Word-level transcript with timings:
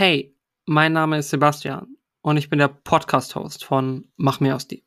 Hey, 0.00 0.32
mein 0.64 0.92
Name 0.92 1.18
ist 1.18 1.30
Sebastian 1.30 1.96
und 2.20 2.36
ich 2.36 2.48
bin 2.48 2.60
der 2.60 2.68
Podcast-Host 2.68 3.64
von 3.64 4.04
Mach 4.16 4.38
mehr 4.38 4.54
aus 4.54 4.68
dir. 4.68 4.78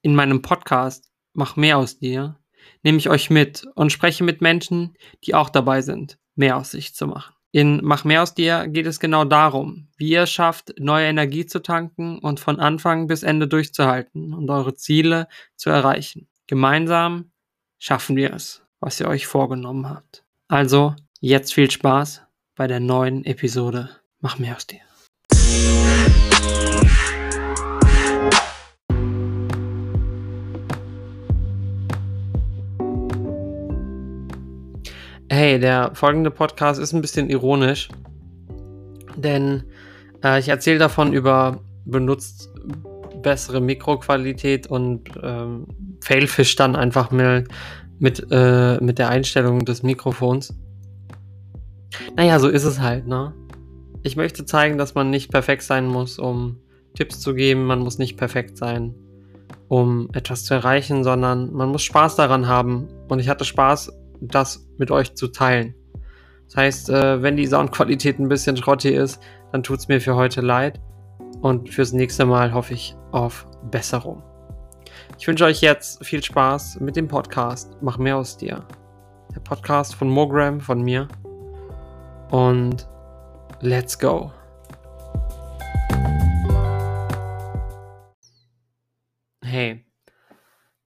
In 0.00 0.14
meinem 0.14 0.40
Podcast 0.40 1.12
Mach 1.34 1.56
mehr 1.56 1.76
aus 1.76 1.98
dir 1.98 2.40
nehme 2.82 2.96
ich 2.96 3.10
euch 3.10 3.28
mit 3.28 3.66
und 3.74 3.92
spreche 3.92 4.24
mit 4.24 4.40
Menschen, 4.40 4.96
die 5.22 5.34
auch 5.34 5.50
dabei 5.50 5.82
sind, 5.82 6.16
mehr 6.34 6.56
aus 6.56 6.70
sich 6.70 6.94
zu 6.94 7.06
machen. 7.06 7.34
In 7.52 7.80
Mach 7.84 8.04
mehr 8.04 8.22
aus 8.22 8.32
dir 8.32 8.66
geht 8.66 8.86
es 8.86 9.00
genau 9.00 9.26
darum, 9.26 9.88
wie 9.98 10.08
ihr 10.08 10.22
es 10.22 10.30
schafft, 10.30 10.72
neue 10.78 11.08
Energie 11.08 11.44
zu 11.44 11.60
tanken 11.60 12.18
und 12.20 12.40
von 12.40 12.58
Anfang 12.58 13.06
bis 13.06 13.22
Ende 13.22 13.46
durchzuhalten 13.46 14.32
und 14.32 14.48
eure 14.48 14.74
Ziele 14.74 15.28
zu 15.56 15.68
erreichen. 15.68 16.26
Gemeinsam 16.46 17.32
schaffen 17.78 18.16
wir 18.16 18.32
es, 18.32 18.62
was 18.80 18.98
ihr 18.98 19.08
euch 19.08 19.26
vorgenommen 19.26 19.90
habt. 19.90 20.24
Also, 20.48 20.96
jetzt 21.20 21.52
viel 21.52 21.70
Spaß 21.70 22.22
bei 22.54 22.66
der 22.66 22.80
neuen 22.80 23.26
Episode 23.26 23.90
Mach 24.24 24.38
mehr 24.38 24.56
aus 24.56 24.66
dir. 24.66 24.78
Hey, 35.28 35.60
der 35.60 35.90
folgende 35.94 36.30
Podcast 36.30 36.80
ist 36.80 36.94
ein 36.94 37.02
bisschen 37.02 37.28
ironisch, 37.28 37.90
denn 39.14 39.64
äh, 40.24 40.40
ich 40.40 40.48
erzähle 40.48 40.78
davon 40.78 41.12
über 41.12 41.60
benutzt 41.84 42.48
bessere 43.20 43.60
Mikroqualität 43.60 44.66
und 44.68 45.10
ähm, 45.22 45.66
Failfish 46.02 46.56
dann 46.56 46.76
einfach 46.76 47.10
mal 47.10 47.44
mit, 47.98 48.26
äh, 48.30 48.78
mit 48.82 48.98
der 48.98 49.10
Einstellung 49.10 49.66
des 49.66 49.82
Mikrofons. 49.82 50.54
Naja, 52.16 52.38
so 52.38 52.48
ist 52.48 52.64
es 52.64 52.80
halt, 52.80 53.06
ne? 53.06 53.34
Ich 54.04 54.16
möchte 54.16 54.44
zeigen, 54.44 54.76
dass 54.76 54.94
man 54.94 55.08
nicht 55.08 55.32
perfekt 55.32 55.62
sein 55.62 55.86
muss, 55.86 56.18
um 56.18 56.58
Tipps 56.94 57.20
zu 57.20 57.34
geben. 57.34 57.64
Man 57.64 57.80
muss 57.80 57.96
nicht 57.96 58.18
perfekt 58.18 58.58
sein, 58.58 58.94
um 59.68 60.10
etwas 60.12 60.44
zu 60.44 60.52
erreichen, 60.52 61.02
sondern 61.04 61.54
man 61.54 61.70
muss 61.70 61.82
Spaß 61.82 62.14
daran 62.14 62.46
haben. 62.46 62.86
Und 63.08 63.18
ich 63.18 63.30
hatte 63.30 63.46
Spaß, 63.46 63.92
das 64.20 64.68
mit 64.76 64.90
euch 64.90 65.14
zu 65.14 65.28
teilen. 65.28 65.74
Das 66.46 66.56
heißt, 66.56 66.90
äh, 66.90 67.22
wenn 67.22 67.38
die 67.38 67.46
Soundqualität 67.46 68.18
ein 68.18 68.28
bisschen 68.28 68.58
schrottig 68.58 68.94
ist, 68.94 69.22
dann 69.52 69.62
tut 69.62 69.78
es 69.78 69.88
mir 69.88 70.02
für 70.02 70.14
heute 70.14 70.42
leid. 70.42 70.78
Und 71.40 71.70
fürs 71.70 71.94
nächste 71.94 72.26
Mal 72.26 72.52
hoffe 72.52 72.74
ich 72.74 72.94
auf 73.10 73.46
Besserung. 73.70 74.22
Ich 75.18 75.26
wünsche 75.26 75.46
euch 75.46 75.62
jetzt 75.62 76.04
viel 76.04 76.22
Spaß 76.22 76.78
mit 76.80 76.96
dem 76.96 77.08
Podcast 77.08 77.78
Mach 77.80 77.96
mehr 77.96 78.18
aus 78.18 78.36
dir. 78.36 78.66
Der 79.34 79.40
Podcast 79.40 79.94
von 79.94 80.10
Mogram, 80.10 80.60
von 80.60 80.82
mir. 80.82 81.08
Und 82.30 82.86
Let's 83.60 83.98
go. 83.98 84.32
Hey, 89.42 89.86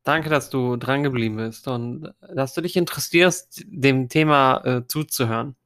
danke, 0.04 0.28
dass 0.28 0.50
du 0.50 0.76
dran 0.76 1.02
geblieben 1.02 1.36
bist 1.36 1.66
und 1.66 2.12
dass 2.34 2.54
du 2.54 2.60
dich 2.60 2.76
interessierst, 2.76 3.64
dem 3.66 4.08
Thema 4.08 4.62
äh, 4.64 4.86
zuzuhören. 4.86 5.56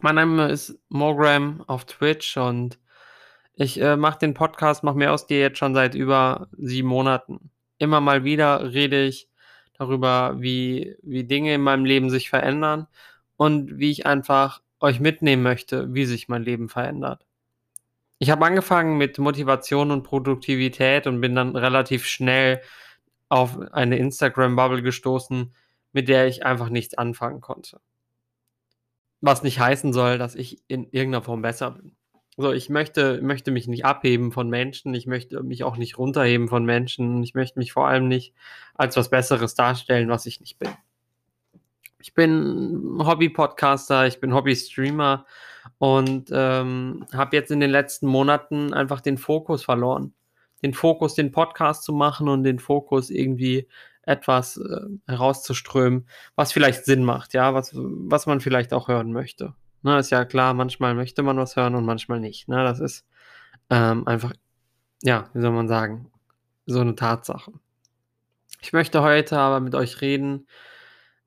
Mein 0.00 0.14
Name 0.14 0.48
ist 0.48 0.78
Mogram 0.88 1.64
auf 1.66 1.84
Twitch 1.84 2.36
und 2.36 2.78
ich 3.54 3.80
äh, 3.80 3.96
mache 3.96 4.20
den 4.20 4.34
Podcast, 4.34 4.84
mache 4.84 4.96
mehr 4.96 5.12
aus 5.12 5.26
dir 5.26 5.40
jetzt 5.40 5.58
schon 5.58 5.74
seit 5.74 5.94
über 5.96 6.48
sieben 6.56 6.88
Monaten. 6.88 7.50
Immer 7.78 8.00
mal 8.00 8.22
wieder 8.22 8.72
rede 8.72 9.04
ich 9.04 9.28
darüber, 9.76 10.36
wie, 10.38 10.96
wie 11.02 11.24
Dinge 11.24 11.54
in 11.54 11.62
meinem 11.62 11.84
Leben 11.84 12.10
sich 12.10 12.30
verändern 12.30 12.86
und 13.36 13.78
wie 13.78 13.90
ich 13.90 14.06
einfach 14.06 14.60
euch 14.80 15.00
mitnehmen 15.00 15.42
möchte, 15.42 15.92
wie 15.94 16.04
sich 16.04 16.28
mein 16.28 16.42
Leben 16.42 16.68
verändert. 16.68 17.26
Ich 18.18 18.30
habe 18.30 18.44
angefangen 18.44 18.98
mit 18.98 19.18
Motivation 19.18 19.90
und 19.90 20.02
Produktivität 20.02 21.06
und 21.06 21.20
bin 21.20 21.34
dann 21.34 21.54
relativ 21.54 22.04
schnell 22.04 22.60
auf 23.28 23.58
eine 23.72 23.98
Instagram-Bubble 23.98 24.82
gestoßen, 24.82 25.54
mit 25.92 26.08
der 26.08 26.26
ich 26.26 26.44
einfach 26.44 26.68
nichts 26.68 26.96
anfangen 26.96 27.40
konnte. 27.40 27.80
Was 29.20 29.42
nicht 29.42 29.60
heißen 29.60 29.92
soll, 29.92 30.18
dass 30.18 30.34
ich 30.34 30.62
in 30.68 30.84
irgendeiner 30.90 31.22
Form 31.22 31.42
besser 31.42 31.72
bin. 31.72 31.96
So, 32.36 32.52
ich 32.52 32.68
möchte, 32.68 33.20
möchte 33.20 33.50
mich 33.50 33.66
nicht 33.66 33.84
abheben 33.84 34.30
von 34.30 34.48
Menschen, 34.48 34.94
ich 34.94 35.06
möchte 35.06 35.42
mich 35.42 35.64
auch 35.64 35.76
nicht 35.76 35.98
runterheben 35.98 36.48
von 36.48 36.64
Menschen, 36.64 37.20
ich 37.24 37.34
möchte 37.34 37.58
mich 37.58 37.72
vor 37.72 37.88
allem 37.88 38.06
nicht 38.06 38.32
als 38.74 38.96
was 38.96 39.10
Besseres 39.10 39.56
darstellen, 39.56 40.08
was 40.08 40.24
ich 40.26 40.40
nicht 40.40 40.56
bin. 40.58 40.70
Ich 42.00 42.14
bin 42.14 42.98
Hobby-Podcaster, 43.00 44.06
ich 44.06 44.20
bin 44.20 44.32
Hobby-Streamer 44.32 45.26
und 45.78 46.30
ähm, 46.32 47.06
habe 47.12 47.36
jetzt 47.36 47.50
in 47.50 47.60
den 47.60 47.70
letzten 47.70 48.06
Monaten 48.06 48.72
einfach 48.72 49.00
den 49.00 49.18
Fokus 49.18 49.64
verloren. 49.64 50.14
Den 50.62 50.74
Fokus, 50.74 51.14
den 51.14 51.32
Podcast 51.32 51.84
zu 51.84 51.92
machen 51.92 52.28
und 52.28 52.44
den 52.44 52.58
Fokus 52.58 53.10
irgendwie 53.10 53.68
etwas 54.02 54.56
äh, 54.56 54.86
herauszuströmen, 55.06 56.08
was 56.34 56.52
vielleicht 56.52 56.84
Sinn 56.84 57.04
macht, 57.04 57.34
ja, 57.34 57.52
was, 57.52 57.72
was 57.74 58.26
man 58.26 58.40
vielleicht 58.40 58.72
auch 58.72 58.88
hören 58.88 59.12
möchte. 59.12 59.54
Ne, 59.82 59.98
ist 59.98 60.10
ja 60.10 60.24
klar, 60.24 60.54
manchmal 60.54 60.94
möchte 60.94 61.22
man 61.22 61.36
was 61.36 61.56
hören 61.56 61.74
und 61.74 61.84
manchmal 61.84 62.18
nicht. 62.18 62.48
Ne? 62.48 62.64
Das 62.64 62.80
ist 62.80 63.06
ähm, 63.70 64.06
einfach, 64.06 64.32
ja, 65.02 65.28
wie 65.34 65.40
soll 65.40 65.52
man 65.52 65.68
sagen, 65.68 66.10
so 66.66 66.80
eine 66.80 66.94
Tatsache. 66.94 67.52
Ich 68.60 68.72
möchte 68.72 69.02
heute 69.02 69.38
aber 69.38 69.60
mit 69.60 69.74
euch 69.74 70.00
reden 70.00 70.46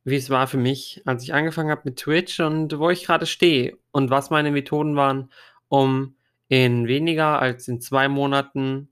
wie 0.04 0.16
es 0.16 0.30
war 0.30 0.48
für 0.48 0.58
mich, 0.58 1.02
als 1.06 1.24
ich 1.24 1.34
angefangen 1.34 1.70
habe 1.70 1.82
mit 1.86 1.98
Twitch 1.98 2.40
und 2.40 2.78
wo 2.80 2.90
ich 2.90 3.06
gerade 3.06 3.26
stehe 3.26 3.78
und 3.92 4.10
was 4.10 4.30
meine 4.30 4.52
Methoden 4.52 4.96
waren, 4.96 5.32
um 5.68 6.16
in 6.48 6.88
weniger 6.88 7.40
als 7.40 7.68
in 7.68 7.80
zwei 7.82 8.08
Monaten 8.10 8.90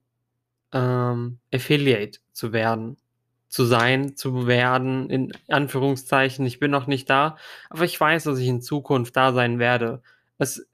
ähm, 0.72 1.40
Affiliate 1.53 2.19
zu 2.31 2.53
werden, 2.53 2.98
zu 3.48 3.66
sein, 3.66 4.16
zu 4.16 4.48
werden, 4.48 5.09
in 5.09 5.34
Anführungszeichen. 5.48 6.46
Ich 6.46 6.59
bin 6.59 6.72
noch 6.72 6.88
nicht 6.88 7.09
da, 7.09 7.38
aber 7.69 7.86
ich 7.86 8.00
weiß, 8.00 8.25
dass 8.25 8.40
ich 8.40 8.48
in 8.48 8.62
Zukunft 8.62 9.16
da 9.16 9.34
sein 9.34 9.59
werde. 9.59 10.02
Es 10.38 10.68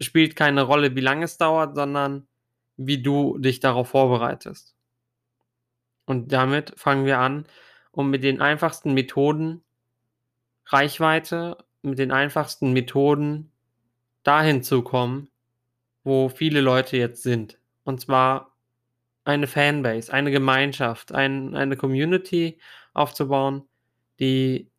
spielt 0.00 0.36
keine 0.36 0.62
Rolle, 0.62 0.94
wie 0.94 1.00
lange 1.00 1.24
es 1.24 1.36
dauert, 1.36 1.74
sondern 1.74 2.26
wie 2.76 3.02
du 3.02 3.36
dich 3.38 3.60
darauf 3.60 3.88
vorbereitest. 3.88 4.74
Und 6.06 6.32
damit 6.32 6.72
fangen 6.76 7.04
wir 7.04 7.18
an, 7.18 7.44
um 7.92 8.08
mit 8.08 8.24
den 8.24 8.40
einfachsten 8.40 8.94
Methoden 8.94 9.62
Reichweite 10.72 11.56
mit 11.82 11.98
den 11.98 12.12
einfachsten 12.12 12.72
Methoden 12.72 13.50
dahin 14.22 14.62
zu 14.62 14.82
kommen, 14.82 15.28
wo 16.04 16.28
viele 16.28 16.60
Leute 16.60 16.96
jetzt 16.96 17.22
sind. 17.22 17.58
Und 17.84 18.00
zwar 18.00 18.56
eine 19.24 19.46
Fanbase, 19.46 20.12
eine 20.12 20.30
Gemeinschaft, 20.30 21.12
ein, 21.12 21.54
eine 21.54 21.76
Community 21.76 22.58
aufzubauen, 22.94 23.68
die 24.18 24.70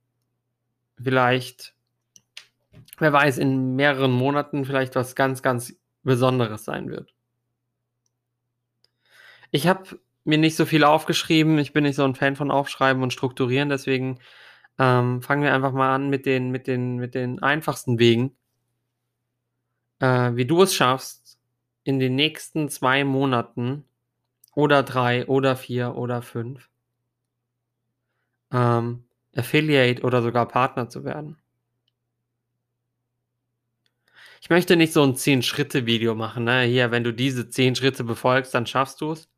vielleicht, 1.01 1.74
wer 2.97 3.13
weiß, 3.13 3.38
in 3.38 3.75
mehreren 3.75 4.12
Monaten 4.12 4.66
vielleicht 4.66 4.96
was 4.96 5.16
ganz, 5.16 5.41
ganz 5.41 5.75
Besonderes 6.03 6.66
sein 6.66 6.90
wird. 6.90 7.13
Ich 9.51 9.68
habe 9.68 10.00
mir 10.24 10.38
nicht 10.38 10.56
so 10.56 10.66
viel 10.66 10.84
aufgeschrieben. 10.84 11.57
Ich 11.59 11.74
bin 11.74 11.84
nicht 11.84 11.96
so 11.96 12.03
ein 12.03 12.16
Fan 12.16 12.35
von 12.35 12.51
Aufschreiben 12.51 13.03
und 13.03 13.13
Strukturieren, 13.13 13.69
deswegen 13.69 14.19
ähm, 14.79 15.21
fangen 15.21 15.43
wir 15.43 15.53
einfach 15.53 15.73
mal 15.73 15.93
an 15.93 16.09
mit 16.09 16.25
den, 16.25 16.51
mit 16.51 16.67
den, 16.67 16.97
mit 16.97 17.15
den 17.15 17.41
einfachsten 17.41 17.99
Wegen, 17.99 18.35
äh, 19.99 20.31
wie 20.35 20.45
du 20.45 20.63
es 20.63 20.73
schaffst, 20.73 21.39
in 21.83 21.99
den 21.99 22.15
nächsten 22.15 22.69
zwei 22.69 23.03
Monaten 23.03 23.85
oder 24.55 24.83
drei 24.83 25.27
oder 25.27 25.55
vier 25.55 25.95
oder 25.95 26.21
fünf 26.21 26.69
ähm, 28.51 29.05
Affiliate 29.35 30.03
oder 30.03 30.21
sogar 30.21 30.47
Partner 30.47 30.89
zu 30.89 31.03
werden. 31.03 31.38
Ich 34.41 34.49
möchte 34.49 34.75
nicht 34.75 34.91
so 34.91 35.03
ein 35.03 35.13
10-Schritte-Video 35.13 36.15
machen, 36.15 36.45
ne? 36.45 36.63
Hier, 36.63 36.91
wenn 36.91 37.03
du 37.03 37.13
diese 37.13 37.47
10 37.50 37.75
Schritte 37.75 38.03
befolgst, 38.03 38.53
dann 38.53 38.65
schaffst 38.65 39.00
du 39.01 39.12
es. 39.12 39.29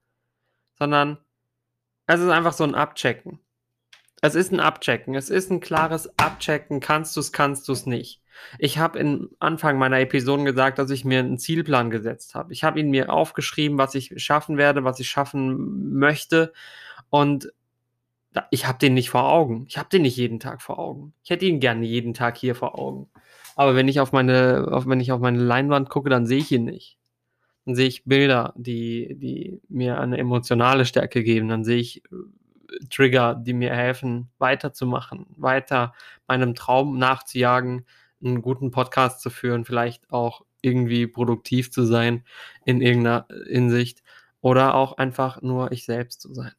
Sondern 0.79 1.17
es 2.07 2.21
ist 2.21 2.29
einfach 2.29 2.53
so 2.53 2.63
ein 2.63 2.75
Abchecken. 2.75 3.39
Es 4.23 4.35
ist 4.35 4.53
ein 4.53 4.61
Abchecken. 4.61 5.15
Es 5.15 5.29
ist 5.29 5.51
ein 5.51 5.59
klares 5.59 6.17
Abchecken. 6.17 6.79
Kannst 6.79 7.13
du 7.17 7.19
es, 7.19 7.33
kannst 7.33 7.67
du 7.67 7.73
es 7.73 7.85
nicht. 7.85 8.21
Ich 8.57 8.77
habe 8.77 8.97
im 8.97 9.31
Anfang 9.39 9.77
meiner 9.77 9.99
Episoden 9.99 10.45
gesagt, 10.45 10.79
dass 10.79 10.91
ich 10.91 11.03
mir 11.03 11.19
einen 11.19 11.37
Zielplan 11.37 11.89
gesetzt 11.89 12.33
habe. 12.33 12.53
Ich 12.53 12.63
habe 12.63 12.79
ihn 12.79 12.89
mir 12.89 13.11
aufgeschrieben, 13.11 13.77
was 13.77 13.95
ich 13.95 14.13
schaffen 14.23 14.55
werde, 14.55 14.85
was 14.85 15.01
ich 15.01 15.09
schaffen 15.09 15.91
möchte. 15.99 16.53
Und 17.09 17.51
ich 18.49 18.65
habe 18.65 18.77
den 18.77 18.93
nicht 18.93 19.09
vor 19.09 19.29
Augen. 19.29 19.65
Ich 19.67 19.77
habe 19.77 19.89
den 19.89 20.03
nicht 20.03 20.15
jeden 20.15 20.39
Tag 20.39 20.61
vor 20.61 20.79
Augen. 20.79 21.13
Ich 21.25 21.29
hätte 21.29 21.45
ihn 21.45 21.59
gerne 21.59 21.85
jeden 21.85 22.13
Tag 22.13 22.37
hier 22.37 22.55
vor 22.55 22.79
Augen. 22.79 23.09
Aber 23.57 23.75
wenn 23.75 23.89
ich 23.89 23.99
auf 23.99 24.13
meine, 24.13 24.69
auf, 24.71 24.87
wenn 24.87 25.01
ich 25.01 25.11
auf 25.11 25.19
meine 25.19 25.43
Leinwand 25.43 25.89
gucke, 25.89 26.09
dann 26.09 26.25
sehe 26.27 26.39
ich 26.39 26.49
ihn 26.49 26.63
nicht. 26.63 26.97
Dann 27.65 27.75
sehe 27.75 27.87
ich 27.89 28.05
Bilder, 28.05 28.53
die, 28.55 29.17
die 29.19 29.59
mir 29.67 29.99
eine 29.99 30.17
emotionale 30.17 30.85
Stärke 30.85 31.23
geben. 31.23 31.49
Dann 31.49 31.65
sehe 31.65 31.79
ich 31.79 32.03
Trigger, 32.89 33.35
die 33.35 33.53
mir 33.53 33.75
helfen, 33.75 34.29
weiterzumachen, 34.37 35.27
weiter 35.37 35.93
meinem 36.27 36.55
Traum 36.55 36.97
nachzujagen, 36.97 37.85
einen 38.23 38.41
guten 38.41 38.71
Podcast 38.71 39.21
zu 39.21 39.29
führen, 39.29 39.65
vielleicht 39.65 40.11
auch 40.11 40.45
irgendwie 40.61 41.07
produktiv 41.07 41.71
zu 41.71 41.85
sein 41.85 42.23
in 42.65 42.81
irgendeiner 42.81 43.27
Hinsicht 43.47 44.03
oder 44.41 44.75
auch 44.75 44.97
einfach 44.97 45.41
nur 45.41 45.71
ich 45.71 45.85
selbst 45.85 46.21
zu 46.21 46.33
sein. 46.33 46.53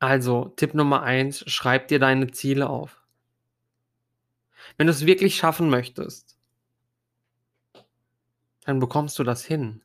Also, 0.00 0.52
Tipp 0.56 0.74
Nummer 0.74 1.02
eins: 1.02 1.44
schreib 1.50 1.88
dir 1.88 1.98
deine 1.98 2.30
Ziele 2.30 2.68
auf. 2.68 3.02
Wenn 4.76 4.86
du 4.86 4.92
es 4.92 5.06
wirklich 5.06 5.36
schaffen 5.36 5.70
möchtest 5.70 6.38
dann 8.68 8.80
bekommst 8.80 9.18
du 9.18 9.24
das 9.24 9.46
hin. 9.46 9.80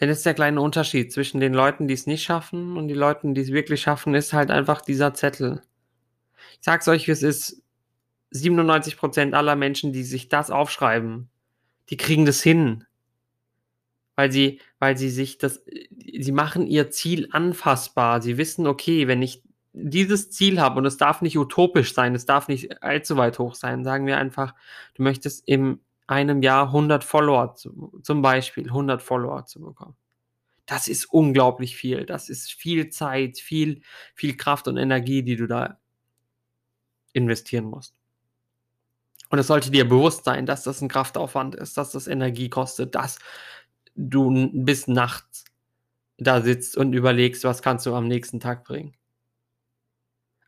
Denn 0.00 0.08
jetzt 0.08 0.26
der 0.26 0.34
kleine 0.34 0.60
Unterschied 0.60 1.12
zwischen 1.12 1.40
den 1.40 1.54
Leuten, 1.54 1.88
die 1.88 1.94
es 1.94 2.06
nicht 2.06 2.22
schaffen 2.22 2.76
und 2.76 2.88
die 2.88 2.94
Leuten, 2.94 3.34
die 3.34 3.42
es 3.42 3.52
wirklich 3.52 3.82
schaffen, 3.82 4.14
ist 4.14 4.32
halt 4.32 4.50
einfach 4.50 4.80
dieser 4.82 5.14
Zettel. 5.14 5.62
Ich 6.54 6.60
sag's 6.62 6.88
euch, 6.88 7.06
wie 7.08 7.12
es 7.12 7.22
ist: 7.22 7.62
97% 8.32 9.34
aller 9.34 9.56
Menschen, 9.56 9.92
die 9.92 10.04
sich 10.04 10.28
das 10.28 10.50
aufschreiben, 10.50 11.30
die 11.90 11.96
kriegen 11.96 12.26
das 12.26 12.42
hin. 12.42 12.84
Weil 14.16 14.30
sie 14.30 14.60
weil 14.78 14.96
sie 14.96 15.10
sich 15.10 15.38
das 15.38 15.64
sie 15.90 16.32
machen 16.32 16.66
ihr 16.66 16.90
Ziel 16.90 17.28
anfassbar. 17.32 18.20
Sie 18.22 18.36
wissen: 18.38 18.66
„Okay, 18.66 19.08
wenn 19.08 19.22
ich 19.22 19.42
dieses 19.72 20.30
Ziel 20.30 20.60
habe 20.60 20.78
und 20.78 20.86
es 20.86 20.98
darf 20.98 21.22
nicht 21.22 21.38
utopisch 21.38 21.94
sein, 21.94 22.14
es 22.14 22.26
darf 22.26 22.48
nicht 22.48 22.82
allzu 22.82 23.16
weit 23.16 23.38
hoch 23.38 23.54
sein.“ 23.54 23.84
Sagen 23.84 24.06
wir 24.06 24.18
einfach, 24.18 24.54
du 24.94 25.02
möchtest 25.02 25.48
im 25.48 25.80
einem 26.12 26.42
Jahr 26.42 26.72
100 26.72 27.04
Follower 27.04 27.54
zu 27.56 28.00
zum 28.04 28.22
Beispiel 28.22 28.70
100 28.72 29.02
Follower 29.02 29.46
zu 29.46 29.60
bekommen. 29.62 29.96
Das 30.66 30.88
ist 30.88 31.06
unglaublich 31.06 31.76
viel. 31.76 32.06
Das 32.06 32.28
ist 32.30 32.52
viel 32.52 32.90
Zeit, 32.90 33.38
viel 33.40 33.82
viel 34.16 34.36
Kraft 34.36 34.68
und 34.68 34.78
Energie, 34.78 35.22
die 35.24 35.36
du 35.36 35.46
da 35.48 35.78
investieren 37.14 37.64
musst. 37.66 37.90
Und 39.32 39.38
es 39.38 39.46
sollte 39.46 39.70
dir 39.70 39.88
bewusst 39.88 40.24
sein, 40.24 40.44
dass 40.44 40.62
das 40.62 40.82
'n 40.82 40.88
Kraftaufwand 40.88 41.54
ist, 41.54 41.76
dass 41.78 41.90
das 41.92 42.06
Energie 42.06 42.50
kostet, 42.50 42.94
dass 42.94 43.18
du 43.94 44.50
bis 44.52 44.88
nachts 44.88 45.44
da 46.18 46.42
sitzt 46.42 46.76
und 46.76 46.92
überlegst, 46.94 47.44
was 47.44 47.62
kannst 47.62 47.86
du 47.86 47.94
am 47.94 48.08
nächsten 48.08 48.40
Tag 48.40 48.64
bringen. 48.64 48.94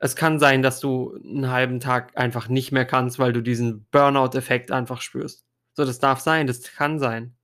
Es 0.00 0.16
kann 0.16 0.38
sein, 0.38 0.62
dass 0.62 0.80
du 0.80 1.14
'n 1.24 1.50
halben 1.50 1.80
Tag 1.80 2.16
einfach 2.16 2.48
nicht 2.48 2.72
mehr 2.72 2.84
kannst, 2.84 3.18
weil 3.18 3.32
du 3.32 3.42
diesen 3.42 3.86
Burnout-Effekt 3.90 4.70
einfach 4.72 5.00
spürst. 5.00 5.43
So, 5.74 5.84
das 5.84 5.98
darf 5.98 6.20
sein, 6.20 6.46
das 6.46 6.62
kann 6.62 6.98
sein. 6.98 7.34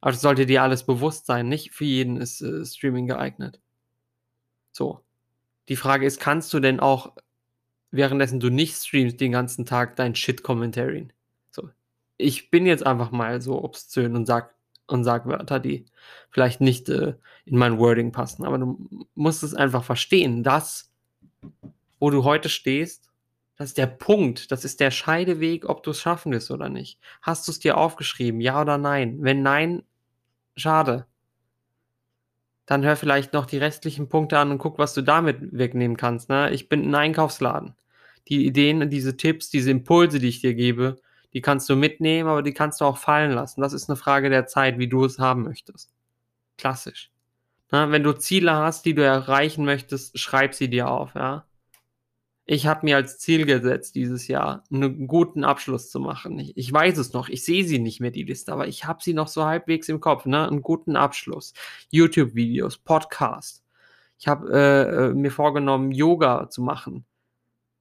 Aber 0.00 0.12
das 0.12 0.20
sollte 0.20 0.46
dir 0.46 0.62
alles 0.62 0.84
bewusst 0.84 1.26
sein. 1.26 1.48
Nicht 1.48 1.72
für 1.72 1.84
jeden 1.84 2.18
ist, 2.18 2.42
äh, 2.42 2.64
Streaming 2.64 3.06
geeignet. 3.06 3.60
So. 4.72 5.00
Die 5.68 5.76
Frage 5.76 6.04
ist, 6.04 6.20
kannst 6.20 6.52
du 6.52 6.60
denn 6.60 6.78
auch, 6.78 7.16
währenddessen 7.90 8.38
du 8.40 8.50
nicht 8.50 8.76
streamst, 8.76 9.18
den 9.20 9.32
ganzen 9.32 9.64
Tag 9.64 9.96
dein 9.96 10.14
Shit 10.14 10.42
commentarian? 10.42 11.12
So. 11.50 11.70
Ich 12.18 12.50
bin 12.50 12.66
jetzt 12.66 12.84
einfach 12.84 13.12
mal 13.12 13.40
so 13.40 13.64
obszön 13.64 14.14
und 14.14 14.26
sage 14.26 14.50
und 14.86 15.04
sage 15.04 15.30
Wörter, 15.30 15.60
die 15.60 15.86
vielleicht 16.30 16.60
nicht, 16.60 16.88
äh, 16.90 17.14
in 17.46 17.56
mein 17.56 17.78
Wording 17.78 18.12
passen, 18.12 18.44
aber 18.44 18.58
du 18.58 19.06
musst 19.14 19.42
es 19.42 19.54
einfach 19.54 19.84
verstehen, 19.84 20.42
das, 20.42 20.92
wo 21.98 22.10
du 22.10 22.24
heute 22.24 22.48
stehst, 22.48 23.03
das 23.56 23.68
ist 23.70 23.78
der 23.78 23.86
Punkt, 23.86 24.50
das 24.52 24.64
ist 24.64 24.80
der 24.80 24.90
Scheideweg, 24.90 25.68
ob 25.68 25.82
du's 25.82 26.00
schaffen 26.00 26.32
wirst 26.32 26.50
oder 26.50 26.68
nicht. 26.68 26.98
Hast 27.22 27.46
du's 27.48 27.58
dir 27.60 27.76
aufgeschrieben, 27.78 28.40
ja 28.40 28.60
oder 28.60 28.78
nein? 28.78 29.18
Wenn 29.20 29.42
nein, 29.42 29.82
schade. 30.56 31.06
Dann 32.68 32.82
hör 32.84 32.96
vielleicht 32.96 33.32
noch 33.34 33.44
die 33.46 33.58
restlichen 33.58 34.08
Punkte 34.08 34.38
an 34.38 34.50
und 34.50 34.58
guck, 34.58 34.78
was 34.78 34.94
du 34.94 35.02
damit 35.02 35.36
wegnehmen 35.52 35.96
kannst, 35.96 36.28
ne? 36.30 36.50
Ich 36.50 36.68
bin 36.68 36.82
'n 36.82 36.94
Einkaufsladen. 36.94 37.74
Die 38.28 38.46
Ideen 38.46 38.88
diese 38.88 39.16
Tipps, 39.18 39.50
diese 39.50 39.70
Impulse, 39.70 40.18
die 40.18 40.28
ich 40.28 40.40
dir 40.40 40.54
gebe, 40.54 40.96
die 41.34 41.42
kannst 41.42 41.68
du 41.68 41.76
mitnehmen, 41.76 42.28
aber 42.28 42.42
die 42.42 42.54
kannst 42.54 42.80
du 42.80 42.86
auch 42.86 42.96
fallen 42.96 43.32
lassen. 43.32 43.60
Das 43.60 43.74
ist 43.74 43.88
'ne 43.88 43.96
Frage 43.96 44.30
der 44.30 44.46
Zeit, 44.46 44.78
wie 44.78 44.88
du 44.88 45.04
es 45.04 45.18
haben 45.18 45.42
möchtest. 45.42 45.90
Klassisch. 46.58 47.10
Ne, 47.72 47.90
wenn 47.92 48.04
du 48.04 48.12
Ziele 48.14 48.54
hast, 48.54 48.84
die 48.86 48.94
du 48.94 49.04
erreichen 49.04 49.64
möchtest, 49.64 50.18
schreib 50.18 50.54
sie 50.54 50.70
dir 50.70 50.90
auf, 50.90 51.14
ja? 51.16 51.46
Ich 52.48 52.66
habe 52.66 52.80
mir 52.84 52.96
als 52.96 53.18
Ziel 53.18 53.46
gesetzt, 53.46 53.94
dieses 53.94 54.28
Jahr 54.28 54.64
'nen 54.68 55.06
guten 55.06 55.44
Abschluss 55.44 55.88
zu 55.90 55.98
machen. 55.98 56.38
Ich 56.38 56.54
ich 56.58 56.70
weiß 56.70 56.98
es 56.98 57.14
noch, 57.14 57.30
ich 57.30 57.42
sehe 57.42 57.64
sie 57.64 57.78
nicht 57.78 58.00
mehr, 58.00 58.10
die 58.10 58.22
Liste, 58.24 58.52
aber 58.52 58.68
ich 58.68 58.84
habe 58.84 59.02
sie 59.02 59.14
noch 59.14 59.28
so 59.28 59.46
halbwegs 59.46 59.88
im 59.88 59.98
Kopf, 60.00 60.26
ne? 60.26 60.46
'N 60.48 60.60
guten 60.60 60.94
Abschluss. 60.94 61.54
YouTube-Videos, 61.90 62.76
Podcast. 62.78 63.62
Ich 64.18 64.28
habe, 64.28 64.50
äh, 64.52 65.06
äh, 65.10 65.14
mir 65.14 65.30
vorgenommen, 65.30 65.90
Yoga 65.92 66.50
zu 66.50 66.60
machen. 66.62 67.06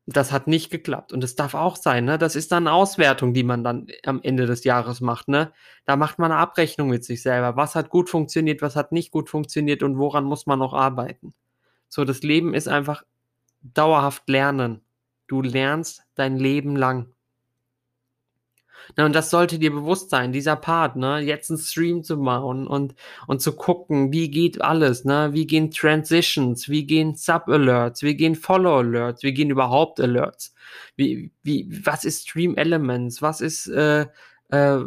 Das 0.08 0.32
hat 0.34 0.48
nicht 0.48 0.72
geklappt 0.72 1.14
und 1.14 1.22
das 1.24 1.36
darf 1.36 1.56
auch 1.56 1.78
sein, 1.78 2.06
ne? 2.06 2.18
Das 2.20 2.36
ist 2.36 2.52
dann 2.52 2.68
Auswertung, 2.68 3.34
die 3.34 3.44
man 3.44 3.64
dann 3.64 3.88
am 4.06 4.22
Ende 4.24 4.46
des 4.48 4.64
Jahres 4.66 5.02
macht, 5.02 5.28
ne? 5.30 5.54
Da 5.86 5.98
macht 5.98 6.20
man 6.20 6.32
'ne 6.32 6.38
Abrechnung 6.38 6.90
mit 6.90 7.06
sich 7.06 7.22
selber. 7.24 7.56
Was 7.58 7.76
hat 7.76 7.90
gut 7.90 8.10
funktioniert, 8.10 8.62
was 8.62 8.76
hat 8.78 8.92
nicht 8.94 9.12
gut 9.12 9.30
funktioniert 9.30 9.84
und 9.84 9.98
woran 10.00 10.26
muss 10.26 10.48
man 10.48 10.60
noch 10.60 10.74
arbeiten? 10.74 11.34
So, 11.90 12.06
das 12.06 12.24
Leben 12.24 12.54
ist 12.56 12.68
einfach 12.70 13.04
dauerhaft 13.64 14.28
lernen. 14.30 14.82
Du 15.28 15.42
lernst 15.42 16.04
dein 16.16 16.38
Leben 16.38 16.76
lang. 16.76 17.14
Ne, 18.98 19.06
und 19.06 19.14
das 19.16 19.30
sollte 19.32 19.58
dir 19.60 19.72
bewusst 19.72 20.10
sein, 20.12 20.32
dieser 20.32 20.56
Part, 20.56 20.96
ne, 20.96 21.20
jetzt 21.20 21.50
'n 21.50 21.58
Stream 21.58 22.04
zu 22.04 22.18
machen 22.18 22.68
und 22.68 22.94
und 23.28 23.42
zu 23.42 23.54
gucken, 23.56 24.12
wie 24.12 24.30
geht 24.30 24.62
alles, 24.62 25.04
ne? 25.06 25.30
Wie 25.34 25.48
gehen 25.48 25.72
Transitions, 25.72 26.70
wie 26.70 26.86
gehen 26.86 27.16
Sub-Alerts, 27.16 28.04
wie 28.04 28.16
gehen 28.16 28.36
Follow-Alerts, 28.36 29.24
wie 29.24 29.34
gehen 29.34 29.50
überhaupt 29.50 30.00
Alerts? 30.00 30.54
Wie 30.96 31.32
wie 31.42 31.68
was 31.86 32.06
ist 32.06 32.28
Stream 32.30 32.56
Elements? 32.56 33.22
Was 33.22 33.42
ist, 33.42 33.68
äh, 33.68 34.06
äh, 34.50 34.80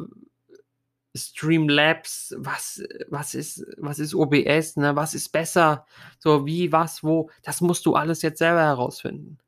Streamlabs? 1.17 2.35
Was 2.39 2.83
was 3.09 3.35
ist 3.35 3.65
was 3.79 3.99
ist 3.99 4.15
OBS, 4.15 4.77
ne? 4.77 4.97
Was 4.97 5.15
ist 5.15 5.31
besser? 5.31 5.87
So, 6.19 6.47
wie, 6.47 6.73
was, 6.73 7.03
wo? 7.05 7.31
Das 7.43 7.61
musst 7.61 7.87
du 7.87 7.95
alles 7.95 8.23
jetzt 8.23 8.39
selber 8.39 8.63
herausfinden. 8.63 9.39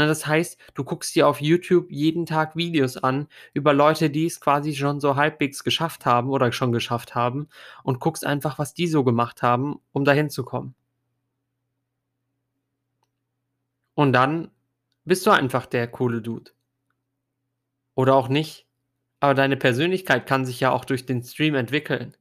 Ne, 0.00 0.06
das 0.06 0.26
heißt, 0.26 0.58
du 0.74 0.82
guckst 0.82 1.14
dir 1.14 1.28
auf 1.28 1.42
YouTube 1.42 1.90
jeden 1.90 2.24
Tag 2.24 2.56
Videos 2.56 2.96
an 2.96 3.28
über 3.52 3.74
Leute, 3.74 4.08
die 4.08 4.24
es 4.24 4.40
quasi 4.40 4.74
schon 4.74 4.98
so 4.98 5.16
halbwegs 5.16 5.62
geschafft 5.62 6.06
haben 6.06 6.30
oder 6.30 6.52
schon 6.52 6.72
geschafft 6.72 7.14
haben 7.14 7.48
und 7.84 8.00
guckst 8.00 8.24
einfach, 8.24 8.58
was 8.58 8.72
die 8.72 8.86
so 8.86 9.04
gemacht 9.04 9.42
haben, 9.42 9.78
um 9.92 10.06
dahin 10.06 10.30
zu 10.30 10.42
kommen. 10.42 10.74
Und 13.94 14.14
dann 14.14 14.50
bist 15.04 15.26
du 15.26 15.30
einfach 15.32 15.66
der 15.66 15.86
coole 15.86 16.22
Dude. 16.22 16.52
Oder 17.94 18.14
auch 18.14 18.28
nicht. 18.28 18.66
Aber 19.22 19.34
deine 19.34 19.56
Persönlichkeit 19.58 20.26
kann 20.26 20.46
sich 20.46 20.60
ja 20.60 20.70
auch 20.72 20.84
durch 20.86 21.04
den 21.04 21.22
Stream 21.22 21.54
entwickeln. 21.54 22.14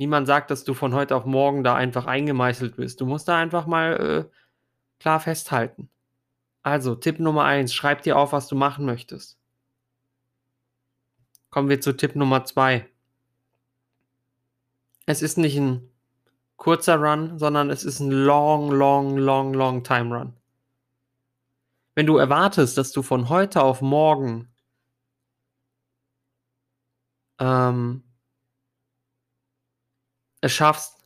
Niemand 0.00 0.26
sagt, 0.26 0.50
dass 0.50 0.64
du 0.64 0.74
von 0.74 0.92
heute 0.94 1.14
auf 1.14 1.24
morgen 1.24 1.62
da 1.62 1.74
einfach 1.76 2.06
eingemeißelt 2.06 2.76
bist. 2.76 3.00
Du 3.00 3.06
musst 3.06 3.28
da 3.28 3.38
einfach 3.38 3.66
mal, 3.66 4.28
äh, 4.30 4.36
klar 5.00 5.20
festhalten. 5.20 5.90
Also, 6.62 6.94
Tipp 6.96 7.20
Nummer 7.20 7.44
eins: 7.44 7.74
Schreib 7.74 8.02
dir 8.02 8.18
auf, 8.18 8.32
was 8.32 8.48
du 8.48 8.56
machen 8.56 8.86
möchtest. 8.86 9.34
Kommen 11.52 11.68
wir 11.68 11.80
zu 11.80 11.92
Tipp 11.96 12.16
Nummer 12.16 12.44
2. 12.44 12.86
Es 15.08 15.20
ist 15.20 15.36
nicht 15.36 15.56
'n 15.58 15.90
kurzer 16.56 16.96
Run, 16.96 17.38
sondern 17.38 17.70
es 17.70 17.84
ist 17.84 18.00
'n 18.00 18.10
long, 18.10 18.70
long, 18.70 19.18
long, 19.18 19.54
long 19.54 19.82
time 19.84 20.16
run. 20.16 20.34
Wenn 21.96 22.06
du 22.06 22.16
erwartest, 22.16 22.76
dass 22.76 22.90
du 22.90 23.02
von 23.02 23.28
heute 23.28 23.62
auf 23.62 23.80
morgen 23.80 24.48
ähm 27.40 28.04
es 30.42 30.52
schaffst, 30.52 31.04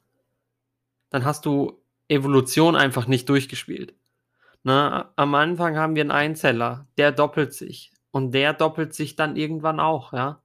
dann 1.10 1.24
hast 1.24 1.46
du 1.46 1.82
Evolution 2.08 2.76
einfach 2.76 3.06
nicht 3.06 3.28
durchgespielt. 3.28 3.94
Ne, 4.64 5.08
am 5.16 5.34
Anfang 5.36 5.76
haben 5.78 5.96
wir 5.96 6.04
'n 6.04 6.12
Einzeller, 6.12 6.88
der 6.98 7.12
doppelt 7.12 7.54
sich 7.54 7.92
und 8.12 8.32
der 8.32 8.54
doppelt 8.54 8.94
sich 8.94 9.16
dann 9.16 9.36
irgendwann 9.36 9.80
auch, 9.80 10.12
ja? 10.14 10.42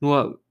Nur 0.00 0.41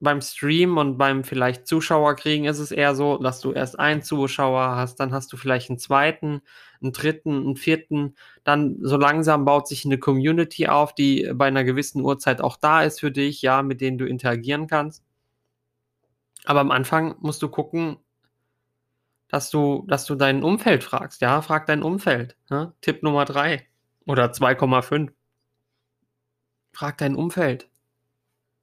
beim 0.00 0.20
Stream 0.22 0.78
und 0.78 0.98
beim 0.98 1.24
vielleicht 1.24 1.66
Zuschauer 1.66 2.16
kriegen 2.16 2.46
ist 2.46 2.58
es 2.58 2.72
eher 2.72 2.94
so, 2.94 3.18
dass 3.18 3.40
du 3.40 3.52
erst 3.52 3.78
1 3.78 4.02
Zuschauer 4.02 4.76
hast, 4.76 4.96
dann 5.00 5.12
hast 5.12 5.32
du 5.32 5.36
vielleicht 5.36 5.70
'n 5.70 5.78
2., 5.78 6.42
'n 6.82 6.92
3., 6.92 7.48
'n 7.48 7.56
4., 7.56 8.14
dann 8.44 8.78
so 8.82 8.96
langsam 8.96 9.44
baut 9.44 9.68
sich 9.68 9.84
'ne 9.84 9.98
Community 9.98 10.68
auf, 10.68 10.94
die 10.94 11.30
bei 11.34 11.50
'ner 11.50 11.64
gewissen 11.64 12.02
Uhrzeit 12.02 12.40
auch 12.42 12.56
da 12.56 12.82
ist 12.82 13.00
für 13.00 13.10
dich, 13.12 13.42
ja, 13.42 13.62
mit 13.62 13.80
denen 13.82 13.98
du 13.98 14.06
interagieren 14.06 14.66
kannst. 14.68 14.98
Aber 16.46 16.60
am 16.60 16.70
Anfang 16.70 17.14
musst 17.20 17.42
du 17.42 17.48
gucken 17.48 17.98
dass 19.30 19.48
du 19.50 19.84
dass 19.88 20.04
du 20.06 20.16
dein 20.16 20.42
Umfeld 20.42 20.82
fragst, 20.84 21.20
ja? 21.22 21.40
Frag 21.42 21.66
dein 21.66 21.82
Umfeld, 21.82 22.36
ne? 22.50 22.72
Tipp 22.80 23.02
Nummer 23.04 23.24
3 23.24 23.64
oder 24.06 24.32
2,5. 24.32 25.12
Frag 26.74 26.98
dein 26.98 27.16
Umfeld. 27.16 27.68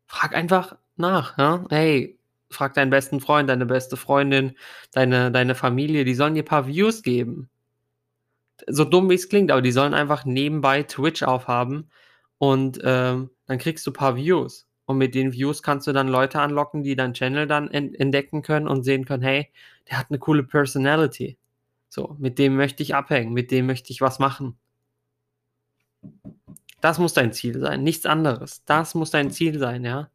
Frag 0.09 0.33
einfach 0.35 0.77
nach, 0.99 1.37
ja? 1.37 1.65
Hey, 1.69 2.17
frag 2.49 2.73
deinen 2.73 2.89
besten 2.89 3.19
Freund, 3.19 3.49
deine 3.49 3.65
beste 3.65 3.97
Freundin, 3.97 4.55
deine 4.91 5.31
deine 5.31 5.55
Familie, 5.55 6.05
die 6.05 6.15
sollen 6.15 6.35
dir 6.35 6.43
paar 6.43 6.67
Views 6.67 7.03
geben. 7.03 7.49
So 8.67 8.85
dumm 8.85 9.09
wie's 9.09 9.29
klingt, 9.29 9.51
aber 9.51 9.61
die 9.61 9.71
sollen 9.71 9.93
einfach 9.93 10.25
nebenbei 10.25 10.83
Twitch 10.83 11.23
aufhaben 11.23 11.89
und 12.37 12.79
ähm, 12.83 13.29
dann 13.45 13.57
kriegst 13.59 13.85
du 13.85 13.91
ein 13.91 13.93
paar 13.93 14.15
Views. 14.15 14.67
Und 14.85 14.97
mit 14.97 15.15
den 15.15 15.33
Views 15.33 15.63
kannst 15.63 15.85
du 15.87 15.91
dann 15.91 16.07
Leute 16.07 16.39
anlocken, 16.39 16.81
die 16.81 16.95
deinen 16.95 17.13
Channel 17.13 17.45
dann 17.45 17.69
entdecken 17.69 18.41
können 18.41 18.67
und 18.69 18.83
sehen 18.83 19.03
können, 19.05 19.21
hey, 19.23 19.51
der 19.89 19.99
hat 19.99 20.07
eine 20.09 20.17
coole 20.17 20.43
Personality. 20.43 21.37
So, 21.89 22.15
mit 22.19 22.39
dem 22.39 22.55
möchte 22.55 22.83
ich 22.83 22.95
abhängen, 22.95 23.33
mit 23.33 23.51
dem 23.51 23.65
möchte 23.65 23.91
ich 23.91 24.01
was 24.01 24.19
machen. 24.19 24.57
Das 26.79 26.99
muss 26.99 27.13
dein 27.13 27.33
Ziel 27.33 27.59
sein, 27.59 27.83
nichts 27.83 28.05
anderes. 28.05 28.63
Das 28.65 28.95
muss 28.95 29.11
dein 29.11 29.31
Ziel 29.31 29.59
sein, 29.59 29.83
ja. 29.83 30.09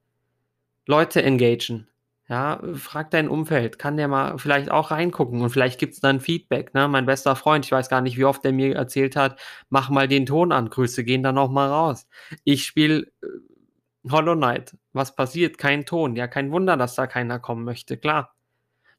Leute 0.87 1.23
engagen. 1.23 1.89
Ja, 2.29 2.63
frag 2.75 3.11
dein 3.11 3.29
Umfeld, 3.29 3.79
kann 3.79 3.97
der 3.97 4.09
mal 4.09 4.39
vielleicht 4.39 4.71
auch 4.71 4.91
reingucken 4.91 5.43
und 5.43 5.51
vielleicht 5.51 5.79
gibt 5.79 5.95
es 5.95 6.01
dann 6.01 6.21
Feedback. 6.21 6.73
Ne? 6.73 6.89
Mein 6.89 7.05
bester 7.05 7.37
Freund, 7.37 7.65
ich 7.67 7.73
weiß 7.73 7.89
gar 7.89 8.01
nicht, 8.01 8.17
wie 8.17 8.25
oft 8.25 8.45
der 8.45 8.53
mir 8.53 8.75
erzählt 8.75 9.17
hat, 9.17 9.39
mach 9.69 9.91
mal 9.91 10.09
den 10.09 10.25
Ton 10.25 10.53
an, 10.53 10.71
Grüße 10.71 11.05
gehen 11.05 11.23
dann 11.23 11.37
auch 11.37 11.51
mal 11.51 11.69
raus. 11.69 12.07
Ich 12.45 12.65
spiele 12.65 13.03
äh, 13.23 14.11
Hollow 14.11 14.35
Knight. 14.35 14.77
Was 14.93 15.15
passiert? 15.15 15.59
Kein 15.59 15.85
Ton. 15.85 16.17
Ja, 16.17 16.27
kein 16.27 16.51
Wunder, 16.53 16.77
dass 16.77 16.95
da 16.95 17.07
keiner 17.07 17.39
kommen 17.39 17.65
möchte, 17.65 17.97
klar. 17.97 18.35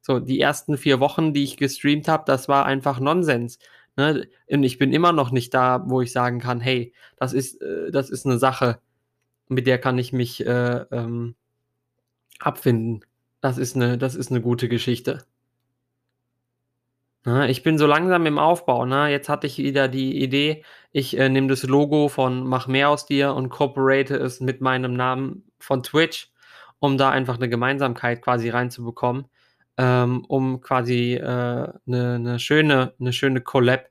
So, 0.02 0.20
die 0.20 0.40
ersten 0.40 0.78
vier 0.78 1.00
Wochen, 1.00 1.34
die 1.34 1.44
ich 1.44 1.58
gestreamt 1.58 2.08
habe, 2.08 2.24
das 2.28 2.48
war 2.48 2.66
einfach 2.66 3.00
Nonsens. 3.00 3.58
Ne? 3.96 4.28
Und 4.50 4.64
ich 4.64 4.78
bin 4.78 4.94
immer 4.94 5.14
noch 5.14 5.32
nicht 5.32 5.54
da, 5.54 5.84
wo 5.88 6.02
ich 6.02 6.12
sagen 6.12 6.40
kann, 6.40 6.60
hey, 6.60 6.94
das 7.18 7.34
ist, 7.34 7.62
äh, 7.62 7.92
das 7.92 8.10
ist 8.10 8.26
eine 8.26 8.38
Sache, 8.38 8.80
mit 9.48 9.68
der 9.68 9.80
kann 9.80 9.98
ich 9.98 10.14
mich 10.14 10.46
äh, 10.46 10.86
ähm, 10.92 11.36
abfinden. 12.46 13.06
Das 13.42 13.58
ist 13.58 13.76
eine, 13.76 13.98
das 13.98 14.16
ist 14.16 14.32
eine 14.32 14.42
gute 14.42 14.70
Geschichte. 14.70 15.26
Ne, 17.26 17.50
ich 17.50 17.64
bin 17.64 17.78
so 17.78 17.88
langsam 17.88 18.26
im 18.26 18.38
Aufbau. 18.38 18.86
Ne? 18.86 19.10
Jetzt 19.10 19.30
hatte 19.30 19.48
ich 19.48 19.58
wieder 19.58 19.88
die 19.88 20.22
Idee, 20.22 20.64
ich 20.92 21.18
äh, 21.18 21.30
nehme 21.30 21.48
das 21.48 21.64
Logo 21.64 22.10
von 22.10 22.46
Mach 22.46 22.68
mehr 22.68 22.90
aus 22.90 23.06
dir 23.06 23.34
und 23.34 23.50
corporate 23.50 24.16
es 24.16 24.42
mit 24.42 24.60
meinem 24.60 24.94
Namen 24.94 25.46
von 25.58 25.84
Twitch, 25.84 26.32
um 26.80 26.98
da 26.98 27.12
einfach 27.12 27.38
eine 27.38 27.48
Gemeinsamkeit 27.48 28.22
quasi 28.22 28.50
reinzubekommen, 28.50 29.26
ähm, 29.78 30.26
um 30.26 30.60
quasi 30.60 31.14
äh, 31.14 31.24
eine, 31.24 31.80
eine, 31.88 32.40
schöne, 32.40 32.94
eine 33.00 33.14
schöne 33.14 33.40
Collab 33.40 33.90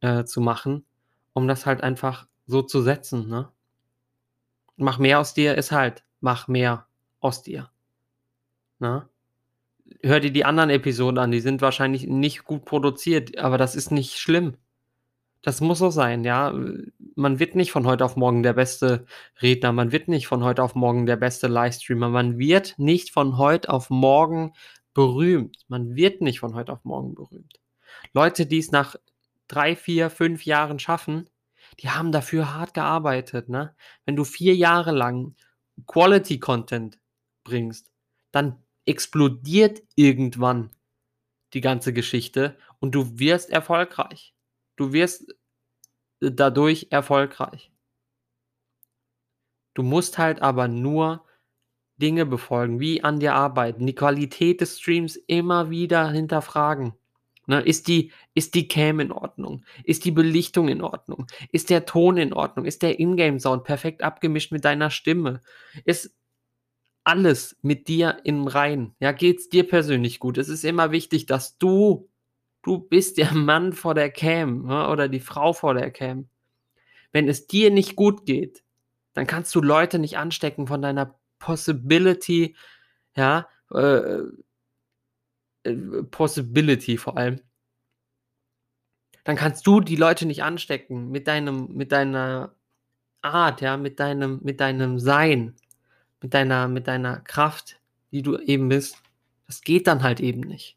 äh, 0.00 0.24
zu 0.24 0.40
machen, 0.40 0.84
um 1.32 1.48
das 1.48 1.66
halt 1.66 1.82
einfach 1.82 2.28
so 2.46 2.62
zu 2.62 2.82
setzen. 2.82 3.28
Ne? 3.28 3.48
Mach 4.76 4.98
mehr 4.98 5.18
aus 5.18 5.34
dir 5.34 5.56
ist 5.56 5.72
halt, 5.72 6.04
mach 6.20 6.46
mehr 6.46 6.86
aus 7.20 7.42
dir. 7.42 7.68
Ne? 8.80 9.08
Hör 10.02 10.20
dir 10.20 10.32
die 10.32 10.44
anderen 10.44 10.70
Episoden 10.70 11.18
an, 11.18 11.30
die 11.30 11.40
sind 11.40 11.62
wahrscheinlich 11.62 12.06
nicht 12.06 12.44
gut 12.44 12.64
produziert, 12.64 13.38
aber 13.38 13.58
das 13.58 13.76
ist 13.76 13.90
nicht 13.90 14.18
schlimm. 14.18 14.56
Das 15.42 15.60
muss 15.60 15.78
so 15.78 15.90
sein, 15.90 16.24
ja. 16.24 16.52
Man 17.14 17.38
wird 17.38 17.54
nicht 17.54 17.72
von 17.72 17.86
heute 17.86 18.04
auf 18.04 18.16
morgen 18.16 18.42
der 18.42 18.52
beste 18.52 19.06
Redner, 19.40 19.72
man 19.72 19.90
wird 19.90 20.08
nicht 20.08 20.26
von 20.26 20.44
heute 20.44 20.62
auf 20.62 20.74
morgen 20.74 21.06
der 21.06 21.16
beste 21.16 21.48
Livestreamer, 21.48 22.10
man 22.10 22.38
wird 22.38 22.74
nicht 22.78 23.10
von 23.10 23.38
heute 23.38 23.70
auf 23.70 23.88
morgen 23.90 24.52
berühmt. 24.94 25.58
Man 25.68 25.94
wird 25.94 26.20
nicht 26.20 26.40
von 26.40 26.54
heute 26.54 26.72
auf 26.72 26.84
morgen 26.84 27.14
berühmt. 27.14 27.60
Leute, 28.12 28.46
die 28.46 28.58
es 28.58 28.70
nach 28.70 28.96
drei, 29.48 29.76
vier, 29.76 30.10
fünf 30.10 30.44
Jahren 30.44 30.78
schaffen, 30.78 31.28
die 31.80 31.90
haben 31.90 32.12
dafür 32.12 32.54
hart 32.54 32.74
gearbeitet, 32.74 33.48
ne? 33.48 33.74
Wenn 34.04 34.16
du 34.16 34.24
vier 34.24 34.54
Jahre 34.54 34.92
lang 34.92 35.36
Quality 35.86 36.38
Content 36.38 36.98
bringst, 37.44 37.90
dann 38.32 38.62
explodiert 38.86 39.82
irgendwann 39.94 40.70
die 41.52 41.60
ganze 41.60 41.92
Geschichte 41.92 42.56
und 42.78 42.94
du 42.94 43.18
wirst 43.18 43.50
erfolgreich. 43.50 44.34
Du 44.76 44.92
wirst 44.92 45.34
äh, 46.20 46.30
dadurch 46.30 46.88
erfolgreich. 46.90 47.70
Du 49.74 49.82
musst 49.82 50.18
halt 50.18 50.42
aber 50.42 50.68
nur 50.68 51.24
Dinge 51.96 52.26
befolgen, 52.26 52.80
wie 52.80 53.04
an 53.04 53.20
dir 53.20 53.34
arbeiten, 53.34 53.86
die 53.86 53.94
Qualität 53.94 54.60
des 54.60 54.80
Streams 54.80 55.16
immer 55.16 55.70
wieder 55.70 56.10
hinterfragen. 56.10 56.94
Ne, 57.46 57.60
ist, 57.62 57.88
die, 57.88 58.12
ist 58.34 58.54
die 58.54 58.68
Cam 58.68 59.00
in 59.00 59.10
Ordnung? 59.10 59.64
Ist 59.82 60.04
die 60.04 60.12
Belichtung 60.12 60.68
in 60.68 60.82
Ordnung? 60.82 61.26
Ist 61.50 61.70
der 61.70 61.84
Ton 61.84 62.16
in 62.16 62.32
Ordnung? 62.32 62.64
Ist 62.64 62.82
der 62.82 63.00
Ingame-Sound 63.00 63.64
perfekt 63.64 64.02
abgemischt 64.02 64.52
mit 64.52 64.64
deiner 64.64 64.90
Stimme? 64.90 65.40
Ist 65.84 66.14
alles 67.04 67.56
mit 67.62 67.88
dir 67.88 68.20
im 68.24 68.46
Rein. 68.46 68.94
Ja, 69.00 69.12
geht's 69.12 69.48
dir 69.48 69.66
persönlich 69.66 70.20
gut? 70.20 70.38
Es 70.38 70.48
ist 70.48 70.64
immer 70.64 70.90
wichtig, 70.90 71.26
dass 71.26 71.58
du, 71.58 72.08
du 72.62 72.78
bist 72.78 73.18
der 73.18 73.32
Mann 73.32 73.72
vor 73.72 73.94
der 73.94 74.10
Cam 74.10 74.68
ja, 74.68 74.90
oder 74.90 75.08
die 75.08 75.20
Frau 75.20 75.52
vor 75.52 75.74
der 75.74 75.90
Cam. 75.90 76.28
Wenn 77.12 77.28
es 77.28 77.46
dir 77.46 77.70
nicht 77.70 77.96
gut 77.96 78.26
geht, 78.26 78.62
dann 79.14 79.26
kannst 79.26 79.54
du 79.54 79.60
Leute 79.60 79.98
nicht 79.98 80.18
anstecken 80.18 80.66
von 80.66 80.82
deiner 80.82 81.18
Possibility, 81.38 82.54
ja, 83.16 83.48
äh, 83.72 84.22
äh, 85.64 86.02
Possibility 86.10 86.96
vor 86.96 87.16
allem. 87.16 87.40
Dann 89.24 89.36
kannst 89.36 89.66
du 89.66 89.80
die 89.80 89.96
Leute 89.96 90.26
nicht 90.26 90.42
anstecken 90.42 91.10
mit 91.10 91.26
deinem, 91.26 91.74
mit 91.74 91.92
deiner 91.92 92.54
Art, 93.22 93.60
ja, 93.60 93.76
mit 93.76 94.00
deinem, 94.00 94.40
mit 94.42 94.60
deinem 94.60 94.98
Sein 94.98 95.56
mit 96.22 96.34
deiner, 96.34 96.68
mit 96.68 96.86
deiner 96.86 97.20
Kraft, 97.20 97.80
die 98.12 98.22
du 98.22 98.38
eben 98.38 98.68
bist, 98.68 98.96
das 99.46 99.62
geht 99.62 99.86
dann 99.86 100.02
halt 100.02 100.20
eben 100.20 100.40
nicht. 100.40 100.76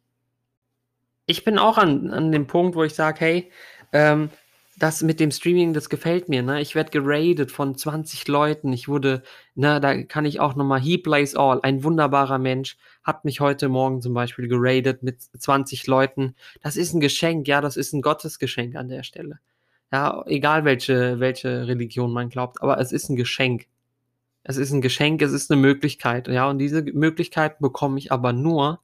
Ich 1.26 1.44
bin 1.44 1.58
auch 1.58 1.78
an, 1.78 2.10
an 2.12 2.32
dem 2.32 2.48
Punkt, 2.48 2.76
wo 2.76 2.84
ich 2.84 2.96
sage, 2.96 3.20
hey, 3.22 3.52
ähm, 3.92 4.30
das 4.78 5.04
mit 5.04 5.20
dem 5.20 5.32
Streaming, 5.32 5.74
das 5.74 5.90
gefällt 5.90 6.30
mir. 6.30 6.42
Ne? 6.42 6.62
Ich 6.62 6.76
werde 6.76 6.92
geradet 6.92 7.52
von 7.52 7.76
20 7.76 8.28
Leuten. 8.28 8.74
Ich 8.74 8.88
wurde, 8.88 9.22
ne, 9.56 9.80
da 9.80 10.04
kann 10.04 10.26
ich 10.26 10.40
auch 10.40 10.56
nochmal, 10.56 10.82
He 10.82 10.98
Plays 10.98 11.36
All, 11.36 11.60
ein 11.62 11.84
wunderbarer 11.84 12.40
Mensch, 12.40 12.78
hat 13.04 13.24
mich 13.26 13.40
heute 13.40 13.70
Morgen 13.70 14.02
zum 14.02 14.14
Beispiel 14.14 14.48
geradet 14.48 15.04
mit 15.04 15.22
20 15.22 15.86
Leuten. 15.88 16.36
Das 16.62 16.76
ist 16.76 16.94
ein 16.94 17.00
Geschenk, 17.00 17.48
ja, 17.48 17.62
das 17.62 17.78
ist 17.78 17.94
ein 17.94 18.02
Gottesgeschenk 18.02 18.76
an 18.76 18.90
der 18.90 19.04
Stelle. 19.04 19.40
Ja, 19.92 20.24
egal 20.26 20.66
welche, 20.66 21.20
welche 21.20 21.68
Religion 21.68 22.12
man 22.12 22.30
glaubt, 22.30 22.62
aber 22.62 22.80
es 22.80 22.92
ist 22.92 23.10
ein 23.10 23.16
Geschenk. 23.16 23.68
Es 24.44 24.58
ist 24.58 24.72
ein 24.72 24.82
Geschenk, 24.82 25.22
es 25.22 25.32
ist 25.32 25.52
eine 25.52 25.62
Möglichkeit. 25.62 26.28
Ja, 26.28 26.50
und 26.50 26.60
diese 26.60 26.84
Möglichkeit 26.84 27.60
bekomme 27.60 27.98
ich 27.98 28.12
aber 28.12 28.34
nur, 28.34 28.82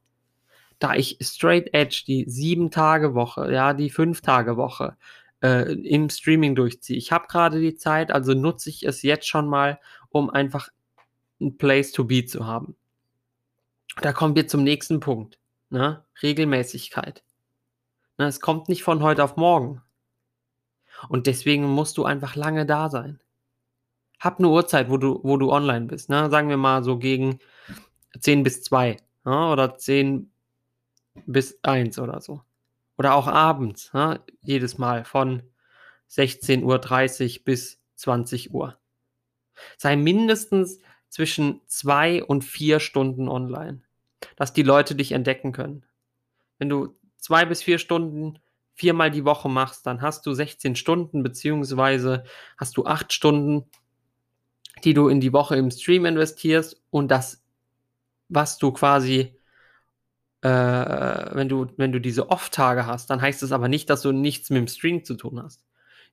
da 0.78 0.94
ich 0.94 1.18
straight 1.20 1.74
edge 1.74 2.04
die 2.06 2.24
sieben 2.28 2.70
Tage 2.70 3.14
Woche, 3.14 3.52
ja, 3.52 3.74
die 3.74 3.90
fünf 3.90 4.22
Tage 4.22 4.56
Woche 4.56 4.96
äh, 5.42 5.72
im 5.72 6.08
Streaming 6.08 6.54
durchziehe. 6.54 6.96
Ich 6.96 7.12
habe 7.12 7.26
gerade 7.28 7.60
die 7.60 7.74
Zeit, 7.76 8.10
also 8.10 8.32
nutze 8.32 8.70
ich 8.70 8.84
es 8.84 9.02
jetzt 9.02 9.28
schon 9.28 9.48
mal, 9.48 9.78
um 10.08 10.30
einfach 10.30 10.70
ein 11.40 11.58
Place 11.58 11.92
to 11.92 12.04
be 12.04 12.24
zu 12.24 12.46
haben. 12.46 12.76
Da 14.00 14.12
kommen 14.14 14.34
wir 14.36 14.48
zum 14.48 14.62
nächsten 14.62 15.00
Punkt. 15.00 15.38
Ne? 15.68 16.02
Regelmäßigkeit. 16.22 17.22
Ne, 18.18 18.26
es 18.26 18.40
kommt 18.40 18.68
nicht 18.68 18.82
von 18.82 19.02
heute 19.02 19.24
auf 19.24 19.36
morgen. 19.36 19.82
Und 21.08 21.26
deswegen 21.26 21.64
musst 21.64 21.98
du 21.98 22.04
einfach 22.04 22.34
lange 22.34 22.66
da 22.66 22.88
sein 22.88 23.20
hab 24.20 24.38
eine 24.38 24.48
Uhrzeit, 24.48 24.90
wo 24.90 24.98
du, 24.98 25.20
wo 25.22 25.38
du 25.38 25.50
online 25.50 25.86
bist. 25.86 26.10
Ne? 26.10 26.30
Sagen 26.30 26.50
wir 26.50 26.58
mal 26.58 26.84
so 26.84 26.98
gegen 26.98 27.38
10 28.18 28.42
bis 28.42 28.62
2 28.62 28.98
ne? 29.24 29.48
oder 29.48 29.76
10 29.76 30.30
bis 31.26 31.58
1 31.62 31.98
oder 31.98 32.20
so. 32.20 32.42
Oder 32.98 33.14
auch 33.14 33.26
abends, 33.26 33.92
ne? 33.94 34.20
jedes 34.42 34.76
Mal 34.76 35.04
von 35.04 35.42
16.30 36.10 37.38
Uhr 37.38 37.44
bis 37.44 37.80
20 37.96 38.52
Uhr. 38.52 38.76
Sei 39.78 39.96
mindestens 39.96 40.80
zwischen 41.08 41.60
2 41.66 42.24
und 42.24 42.44
4 42.44 42.78
Stunden 42.78 43.28
online, 43.28 43.82
dass 44.36 44.52
die 44.52 44.62
Leute 44.62 44.94
dich 44.94 45.12
entdecken 45.12 45.52
können. 45.52 45.84
Wenn 46.58 46.68
du 46.68 46.94
2 47.18 47.46
bis 47.46 47.62
4 47.62 47.78
Stunden 47.78 48.38
viermal 48.74 49.10
die 49.10 49.24
Woche 49.24 49.48
machst, 49.48 49.86
dann 49.86 50.02
hast 50.02 50.26
du 50.26 50.32
16 50.32 50.76
Stunden, 50.76 51.22
beziehungsweise 51.22 52.24
hast 52.56 52.76
du 52.76 52.84
8 52.86 53.12
Stunden 53.12 53.64
die 54.84 54.94
du 54.94 55.08
in 55.08 55.20
die 55.20 55.32
Woche 55.32 55.56
im 55.56 55.70
Stream 55.70 56.04
investierst 56.04 56.80
und 56.90 57.10
das, 57.10 57.42
was 58.28 58.58
du 58.58 58.72
quasi, 58.72 59.36
äh, 60.42 60.48
wenn 60.48 61.48
du, 61.48 61.66
wenn 61.76 61.92
du 61.92 62.00
diese 62.00 62.30
Off-Tage 62.30 62.86
hast, 62.86 63.10
dann 63.10 63.20
heißt 63.20 63.42
es 63.42 63.52
aber 63.52 63.68
nicht, 63.68 63.90
dass 63.90 64.02
du 64.02 64.12
nichts 64.12 64.50
mit 64.50 64.58
dem 64.58 64.68
Stream 64.68 65.04
zu 65.04 65.14
tun 65.14 65.42
hast. 65.42 65.64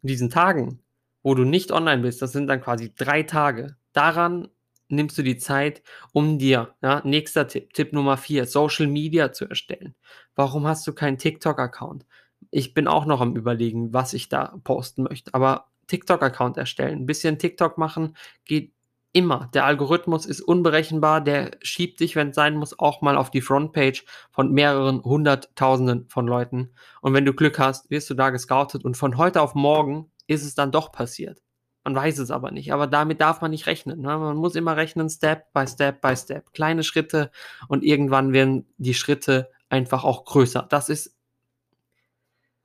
In 0.01 0.07
diesen 0.07 0.29
Tagen, 0.29 0.79
wo 1.24 1.36
du 1.36 1.43
nicht 1.43 1.71
online 1.71 2.01
bist, 2.01 2.21
das 2.21 2.31
sind 2.31 2.47
dann 2.47 2.62
quasi 2.62 2.93
drei 2.95 3.24
Tage. 3.24 3.75
Daran 3.93 4.47
nimmst 4.89 5.17
du 5.17 5.24
die 5.24 5.38
Zeit, 5.38 5.81
um 6.13 6.39
dir, 6.39 6.75
ja, 6.81 7.01
nächster 7.03 7.47
Tipp, 7.47 7.74
Tipp 7.74 7.93
Nummer 7.93 8.17
vier, 8.17 8.45
Social 8.45 8.88
Media 8.88 9.33
zu 9.33 9.45
erstellen. 9.45 9.95
Warum 10.36 10.65
hast 10.65 10.88
du 10.88 10.93
keinen 10.93 11.17
TikTok-Account? 11.17 12.05
Ich 12.51 12.74
bin 12.74 12.88
auch 12.88 13.05
noch 13.05 13.19
am 13.19 13.36
überlegen, 13.36 13.93
was 13.93 14.13
ich 14.13 14.29
da 14.29 14.57
posten 14.63 15.03
möchte, 15.03 15.33
aber 15.33 15.67
TikTok-Account 15.88 16.58
erstellen. 16.58 17.00
Ein 17.00 17.06
bisschen 17.06 17.39
TikTok 17.39 17.77
machen 17.77 18.15
geht 18.46 18.74
immer. 19.13 19.50
Der 19.53 19.65
Algorithmus 19.65 20.25
ist 20.25 20.41
unberechenbar, 20.41 21.22
der 21.22 21.51
schiebt 21.62 22.00
dich, 22.00 22.15
wenn 22.15 22.29
es 22.29 22.36
sein 22.36 22.56
muss, 22.56 22.77
auch 22.77 23.01
mal 23.01 23.17
auf 23.17 23.32
die 23.32 23.41
Frontpage 23.41 24.06
von 24.32 24.51
mehreren 24.51 25.03
hunderttausenden 25.03 26.08
von 26.10 26.27
Leuten. 26.27 26.72
Und 27.01 27.13
wenn 27.13 27.25
du 27.25 27.34
Glück 27.34 27.58
hast, 27.58 27.89
wirst 27.89 28.10
du 28.10 28.13
da 28.13 28.29
gescoutet 28.29 28.86
und 28.86 28.96
von 28.96 29.17
heute 29.17 29.41
auf 29.41 29.56
morgen 29.56 30.12
ist 30.27 30.44
es 30.44 30.56
dann 30.56 30.72
doch 30.72 30.91
passiert. 30.91 31.41
Man 31.84 31.96
weiß 31.96 32.20
es 32.20 32.32
aber 32.32 32.51
nicht. 32.51 32.74
Aber 32.74 32.86
damit 32.86 33.22
darf 33.22 33.39
man 33.39 33.51
nicht 33.51 33.65
rechnen. 33.65 34.01
Ne? 34.01 34.17
Man 34.17 34.36
muss 34.36 34.56
immer 34.56 34.75
rechnen, 34.75 35.10
Step 35.10 35.53
by 35.53 35.65
Step 35.65 36.01
by 36.01 36.17
Step. 36.17 36.51
Kleine 36.51 36.84
Schritte 36.84 37.32
und 37.70 37.82
irgendwann 37.82 38.34
werden 38.34 38.67
die 38.77 38.94
Schritte 38.94 39.50
einfach 39.70 40.03
auch 40.03 40.25
größer. 40.25 40.67
Das 40.70 40.89
ist 40.89 41.17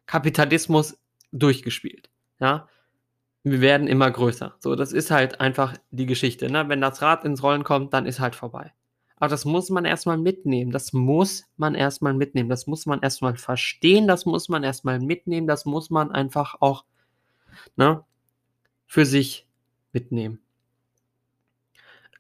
Kapitalismus 0.06 0.98
durchgespielt. 1.30 2.10
Ja, 2.40 2.68
wir 3.44 3.60
werden 3.60 3.88
immer 3.88 4.10
größer. 4.10 4.54
So, 4.60 4.76
das 4.76 4.92
ist 4.92 5.10
halt 5.10 5.40
einfach 5.40 5.76
die 5.90 6.06
Geschichte. 6.06 6.50
Ne? 6.50 6.68
Wenn 6.68 6.80
das 6.80 7.02
Rad 7.02 7.24
ins 7.24 7.42
Rollen 7.42 7.64
kommt, 7.64 7.92
dann 7.92 8.06
ist 8.06 8.20
halt 8.20 8.36
vorbei. 8.36 8.72
Aber 9.16 9.28
das 9.28 9.44
muss 9.44 9.70
man 9.70 9.84
erstmal 9.84 10.18
mitnehmen. 10.18 10.72
Das 10.72 10.92
muss 10.92 11.44
man 11.56 11.74
erstmal 11.74 12.14
mitnehmen. 12.14 12.48
Das 12.48 12.66
muss 12.66 12.86
man 12.86 13.02
erstmal 13.02 13.36
verstehen. 13.36 14.08
Das 14.08 14.26
muss 14.26 14.48
man 14.48 14.64
erstmal 14.64 15.00
mitnehmen. 15.00 15.46
Das 15.46 15.64
muss 15.64 15.90
man 15.90 16.10
einfach 16.10 16.56
auch 16.60 16.84
ne, 17.76 18.04
für 18.86 19.06
sich 19.06 19.46
mitnehmen. 19.92 20.40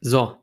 So. 0.00 0.36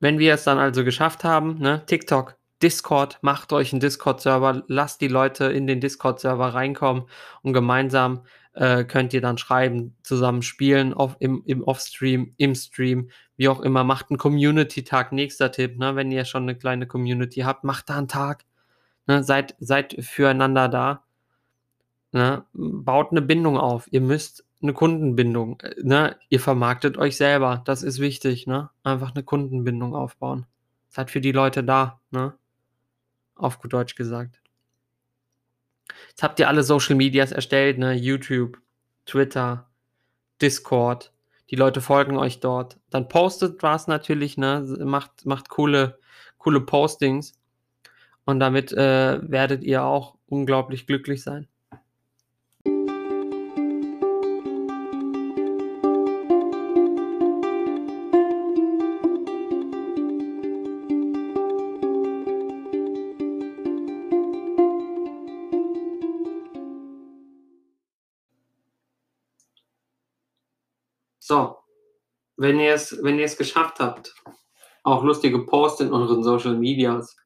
Wenn 0.00 0.18
wir 0.18 0.34
es 0.34 0.44
dann 0.44 0.58
also 0.58 0.84
geschafft 0.84 1.24
haben, 1.24 1.58
ne, 1.58 1.84
TikTok, 1.86 2.36
Discord, 2.62 3.18
macht 3.22 3.52
euch 3.52 3.72
einen 3.72 3.80
Discord-Server, 3.80 4.64
lasst 4.68 5.00
die 5.00 5.08
Leute 5.08 5.46
in 5.46 5.66
den 5.66 5.80
Discord-Server 5.80 6.54
reinkommen 6.54 7.04
und 7.42 7.52
gemeinsam 7.52 8.24
äh, 8.54 8.84
könnt 8.84 9.12
ihr 9.12 9.20
dann 9.20 9.38
schreiben, 9.38 9.96
zusammen 10.02 10.42
spielen, 10.42 10.94
auf, 10.94 11.16
im, 11.18 11.42
im 11.44 11.62
Off-Stream, 11.62 12.34
im 12.36 12.54
Stream, 12.54 13.10
wie 13.36 13.48
auch 13.48 13.60
immer. 13.60 13.84
Macht 13.84 14.10
einen 14.10 14.18
Community-Tag, 14.18 15.12
nächster 15.12 15.50
Tipp, 15.52 15.78
ne? 15.78 15.96
wenn 15.96 16.10
ihr 16.10 16.24
schon 16.24 16.44
eine 16.44 16.56
kleine 16.56 16.86
Community 16.86 17.40
habt, 17.40 17.64
macht 17.64 17.90
da 17.90 17.98
einen 17.98 18.08
Tag. 18.08 18.44
Ne? 19.06 19.22
Seid, 19.24 19.56
seid 19.58 19.96
füreinander 20.00 20.68
da. 20.68 21.02
Ne? 22.12 22.44
Baut 22.52 23.10
eine 23.10 23.22
Bindung 23.22 23.58
auf. 23.58 23.88
Ihr 23.90 24.00
müsst 24.00 24.44
eine 24.62 24.72
Kundenbindung. 24.72 25.60
Äh, 25.60 25.74
ne? 25.82 26.16
Ihr 26.28 26.40
vermarktet 26.40 26.96
euch 26.96 27.16
selber. 27.16 27.62
Das 27.64 27.82
ist 27.82 27.98
wichtig. 27.98 28.46
Ne? 28.46 28.70
Einfach 28.84 29.14
eine 29.14 29.24
Kundenbindung 29.24 29.94
aufbauen. 29.94 30.46
Seid 30.88 31.10
für 31.10 31.20
die 31.20 31.32
Leute 31.32 31.64
da. 31.64 32.00
Ne? 32.12 32.34
Auf 33.34 33.58
gut 33.58 33.72
Deutsch 33.72 33.96
gesagt. 33.96 34.40
Jetzt 36.08 36.22
habt 36.22 36.38
ihr 36.38 36.48
alle 36.48 36.62
Social 36.62 36.96
Medias 36.96 37.32
erstellt, 37.32 37.78
ne? 37.78 37.92
YouTube, 37.94 38.58
Twitter, 39.06 39.68
Discord. 40.40 41.12
Die 41.50 41.56
Leute 41.56 41.80
folgen 41.80 42.16
euch 42.16 42.40
dort. 42.40 42.78
Dann 42.90 43.08
postet 43.08 43.62
was 43.62 43.86
natürlich, 43.86 44.36
ne? 44.36 44.60
Macht, 44.80 45.26
macht 45.26 45.48
coole, 45.48 45.98
coole 46.38 46.60
Postings. 46.60 47.34
Und 48.24 48.40
damit 48.40 48.72
äh, 48.72 49.20
werdet 49.22 49.62
ihr 49.64 49.84
auch 49.84 50.16
unglaublich 50.26 50.86
glücklich 50.86 51.22
sein. 51.22 51.48
Wenn 72.44 72.60
ihr 72.60 72.74
es, 72.74 73.02
wenn 73.02 73.18
ihr 73.18 73.24
es 73.24 73.36
geschafft 73.36 73.80
habt, 73.80 74.14
auch 74.82 75.02
lustige 75.02 75.40
Posts 75.46 75.80
in 75.80 75.92
euren 75.92 76.22
Social 76.22 76.54
Medias 76.54 77.16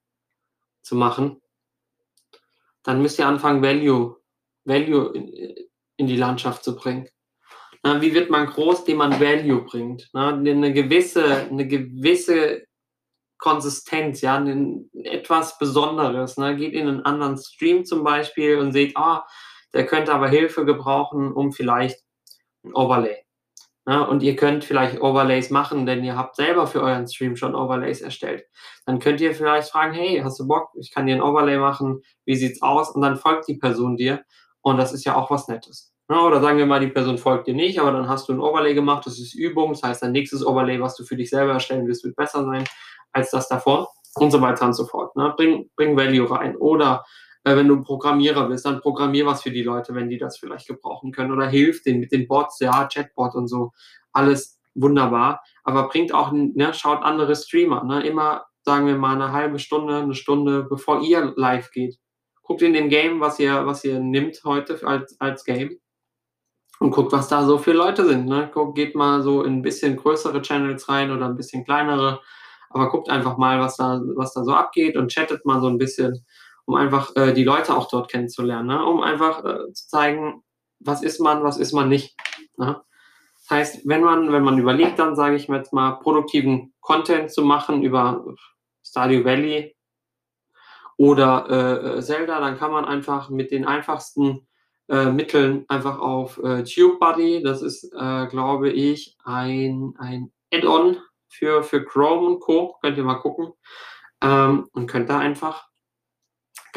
zu 0.83 0.95
machen, 0.95 1.43
dann 2.85 3.03
müsst 3.03 3.19
ihr 3.19 3.27
anfangen, 3.27 3.63
Value, 3.63 4.17
Value 4.65 5.13
in, 5.15 5.69
in 5.97 6.07
die 6.07 6.17
Landschaft 6.17 6.63
zu 6.65 6.77
bringen. 6.77 7.09
Na, 7.83 8.01
wie 8.01 8.15
wird 8.15 8.31
man 8.31 8.47
groß, 8.47 8.81
indem 8.81 8.99
man 8.99 9.21
Value 9.21 9.63
bringt? 9.63 10.09
Na, 10.13 10.35
eine 10.35 10.73
gewisse, 10.73 11.49
eine 11.49 11.67
gewisse 11.67 12.65
Konsistenz, 13.39 14.21
ja, 14.21 14.37
ein, 14.37 14.89
etwas 15.05 15.59
Besonderes. 15.59 16.39
Ne? 16.39 16.57
Geht 16.57 16.75
in 16.75 16.89
einen 16.89 17.05
anderen 17.05 17.37
Stream 17.37 17.85
zum 17.85 18.05
Beispiel 18.05 18.59
und 18.59 18.73
seht, 18.73 18.97
ah, 18.97 19.27
der 19.75 19.87
könnte 19.87 20.13
aber 20.13 20.29
Hilfe 20.29 20.65
gebrauchen, 20.65 21.33
um 21.33 21.53
vielleicht 21.53 22.01
ein 22.65 22.75
Overlay 22.75 23.28
ja, 23.89 24.03
und 24.03 24.23
ihr 24.23 24.37
könnt 24.37 24.65
vielleicht 24.65 25.01
Overlays 25.01 25.49
machen, 25.49 25.87
denn 25.87 26.05
ihr 26.05 26.15
habt 26.15 26.37
selber 26.37 26.67
für 26.67 26.83
euren 26.83 27.09
Stream 27.09 27.37
schon 27.37 27.55
Overlays 27.55 28.03
erstellt. 28.03 28.45
Dann 28.85 28.99
könnt 28.99 29.19
ihr 29.23 29.35
vielleicht 29.35 29.71
fragen, 29.71 29.95
hey, 29.95 30.21
hast 30.23 30.39
du 30.39 30.47
Bock? 30.47 30.69
Ich 30.79 30.93
kann 30.93 31.07
dir 31.07 31.15
ein 31.15 31.23
Overlay 31.23 31.57
machen. 31.57 32.03
Wie 32.27 32.37
sieht's 32.37 32.61
aus? 32.61 32.91
Und 32.91 33.01
dann 33.01 33.17
folgt 33.17 33.49
die 33.49 33.55
Person 33.55 33.97
dir. 33.97 34.25
Und 34.61 34.77
das 34.77 34.93
ist 34.93 35.07
ja 35.07 35.17
auch 35.17 35.31
was 35.31 35.49
Nettes. 35.49 35.95
Ja, 36.11 36.21
oder 36.21 36.43
sagen 36.43 36.59
wir 36.59 36.67
mal, 36.67 36.81
die 36.81 36.89
Person 36.89 37.17
folgt 37.17 37.47
dir 37.47 37.55
nicht, 37.55 37.81
aber 37.81 37.93
dann 37.93 38.11
hast 38.11 38.29
du 38.29 38.35
ein 38.35 38.41
Overlay 38.41 38.75
gemacht. 38.75 39.07
Das 39.07 39.19
ist 39.19 39.33
Übung. 39.33 39.73
Das 39.73 39.83
heißt, 39.83 40.03
dein 40.03 40.13
nächstes 40.13 40.45
Overlay, 40.45 40.83
was 40.83 40.95
du 40.95 41.05
für 41.05 41.17
dich 41.17 41.31
selber 41.31 41.55
erstellen 41.55 41.87
wirst, 41.89 42.05
wird 42.05 42.15
besser 42.15 42.45
sein 42.45 42.65
als 43.13 43.31
das 43.31 43.49
davor. 43.49 43.89
Und 44.17 44.31
so 44.31 44.43
weiter 44.43 44.67
und 44.67 44.75
so 44.75 44.85
fort. 44.85 45.17
Ne? 45.17 45.33
Bring, 45.35 45.71
bring 45.77 45.97
Value 45.97 46.31
rein. 46.31 46.57
Oder 46.57 47.07
äh, 47.49 47.57
wenn 47.57 47.69
du 47.69 47.83
Programmierer 47.83 48.49
bist, 48.49 48.67
dann 48.67 48.81
programmier 48.81 49.27
was 49.27 49.43
für 49.43 49.51
die 49.51 49.63
Leute, 49.63 49.95
wenn 49.95 50.09
die 50.09 50.19
das 50.19 50.39
vielleicht 50.39 50.69
gebrauchen 50.69 51.13
können. 51.13 51.33
Oder 51.33 51.49
hilf 51.49 51.83
denen 51.83 52.01
mit 52.01 52.13
den 52.13 52.29
Bots, 52.29 52.61
ja, 52.61 52.87
Chatbot 52.87 53.35
und 53.35 53.49
so. 53.49 53.73
Alles 54.13 54.61
wunderbar. 54.75 55.43
Aber 55.65 55.89
bringt 55.89 56.13
auch, 56.13 56.33
ne, 56.33 56.75
schaut 56.75 57.03
andere 57.03 57.35
Streamer. 57.35 57.85
Ne? 57.85 58.07
Immer, 58.07 58.45
sagen 58.65 58.87
wir 58.87 58.97
mal, 58.97 59.15
eine 59.15 59.33
halbe 59.33 59.59
Stunde, 59.59 59.97
eine 59.97 60.15
Stunde, 60.15 60.65
bevor 60.65 61.03
ihr 61.03 61.33
live 61.37 61.71
geht. 61.71 61.99
Guckt 62.43 62.63
in 62.63 62.73
dem 62.73 62.89
Game, 62.89 63.21
was 63.21 63.39
ihr, 63.39 63.67
was 63.67 63.85
ihr 63.85 63.99
nimmt 63.99 64.41
heute 64.45 64.81
als, 64.87 65.21
als 65.21 65.45
Game 65.45 65.79
und 66.81 66.91
guckt, 66.91 67.13
was 67.13 67.29
da 67.29 67.45
so 67.45 67.59
für 67.59 67.73
Leute 67.73 68.07
sind. 68.07 68.27
Ne? 68.27 68.51
Guckt, 68.53 68.75
geht 68.75 68.95
mal 68.95 69.23
so 69.23 69.43
in 69.43 69.55
ein 69.55 69.63
bisschen 69.63 69.97
größere 69.97 70.43
Channels 70.43 70.89
rein 70.89 71.11
oder 71.11 71.27
ein 71.27 71.37
bisschen 71.37 71.65
kleinere, 71.65 72.21
aber 72.71 72.91
guckt 72.91 73.11
einfach 73.11 73.37
mal, 73.37 73.61
was 73.61 73.77
da, 73.77 74.01
was 74.17 74.33
da 74.33 74.45
so 74.45 74.53
abgeht 74.53 74.97
und 74.97 75.11
chattet 75.11 75.45
mal 75.45 75.61
so 75.61 75.69
ein 75.69 75.79
bisschen 75.79 76.25
um 76.69 76.75
einfach 76.75 77.17
äh, 77.17 77.33
die 77.33 77.45
Leute 77.45 77.75
auch 77.75 77.89
dort 77.89 78.11
kennenzulernen, 78.11 78.69
ne? 78.69 78.85
um 78.85 79.01
einfach 79.01 79.43
äh, 79.43 79.73
zu 79.73 79.89
zeigen, 79.89 80.43
was 80.81 81.03
ist 81.03 81.19
man, 81.19 81.43
was 81.43 81.57
ist 81.57 81.73
man 81.73 81.89
nicht. 81.89 82.15
Ne? 82.59 82.83
Das 83.39 83.51
heißt, 83.51 83.89
wenn 83.89 84.03
man, 84.03 84.31
wenn 84.33 84.43
man 84.43 84.59
überlegt, 84.59 84.99
dann 84.99 85.17
sage 85.17 85.37
ich 85.37 85.49
mir 85.49 85.57
jetzt 85.57 85.73
mal, 85.73 85.93
produktiven 85.93 86.75
Content 86.81 87.31
zu 87.33 87.43
machen 87.43 87.83
über 87.83 88.23
Stardew 88.85 89.25
Valley 89.25 89.75
oder 90.99 91.97
äh, 91.97 92.03
Zelda, 92.03 92.39
dann 92.39 92.59
kann 92.59 92.71
man 92.71 92.85
einfach 92.85 93.31
mit 93.31 93.51
den 93.51 93.65
einfachsten 93.65 94.47
äh, 94.91 95.07
Mitteln 95.07 95.65
einfach 95.69 95.99
auf 95.99 96.37
äh, 96.37 96.65
TubeBuddy, 96.65 97.43
das 97.43 97.63
ist, 97.63 97.85
äh, 97.95 98.27
glaube 98.27 98.71
ich, 98.71 99.17
ein, 99.25 99.95
ein 99.99 100.33
Add-on 100.53 100.99
für, 101.31 101.63
für 101.63 101.83
Chrome 101.83 102.27
und 102.27 102.41
Co. 102.41 102.77
Könnt 102.83 102.99
ihr 102.99 103.05
mal 103.05 103.15
gucken. 103.15 103.55
Ähm, 104.23 104.69
und 104.73 104.87
könnt 104.87 105.09
da 105.09 105.19
einfach 105.19 105.68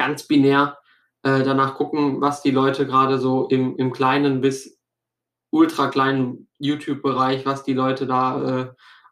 ganz 0.02 0.26
binär 0.26 0.78
äh, 1.22 1.44
danach 1.44 1.74
gucken, 1.74 2.20
was 2.20 2.42
die 2.42 2.50
Leute 2.50 2.86
gerade 2.86 3.18
so 3.18 3.46
im, 3.48 3.76
im 3.76 3.92
kleinen 3.92 4.40
bis 4.40 4.80
ultra 5.50 5.86
kleinen 5.88 6.48
YouTube-Bereich, 6.58 7.46
was 7.46 7.62
die 7.62 7.74
Leute 7.74 8.06
da, 8.06 8.62
äh, 8.62 8.64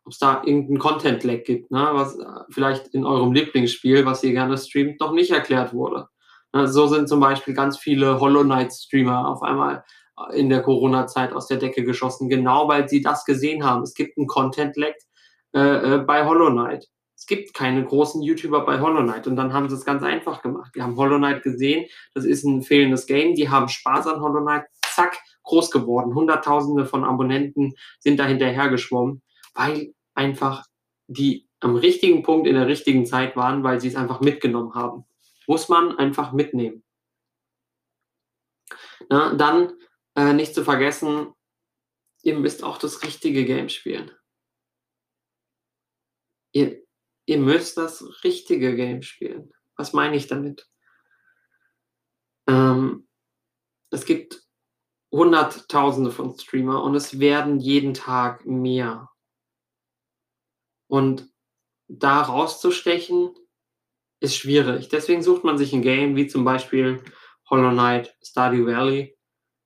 ob 0.04 0.12
es 0.12 0.18
da 0.18 0.42
irgendeinen 0.44 0.78
Content-Lag 0.78 1.44
gibt, 1.44 1.70
ne? 1.70 1.90
was 1.92 2.18
äh, 2.18 2.24
vielleicht 2.50 2.88
in 2.88 3.04
eurem 3.04 3.32
Lieblingsspiel, 3.32 4.04
was 4.04 4.24
ihr 4.24 4.32
gerne 4.32 4.58
streamt, 4.58 4.98
noch 5.00 5.12
nicht 5.12 5.30
erklärt 5.30 5.72
wurde. 5.72 6.08
Ne? 6.52 6.66
So 6.66 6.88
sind 6.88 7.08
zum 7.08 7.20
Beispiel 7.20 7.54
ganz 7.54 7.78
viele 7.78 8.18
Hollow 8.18 8.42
Knight-Streamer 8.42 9.28
auf 9.28 9.42
einmal 9.42 9.84
äh, 10.18 10.40
in 10.40 10.48
der 10.48 10.62
Corona-Zeit 10.62 11.32
aus 11.32 11.46
der 11.46 11.58
Decke 11.58 11.84
geschossen, 11.84 12.28
genau 12.28 12.66
weil 12.68 12.88
sie 12.88 13.00
das 13.00 13.24
gesehen 13.24 13.64
haben. 13.64 13.82
Es 13.82 13.94
gibt 13.94 14.18
einen 14.18 14.26
Content-Lag 14.26 14.94
äh, 15.54 15.94
äh, 15.94 15.98
bei 15.98 16.26
Hollow 16.26 16.50
Knight 16.50 16.88
es 17.20 17.26
gibt 17.26 17.52
keine 17.52 17.84
großen 17.84 18.22
YouTuber 18.22 18.64
bei 18.64 18.80
Hollow 18.80 19.02
Knight. 19.02 19.26
Und 19.26 19.36
dann 19.36 19.52
haben 19.52 19.68
sie 19.68 19.74
es 19.74 19.84
ganz 19.84 20.02
einfach 20.02 20.40
gemacht. 20.40 20.72
Die 20.74 20.80
haben 20.80 20.96
Hollow 20.96 21.18
Knight 21.18 21.42
gesehen, 21.42 21.86
das 22.14 22.24
ist 22.24 22.44
ein 22.44 22.62
fehlendes 22.62 23.04
Game, 23.04 23.34
die 23.34 23.50
haben 23.50 23.68
Spaß 23.68 24.06
an 24.06 24.22
Hollow 24.22 24.40
Knight, 24.40 24.64
zack, 24.82 25.18
groß 25.42 25.70
geworden. 25.70 26.14
Hunderttausende 26.14 26.86
von 26.86 27.04
Abonnenten 27.04 27.74
sind 27.98 28.18
da 28.18 28.24
hinterhergeschwommen, 28.24 29.20
weil 29.52 29.92
einfach 30.14 30.64
die 31.08 31.46
am 31.60 31.76
richtigen 31.76 32.22
Punkt 32.22 32.46
in 32.46 32.54
der 32.54 32.66
richtigen 32.66 33.04
Zeit 33.04 33.36
waren, 33.36 33.62
weil 33.62 33.82
sie 33.82 33.88
es 33.88 33.96
einfach 33.96 34.22
mitgenommen 34.22 34.74
haben. 34.74 35.04
Muss 35.46 35.68
man 35.68 35.98
einfach 35.98 36.32
mitnehmen. 36.32 36.82
Na, 39.10 39.34
dann 39.34 39.74
äh, 40.14 40.32
nicht 40.32 40.54
zu 40.54 40.64
vergessen, 40.64 41.34
ihr 42.22 42.38
müsst 42.38 42.64
auch 42.64 42.78
das 42.78 43.02
richtige 43.02 43.44
Game 43.44 43.68
spielen. 43.68 44.10
Ihr, 46.52 46.80
ihr 47.30 47.38
müsst 47.38 47.76
das 47.76 48.24
richtige 48.24 48.74
Game 48.74 49.02
spielen. 49.02 49.52
Was 49.76 49.92
meine 49.92 50.16
ich 50.16 50.26
damit? 50.26 50.68
Ähm, 52.48 53.06
es 53.90 54.04
gibt 54.04 54.42
Hunderttausende 55.12 56.10
von 56.10 56.36
Streamer 56.36 56.82
und 56.82 56.96
es 56.96 57.20
werden 57.20 57.60
jeden 57.60 57.94
Tag 57.94 58.46
mehr. 58.46 59.10
Und 60.88 61.30
da 61.86 62.22
rauszustechen, 62.22 63.32
ist 64.18 64.36
schwierig. 64.36 64.88
Deswegen 64.88 65.22
sucht 65.22 65.44
man 65.44 65.56
sich 65.56 65.72
ein 65.72 65.82
Game 65.82 66.16
wie 66.16 66.26
zum 66.26 66.44
Beispiel 66.44 67.00
Hollow 67.48 67.70
Knight, 67.70 68.12
Stardew 68.22 68.66
Valley, 68.66 69.16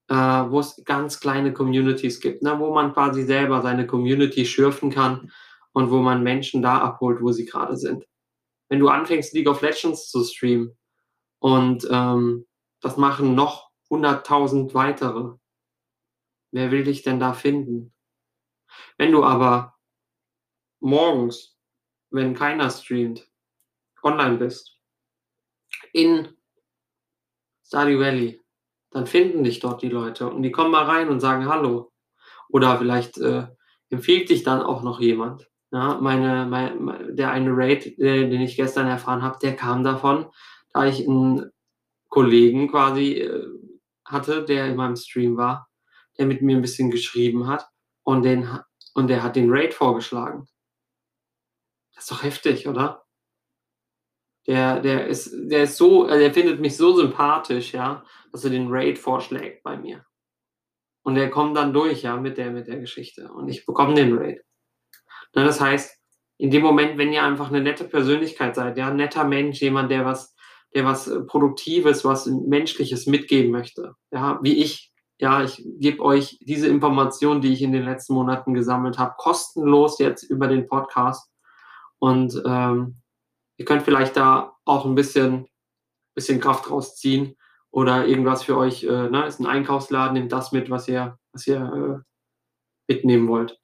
äh, 0.09 0.15
wo 0.15 0.61
es 0.61 0.83
ganz 0.85 1.19
kleine 1.19 1.55
Communities 1.55 2.21
gibt, 2.21 2.43
ne, 2.43 2.59
wo 2.59 2.75
man 2.75 2.93
quasi 2.93 3.23
selber 3.23 3.63
seine 3.63 3.87
Community 3.87 4.45
schürfen 4.45 4.91
kann 4.91 5.33
und 5.75 5.91
wo 5.91 5.99
man 5.99 6.23
Menschen 6.23 6.63
da 6.63 6.79
abholt, 6.79 7.21
wo 7.21 7.33
sie 7.33 7.45
gerade 7.45 7.77
sind. 7.77 8.07
Wenn 8.69 8.81
du 8.81 8.89
anfängst, 8.89 9.35
League 9.35 9.49
of 9.49 9.61
Legends 9.61 10.09
zu 10.09 10.25
streamen 10.25 10.79
und 11.41 11.87
ähm, 11.91 12.47
das 12.81 12.97
machen 12.97 13.35
noch 13.35 13.71
100.000 13.91 14.73
weitere, 14.73 15.37
wer 16.53 16.71
will 16.71 16.85
dich 16.85 17.03
denn 17.03 17.21
da 17.21 17.35
finden? 17.35 17.93
Wenn 18.97 19.13
du 19.13 19.25
aber 19.25 19.75
morgens, 20.81 21.59
wenn 22.11 22.35
keiner 22.35 22.71
streamt, 22.71 23.29
online 24.03 24.39
bist, 24.39 24.79
in 25.93 26.37
Stardew 27.67 27.99
Valley, 27.99 28.41
dann 28.91 29.07
finden 29.07 29.43
dich 29.43 29.59
dort 29.59 29.83
die 29.83 29.89
Leute 29.89 30.31
und 30.31 30.43
die 30.43 30.53
kommen 30.53 30.71
mal 30.71 30.85
rein 30.85 31.09
und 31.09 31.21
sagen 31.21 31.49
Hallo. 31.49 31.91
Oder 32.49 32.79
vielleicht 32.79 33.19
äh, 33.19 33.49
empfiehlt 33.89 34.29
dich 34.29 34.45
dann 34.45 34.63
auch 34.63 34.83
noch 34.83 35.01
jemand. 35.01 35.51
Ja, 35.75 35.99
meine, 36.01 36.47
mein, 36.47 37.17
der 37.17 37.33
eine 37.33 37.51
Raid, 37.51 37.99
äh, 37.99 38.29
den 38.31 38.41
ich 38.41 38.55
gestern 38.55 38.87
erfahren 38.87 39.23
habe, 39.23 39.41
der 39.43 39.57
kam 39.57 39.83
davon, 39.83 40.31
da 40.73 40.87
ich 40.87 41.01
einen 41.01 41.51
Kollegen 42.09 42.71
quasi 42.71 43.15
äh, 43.15 43.45
hatte, 44.05 44.45
der 44.45 44.69
in 44.69 44.77
meinem 44.77 44.95
Stream 44.95 45.37
war, 45.37 45.69
der 46.17 46.27
mit 46.27 46.43
mir 46.43 46.55
ein 46.55 46.63
bisschen 46.63 46.93
geschrieben 46.93 47.49
hat 47.49 47.69
und, 48.05 48.23
den, 48.23 48.49
und 48.95 49.09
der 49.09 49.25
hat 49.25 49.35
den 49.35 49.51
Raid 49.51 49.75
vorgeschlagen. 49.75 50.47
Das 51.93 52.05
ist 52.05 52.13
doch 52.13 52.23
heftig, 52.23 52.69
oder? 52.69 53.05
Der, 54.47 54.79
der 54.81 55.09
ist, 55.09 55.33
der 55.35 55.65
ist 55.65 55.77
so, 55.77 56.07
äh, 56.07 56.21
der 56.21 56.33
findet 56.33 56.61
mich 56.61 56.77
so 56.77 56.95
sympathisch, 56.95 57.73
ja, 57.73 58.05
dass 58.31 58.45
er 58.45 58.51
den 58.51 58.69
Raid 58.71 58.97
vorschlägt 58.97 59.65
bei 59.65 59.77
mir. 59.77 60.07
Und 61.03 61.17
der 61.17 61.31
kommt 61.31 61.57
dann 61.57 61.73
durch, 61.73 62.03
ja, 62.03 62.17
mit 62.17 62.39
der, 62.39 62.53
mit 62.53 62.69
der 62.69 62.79
Geschichte. 62.79 63.33
Und 63.33 63.49
ich 63.49 63.67
bekomme 63.67 63.95
den 63.95 64.17
Raid. 64.17 64.45
Na, 65.35 65.45
das 65.45 65.61
heißt, 65.61 65.99
in 66.39 66.51
dem 66.51 66.63
Moment, 66.63 66.99
wenn 66.99 67.13
ihr 67.13 67.23
einfach 67.23 67.49
eine 67.49 67.61
nette 67.61 67.85
Persönlichkeit 67.85 68.55
seid, 68.55 68.77
ja, 68.77 68.89
ein 68.89 68.97
netter 68.97 69.25
Mensch, 69.25 69.61
jemand, 69.61 69.91
der 69.91 70.05
was, 70.05 70.35
der 70.75 70.85
was 70.85 71.09
äh, 71.09 71.21
Produktives, 71.21 72.05
was 72.05 72.27
Menschliches 72.27 73.07
mitgeben 73.07 73.51
möchte, 73.51 73.95
ja, 74.11 74.39
wie 74.43 74.63
ich, 74.63 74.93
ja, 75.19 75.43
ich 75.43 75.65
gebe 75.79 76.03
euch 76.03 76.39
diese 76.41 76.69
Informationen, 76.69 77.41
die 77.41 77.53
ich 77.53 77.63
in 77.63 77.73
den 77.73 77.85
letzten 77.85 78.15
Monaten 78.15 78.55
gesammelt 78.55 78.99
habe, 78.99 79.15
kostenlos 79.17 79.99
jetzt 79.99 80.25
über 80.25 80.49
den 80.49 80.67
Podcast. 80.67 81.31
Und 81.99 82.41
ähm, 82.45 82.97
ihr 83.57 83.65
könnt 83.65 83.83
vielleicht 83.83 84.17
da 84.17 84.57
auch 84.65 84.85
ein 84.85 84.97
bisschen, 84.97 85.47
bisschen 86.15 86.41
Kraft 86.41 86.71
rausziehen 86.71 87.37
oder 87.71 88.07
irgendwas 88.07 88.43
für 88.43 88.57
euch, 88.57 88.85
äh, 88.85 89.09
ne, 89.09 89.27
ist 89.27 89.41
ein 89.41 89.47
Einkaufsladen, 89.47 90.15
nehmt 90.15 90.33
das 90.33 90.53
mit, 90.53 90.69
was 90.69 90.89
ihr, 90.89 91.19
was 91.33 91.47
ihr 91.47 92.05
äh, 92.89 92.93
mitnehmen 92.93 93.29
wollt. 93.29 93.59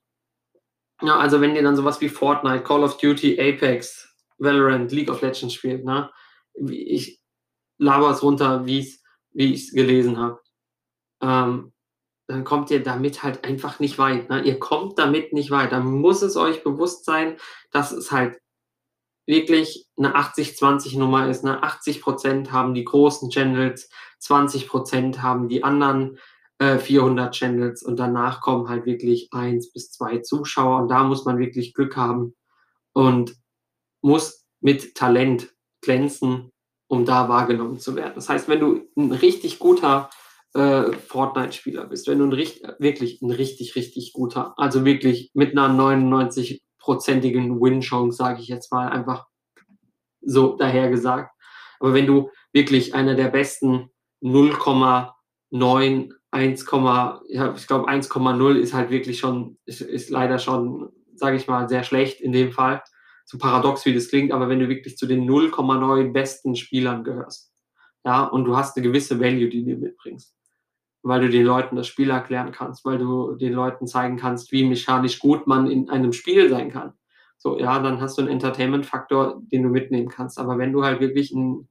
Ja, 1.02 1.18
also 1.18 1.40
wenn 1.40 1.54
ihr 1.54 1.62
dann 1.62 1.76
sowas 1.76 2.00
wie 2.00 2.08
Fortnite, 2.08 2.62
Call 2.62 2.84
of 2.84 2.98
Duty, 2.98 3.40
Apex, 3.40 4.08
Valorant, 4.38 4.92
League 4.92 5.10
of 5.10 5.22
Legends 5.22 5.54
spielt, 5.54 5.84
ne, 5.84 6.10
ich 6.68 7.20
laber 7.78 8.10
es 8.10 8.22
runter, 8.22 8.66
wie 8.66 8.86
ich 9.32 9.62
es 9.68 9.72
gelesen 9.72 10.18
habe, 10.18 10.40
ähm, 11.22 11.72
dann 12.26 12.44
kommt 12.44 12.70
ihr 12.70 12.82
damit 12.82 13.22
halt 13.22 13.44
einfach 13.44 13.80
nicht 13.80 13.98
weit. 13.98 14.30
Ne? 14.30 14.42
Ihr 14.42 14.58
kommt 14.58 14.98
damit 14.98 15.32
nicht 15.32 15.50
weit. 15.50 15.72
Dann 15.72 15.84
muss 15.84 16.22
es 16.22 16.36
euch 16.36 16.62
bewusst 16.62 17.04
sein, 17.04 17.36
dass 17.72 17.90
es 17.90 18.12
halt 18.12 18.38
wirklich 19.26 19.88
eine 19.96 20.14
80-20-Nummer 20.14 21.28
ist. 21.28 21.42
Ne? 21.42 21.62
80% 21.62 22.50
haben 22.50 22.74
die 22.74 22.84
großen 22.84 23.30
Channels, 23.30 23.90
20% 24.22 25.18
haben 25.18 25.48
die 25.48 25.64
anderen 25.64 26.18
äh, 26.60 26.78
400 26.78 27.34
Channels 27.34 27.82
und 27.82 27.98
danach 27.98 28.40
kommen 28.40 28.68
halt 28.68 28.86
wirklich 28.86 29.28
eins 29.32 29.72
bis 29.72 29.90
zwei 29.90 30.18
Zuschauer 30.18 30.82
und 30.82 30.88
da 30.88 31.02
muss 31.02 31.24
man 31.24 31.38
wirklich 31.38 31.74
Glück 31.74 31.96
haben 31.96 32.36
und 32.92 33.34
muss 34.02 34.46
mit 34.60 34.94
Talent 34.94 35.54
glänzen, 35.80 36.52
um 36.86 37.06
da 37.06 37.28
wahrgenommen 37.28 37.78
zu 37.78 37.96
werden. 37.96 38.12
Das 38.14 38.28
heißt, 38.28 38.46
wenn 38.48 38.60
du 38.60 38.86
ein 38.96 39.10
richtig 39.10 39.58
guter 39.58 40.10
äh, 40.52 40.92
Fortnite-Spieler 40.92 41.86
bist, 41.86 42.06
wenn 42.08 42.18
du 42.18 42.26
ein 42.26 42.32
richtig, 42.32 42.62
wirklich 42.78 43.22
ein 43.22 43.30
richtig, 43.30 43.74
richtig 43.74 44.12
guter, 44.12 44.52
also 44.58 44.84
wirklich 44.84 45.30
mit 45.32 45.52
einer 45.52 45.68
99 45.68 46.62
prozentigen 46.78 47.58
Win-Chance, 47.58 48.16
sage 48.16 48.42
ich 48.42 48.48
jetzt 48.48 48.70
mal 48.70 48.88
einfach 48.88 49.26
so 50.20 50.56
dahergesagt. 50.56 51.30
Aber 51.78 51.94
wenn 51.94 52.06
du 52.06 52.28
wirklich 52.52 52.94
einer 52.94 53.14
der 53.14 53.28
besten 53.28 53.88
0,9, 54.22 56.12
1, 56.32 56.66
ja, 57.28 57.54
ich 57.56 57.66
glaube 57.66 57.88
1,0 57.88 58.54
ist 58.56 58.74
halt 58.74 58.90
wirklich 58.90 59.18
schon, 59.18 59.58
ist, 59.64 59.80
ist 59.80 60.10
leider 60.10 60.38
schon, 60.38 60.90
sage 61.14 61.36
ich 61.36 61.48
mal, 61.48 61.68
sehr 61.68 61.82
schlecht 61.82 62.20
in 62.20 62.32
dem 62.32 62.52
Fall. 62.52 62.82
So 63.24 63.38
paradox 63.38 63.84
wie 63.84 63.94
das 63.94 64.08
klingt, 64.08 64.32
aber 64.32 64.48
wenn 64.48 64.60
du 64.60 64.68
wirklich 64.68 64.96
zu 64.96 65.06
den 65.06 65.28
0,9 65.28 66.12
besten 66.12 66.56
Spielern 66.56 67.04
gehörst, 67.04 67.52
ja, 68.04 68.24
und 68.24 68.44
du 68.44 68.56
hast 68.56 68.76
eine 68.76 68.86
gewisse 68.86 69.20
Value, 69.20 69.48
die 69.48 69.64
du 69.64 69.76
mitbringst, 69.76 70.34
weil 71.02 71.20
du 71.20 71.28
den 71.28 71.44
Leuten 71.44 71.76
das 71.76 71.86
Spiel 71.86 72.10
erklären 72.10 72.52
kannst, 72.52 72.84
weil 72.84 72.98
du 72.98 73.34
den 73.34 73.52
Leuten 73.52 73.86
zeigen 73.86 74.16
kannst, 74.16 74.52
wie 74.52 74.64
mechanisch 74.64 75.18
gut 75.18 75.46
man 75.46 75.70
in 75.70 75.90
einem 75.90 76.12
Spiel 76.12 76.48
sein 76.48 76.70
kann. 76.70 76.94
So, 77.36 77.58
ja, 77.58 77.78
dann 77.78 78.00
hast 78.00 78.18
du 78.18 78.22
einen 78.22 78.30
Entertainment-Faktor, 78.32 79.40
den 79.50 79.62
du 79.62 79.68
mitnehmen 79.70 80.08
kannst. 80.08 80.38
Aber 80.38 80.58
wenn 80.58 80.72
du 80.72 80.84
halt 80.84 81.00
wirklich 81.00 81.32
ein, 81.32 81.68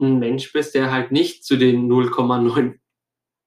ein 0.00 0.18
Mensch 0.20 0.52
bist, 0.52 0.74
der 0.74 0.92
halt 0.92 1.10
nicht 1.10 1.44
zu 1.44 1.56
den 1.56 1.90
0,9 1.90 2.78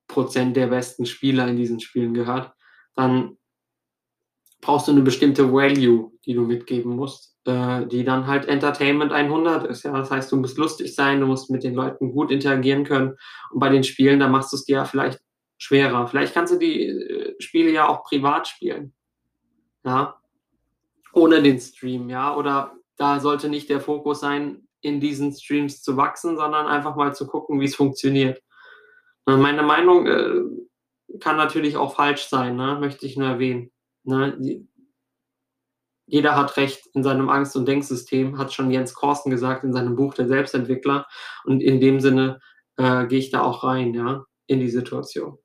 Prozent 0.08 0.56
der 0.56 0.68
besten 0.68 1.06
Spieler 1.06 1.48
in 1.48 1.58
diesen 1.58 1.80
Spielen 1.80 2.14
gehört, 2.14 2.54
dann 2.96 3.38
brauchst 4.62 4.88
du 4.88 4.92
eine 4.92 5.02
bestimmte 5.02 5.52
Value, 5.52 6.12
die 6.26 6.34
du 6.34 6.42
mitgeben 6.42 6.96
musst, 6.96 7.38
äh, 7.46 7.86
die 7.86 8.04
dann 8.04 8.28
halt 8.28 8.48
Entertainment 8.48 9.12
100 9.12 9.68
ist. 9.68 9.84
Ja, 9.84 9.92
das 9.92 10.10
heißt, 10.10 10.32
du 10.32 10.38
musst 10.38 10.58
lustig 10.58 10.96
sein, 10.96 11.20
du 11.20 11.28
musst 11.28 11.52
mit 11.52 11.64
den 11.64 11.76
Leuten 11.76 12.12
gut 12.12 12.32
interagieren 12.32 12.84
können. 12.84 13.16
Und 13.52 13.60
bei 13.60 13.70
den 13.70 13.84
Spielen, 13.84 14.20
da 14.20 14.28
machst 14.28 14.52
du 14.52 14.58
es 14.58 14.66
dir 14.66 14.78
ja 14.78 14.86
vielleicht 14.86 15.20
schwerer. 15.58 16.08
Vielleicht 16.08 16.34
kannst 16.34 16.54
du 16.54 16.58
die 16.58 16.88
äh, 16.88 17.36
Spiele 17.40 17.72
ja 17.72 17.88
auch 17.88 18.04
privat 18.04 18.48
spielen. 18.48 18.94
Ja, 19.84 20.20
ohne 21.14 21.42
den 21.42 21.60
Stream, 21.60 22.10
ja. 22.10 22.36
Oder 22.36 22.76
da 22.98 23.20
sollte 23.20 23.50
nicht 23.50 23.70
der 23.70 23.82
Fokus 23.82 24.20
sein, 24.20 24.68
in 24.82 25.00
diesen 25.00 25.34
Streams 25.34 25.82
zu 25.82 25.98
wachsen, 25.98 26.38
sondern 26.38 26.68
einfach 26.68 26.96
mal 26.96 27.16
zu 27.16 27.28
gucken, 27.28 27.60
wie 27.60 27.66
es 27.66 27.76
funktioniert. 27.76 28.42
Meine 29.26 29.64
Meinung 29.64 30.06
äh, 30.06 31.20
kann 31.20 31.38
natürlich 31.38 31.78
auch 31.78 31.96
falsch 31.96 32.28
sein, 32.28 32.56
ne? 32.56 32.78
möchte 32.80 33.06
ich 33.06 33.18
nur 33.18 33.28
erwähnen. 33.28 33.72
Ne? 34.04 34.68
Jeder 36.08 36.36
hat 36.36 36.58
Recht 36.58 36.86
in 36.94 37.04
seinem 37.04 37.30
Angst- 37.30 37.56
und 37.56 37.68
Denksystem, 37.68 38.38
hat 38.38 38.54
schon 38.54 38.70
Jens 38.70 38.94
Korsten 38.94 39.32
gesagt 39.32 39.64
in 39.64 39.74
seinem 39.74 39.96
Buch 39.96 40.14
Der 40.14 40.28
Selbstentwickler. 40.28 41.08
Und 41.46 41.62
in 41.62 41.80
dem 41.80 42.00
Sinne 42.00 42.40
äh, 42.78 43.08
gehe 43.08 43.20
ich 43.20 43.32
da 43.32 43.42
auch 43.42 43.64
rein, 43.64 43.94
ja, 43.96 44.26
in 44.46 44.60
die 44.60 44.70
Situation. 44.70 45.40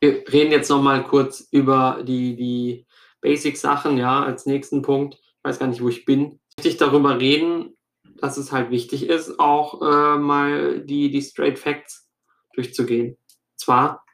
Wir 0.00 0.24
reden 0.32 0.50
jetzt 0.50 0.70
noch 0.70 0.82
mal 0.82 1.04
kurz 1.04 1.46
über 1.52 2.02
die, 2.02 2.34
die 2.34 2.86
Basic-Sachen, 3.20 3.98
ja, 3.98 4.22
als 4.22 4.46
nächsten 4.46 4.82
Punkt. 4.82 5.14
Ich 5.14 5.44
weiß 5.44 5.58
gar 5.58 5.66
nicht, 5.68 5.82
wo 5.82 5.88
ich 5.88 6.04
bin. 6.04 6.40
Wichtig 6.56 6.78
darüber 6.78 7.20
reden, 7.20 7.76
dass 8.20 8.36
es 8.36 8.52
halt 8.52 8.70
wichtig 8.70 9.08
ist, 9.08 9.38
auch 9.40 9.80
äh, 9.82 10.18
mal 10.18 10.80
die, 10.80 11.10
die 11.10 11.22
Straight 11.22 11.58
Facts 11.58 12.08
durchzugehen. 12.54 13.16
Zwar 13.56 14.04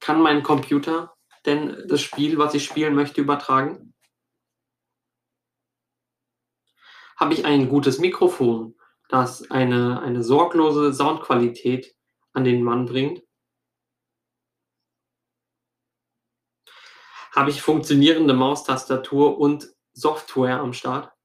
kann 0.00 0.20
mein 0.20 0.42
Computer 0.42 1.16
denn 1.46 1.84
das 1.86 2.02
Spiel, 2.02 2.38
was 2.38 2.54
ich 2.54 2.64
spielen 2.64 2.94
möchte, 2.94 3.20
übertragen? 3.20 3.94
Habe 7.16 7.32
ich 7.32 7.44
ein 7.44 7.68
gutes 7.68 7.98
Mikrofon, 7.98 8.76
das 9.08 9.50
eine, 9.50 10.02
eine 10.02 10.22
sorglose 10.22 10.92
Soundqualität 10.92 11.96
an 12.32 12.44
den 12.44 12.62
Mann 12.62 12.86
bringt? 12.86 13.22
Habe 17.34 17.50
ich 17.50 17.62
funktionierende 17.62 18.34
Maustastatur 18.34 19.38
und 19.38 19.68
Software 19.92 20.60
am 20.60 20.72
Start? 20.72 21.15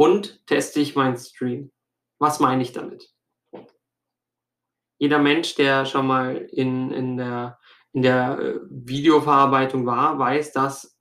Und 0.00 0.46
teste 0.46 0.80
ich 0.80 0.96
meinen 0.96 1.18
Stream? 1.18 1.72
Was 2.18 2.40
meine 2.40 2.62
ich 2.62 2.72
damit? 2.72 3.14
Jeder 4.98 5.18
Mensch, 5.18 5.56
der 5.56 5.84
schon 5.84 6.06
mal 6.06 6.36
in, 6.36 6.90
in 6.90 7.18
der, 7.18 7.60
in 7.92 8.00
der 8.00 8.38
äh, 8.38 8.60
Videoverarbeitung 8.70 9.84
war, 9.84 10.18
weiß, 10.18 10.54
dass 10.54 10.98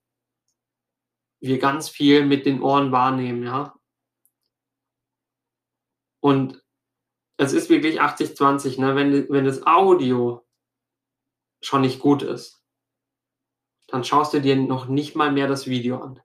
wir 1.39 1.59
ganz 1.59 1.87
viel 1.87 2.25
mit 2.25 2.45
den 2.45 2.61
Ohren 2.61 2.91
wahrnehmen, 2.91 3.43
ja. 3.43 3.73
Und 6.19 6.61
es 7.37 7.53
ist 7.53 7.69
wirklich 7.69 8.01
80-20, 8.01 8.81
ne? 8.81 8.97
Wenn, 8.97 9.29
wenn 9.29 9.45
das 9.45 9.65
Audio 9.65 10.45
schon 11.61 11.83
nicht 11.83 12.01
gut 12.01 12.21
ist, 12.21 12.61
dann 13.87 14.03
schaust 14.03 14.33
du 14.33 14.41
dir 14.41 14.57
noch 14.57 14.87
nicht 14.87 15.15
mal 15.15 15.31
mehr 15.31 15.47
das 15.47 15.67
Video 15.67 16.01
an. 16.01 16.21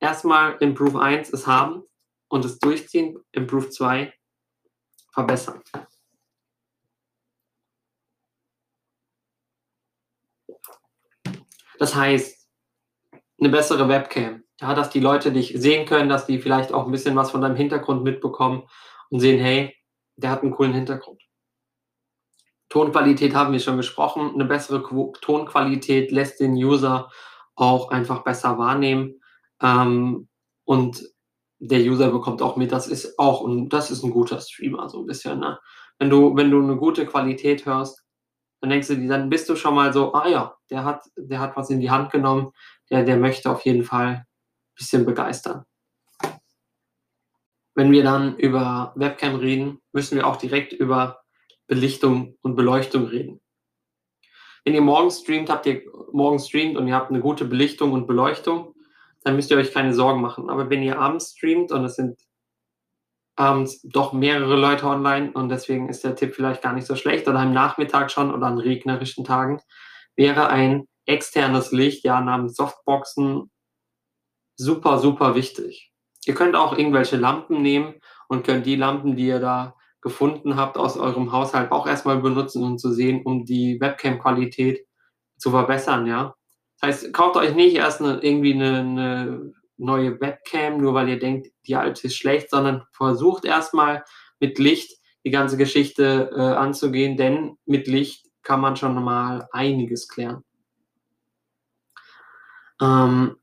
erstmal 0.00 0.56
Improve 0.60 1.00
1 1.00 1.30
ist 1.30 1.46
haben 1.46 1.82
und 2.28 2.44
das 2.44 2.58
Durchziehen, 2.58 3.18
Improve 3.32 3.70
2 3.70 4.12
verbessern. 5.12 5.62
Das 11.78 11.94
heißt, 11.94 12.48
eine 13.40 13.48
bessere 13.48 13.88
Webcam, 13.88 14.44
ja, 14.60 14.74
dass 14.74 14.90
die 14.90 15.00
Leute 15.00 15.32
dich 15.32 15.52
sehen 15.56 15.84
können, 15.84 16.08
dass 16.08 16.26
die 16.26 16.40
vielleicht 16.40 16.72
auch 16.72 16.86
ein 16.86 16.92
bisschen 16.92 17.16
was 17.16 17.32
von 17.32 17.40
deinem 17.40 17.56
Hintergrund 17.56 18.04
mitbekommen 18.04 18.68
und 19.10 19.20
sehen, 19.20 19.40
hey, 19.40 19.76
der 20.16 20.30
hat 20.30 20.42
einen 20.42 20.52
coolen 20.52 20.72
Hintergrund. 20.72 21.21
Tonqualität 22.72 23.34
haben 23.34 23.52
wir 23.52 23.60
schon 23.60 23.76
gesprochen. 23.76 24.30
Eine 24.32 24.46
bessere 24.46 24.82
Tonqualität 25.20 26.10
lässt 26.10 26.40
den 26.40 26.54
User 26.54 27.10
auch 27.54 27.90
einfach 27.90 28.24
besser 28.24 28.56
wahrnehmen. 28.56 29.20
Ähm, 29.60 30.26
und 30.64 31.04
der 31.58 31.80
User 31.80 32.10
bekommt 32.10 32.40
auch 32.40 32.56
mit, 32.56 32.72
das 32.72 32.86
ist 32.86 33.18
auch, 33.18 33.42
und 33.42 33.68
das 33.68 33.90
ist 33.90 34.02
ein 34.02 34.10
guter 34.10 34.40
Streamer, 34.40 34.88
so 34.88 35.00
ein 35.00 35.06
bisschen, 35.06 35.40
ne? 35.40 35.60
Wenn 35.98 36.08
du, 36.08 36.34
wenn 36.34 36.50
du 36.50 36.62
eine 36.62 36.76
gute 36.76 37.04
Qualität 37.04 37.66
hörst, 37.66 38.06
dann 38.62 38.70
denkst 38.70 38.88
du 38.88 38.96
dir, 38.96 39.08
dann 39.08 39.28
bist 39.28 39.50
du 39.50 39.54
schon 39.54 39.74
mal 39.74 39.92
so, 39.92 40.14
ah 40.14 40.26
ja, 40.26 40.56
der 40.70 40.84
hat, 40.84 41.04
der 41.14 41.40
hat 41.40 41.54
was 41.56 41.68
in 41.68 41.80
die 41.80 41.90
Hand 41.90 42.10
genommen, 42.10 42.52
der, 42.88 43.04
der 43.04 43.18
möchte 43.18 43.50
auf 43.50 43.66
jeden 43.66 43.84
Fall 43.84 44.06
ein 44.06 44.26
bisschen 44.74 45.04
begeistern. 45.04 45.66
Wenn 47.74 47.92
wir 47.92 48.02
dann 48.02 48.38
über 48.38 48.94
Webcam 48.96 49.34
reden, 49.34 49.82
müssen 49.92 50.16
wir 50.16 50.26
auch 50.26 50.36
direkt 50.36 50.72
über 50.72 51.21
Belichtung 51.66 52.36
und 52.42 52.56
Beleuchtung 52.56 53.06
reden. 53.06 53.40
Wenn 54.64 54.74
ihr 54.74 54.80
morgens 54.80 55.20
streamt, 55.20 55.50
habt 55.50 55.66
ihr 55.66 55.82
morgens 56.12 56.48
streamt 56.48 56.76
und 56.76 56.86
ihr 56.86 56.94
habt 56.94 57.10
eine 57.10 57.20
gute 57.20 57.44
Belichtung 57.44 57.92
und 57.92 58.06
Beleuchtung, 58.06 58.74
dann 59.24 59.36
müsst 59.36 59.50
ihr 59.50 59.56
euch 59.56 59.72
keine 59.72 59.94
Sorgen 59.94 60.20
machen. 60.20 60.50
Aber 60.50 60.70
wenn 60.70 60.82
ihr 60.82 60.98
abends 60.98 61.34
streamt 61.36 61.72
und 61.72 61.84
es 61.84 61.96
sind 61.96 62.20
abends 63.34 63.80
doch 63.82 64.12
mehrere 64.12 64.56
Leute 64.56 64.86
online 64.86 65.32
und 65.32 65.48
deswegen 65.48 65.88
ist 65.88 66.04
der 66.04 66.16
Tipp 66.16 66.34
vielleicht 66.34 66.62
gar 66.62 66.74
nicht 66.74 66.86
so 66.86 66.96
schlecht 66.96 67.26
oder 67.28 67.40
am 67.40 67.52
Nachmittag 67.52 68.10
schon 68.10 68.32
oder 68.32 68.46
an 68.46 68.58
regnerischen 68.58 69.24
Tagen, 69.24 69.60
wäre 70.16 70.48
ein 70.48 70.86
externes 71.06 71.72
Licht, 71.72 72.04
ja, 72.04 72.20
namens 72.20 72.54
Softboxen 72.54 73.50
super, 74.56 74.98
super 74.98 75.34
wichtig. 75.34 75.92
Ihr 76.24 76.34
könnt 76.34 76.54
auch 76.54 76.76
irgendwelche 76.76 77.16
Lampen 77.16 77.62
nehmen 77.62 77.94
und 78.28 78.46
könnt 78.46 78.66
die 78.66 78.76
Lampen, 78.76 79.16
die 79.16 79.26
ihr 79.26 79.40
da 79.40 79.74
gefunden 80.02 80.56
habt, 80.56 80.76
aus 80.76 80.98
eurem 80.98 81.32
Haushalt 81.32 81.72
auch 81.72 81.86
erstmal 81.86 82.18
benutzen, 82.18 82.62
um 82.62 82.76
zu 82.76 82.92
sehen, 82.92 83.22
um 83.24 83.44
die 83.44 83.80
Webcam-Qualität 83.80 84.86
zu 85.38 85.50
verbessern, 85.50 86.06
ja. 86.06 86.34
Das 86.80 86.88
heißt, 86.88 87.14
kauft 87.14 87.36
euch 87.36 87.54
nicht 87.54 87.76
erst 87.76 88.02
eine, 88.02 88.20
irgendwie 88.22 88.54
eine, 88.54 88.78
eine 88.80 89.52
neue 89.76 90.20
Webcam, 90.20 90.78
nur 90.78 90.94
weil 90.94 91.08
ihr 91.08 91.18
denkt, 91.18 91.48
die 91.66 91.76
alte 91.76 92.08
ist 92.08 92.16
schlecht, 92.16 92.50
sondern 92.50 92.84
versucht 92.90 93.44
erstmal 93.44 94.04
mit 94.40 94.58
Licht 94.58 94.98
die 95.24 95.30
ganze 95.30 95.56
Geschichte 95.56 96.30
äh, 96.34 96.40
anzugehen, 96.40 97.16
denn 97.16 97.56
mit 97.64 97.86
Licht 97.86 98.26
kann 98.42 98.60
man 98.60 98.76
schon 98.76 99.02
mal 99.02 99.48
einiges 99.52 100.08
klären. 100.08 100.42
Ähm, 102.80 103.36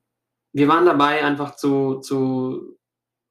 wir 0.51 0.67
waren 0.67 0.85
dabei, 0.85 1.23
einfach 1.23 1.55
zu, 1.55 1.99
zu 1.99 2.78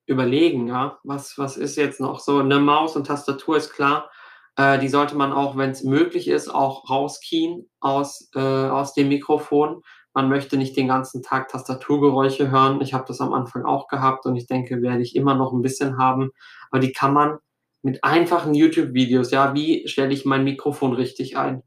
überlegen, 0.09 0.68
ja, 0.68 0.99
was, 1.05 1.38
was 1.38 1.57
ist 1.57 1.77
jetzt 1.77 2.01
noch 2.01 2.21
so? 2.21 2.38
Eine 2.38 2.59
Maus 2.59 2.97
und 2.97 3.07
Tastatur 3.07 3.57
ist 3.57 3.73
klar. 3.73 4.11
Äh, 4.57 4.79
die 4.79 4.88
sollte 4.88 5.16
man 5.16 5.33
auch, 5.33 5.57
wenn 5.57 5.71
es 5.71 5.85
möglich 5.85 6.29
ist, 6.29 6.49
auch 6.49 6.88
rauskien 6.90 7.68
aus, 7.81 8.31
äh, 8.35 8.40
aus 8.40 8.94
dem 8.94 9.09
Mikrofon. 9.09 9.83
Man 10.14 10.29
möchte 10.29 10.57
nicht 10.57 10.77
den 10.77 10.88
ganzen 10.88 11.23
Tag 11.23 11.49
Tastaturgeräusche 11.49 12.51
hören. 12.51 12.81
Ich 12.81 12.94
habe 12.94 13.05
das 13.07 13.21
am 13.21 13.33
Anfang 13.35 13.64
auch 13.64 13.87
gehabt 13.88 14.27
und 14.27 14.35
ich 14.37 14.47
denke, 14.47 14.83
werde 14.83 15.03
ich 15.03 15.14
immer 15.14 15.35
noch 15.35 15.53
ein 15.53 15.62
bisschen 15.62 15.99
haben. 15.99 16.31
Aber 16.71 16.81
die 16.81 16.92
kann 16.92 17.12
man 17.12 17.38
mit 17.83 18.03
einfachen 18.03 18.55
YouTube-Videos, 18.55 19.31
ja, 19.31 19.55
wie 19.55 19.87
stelle 19.88 20.12
ich 20.12 20.25
mein 20.25 20.44
Mikrofon 20.44 20.94
richtig 20.94 21.37
ein? 21.37 21.62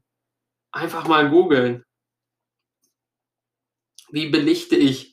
Einfach 0.72 1.08
mal 1.08 1.30
googeln. 1.30 1.84
Wie 4.10 4.28
belichte 4.28 4.76
ich 4.76 5.11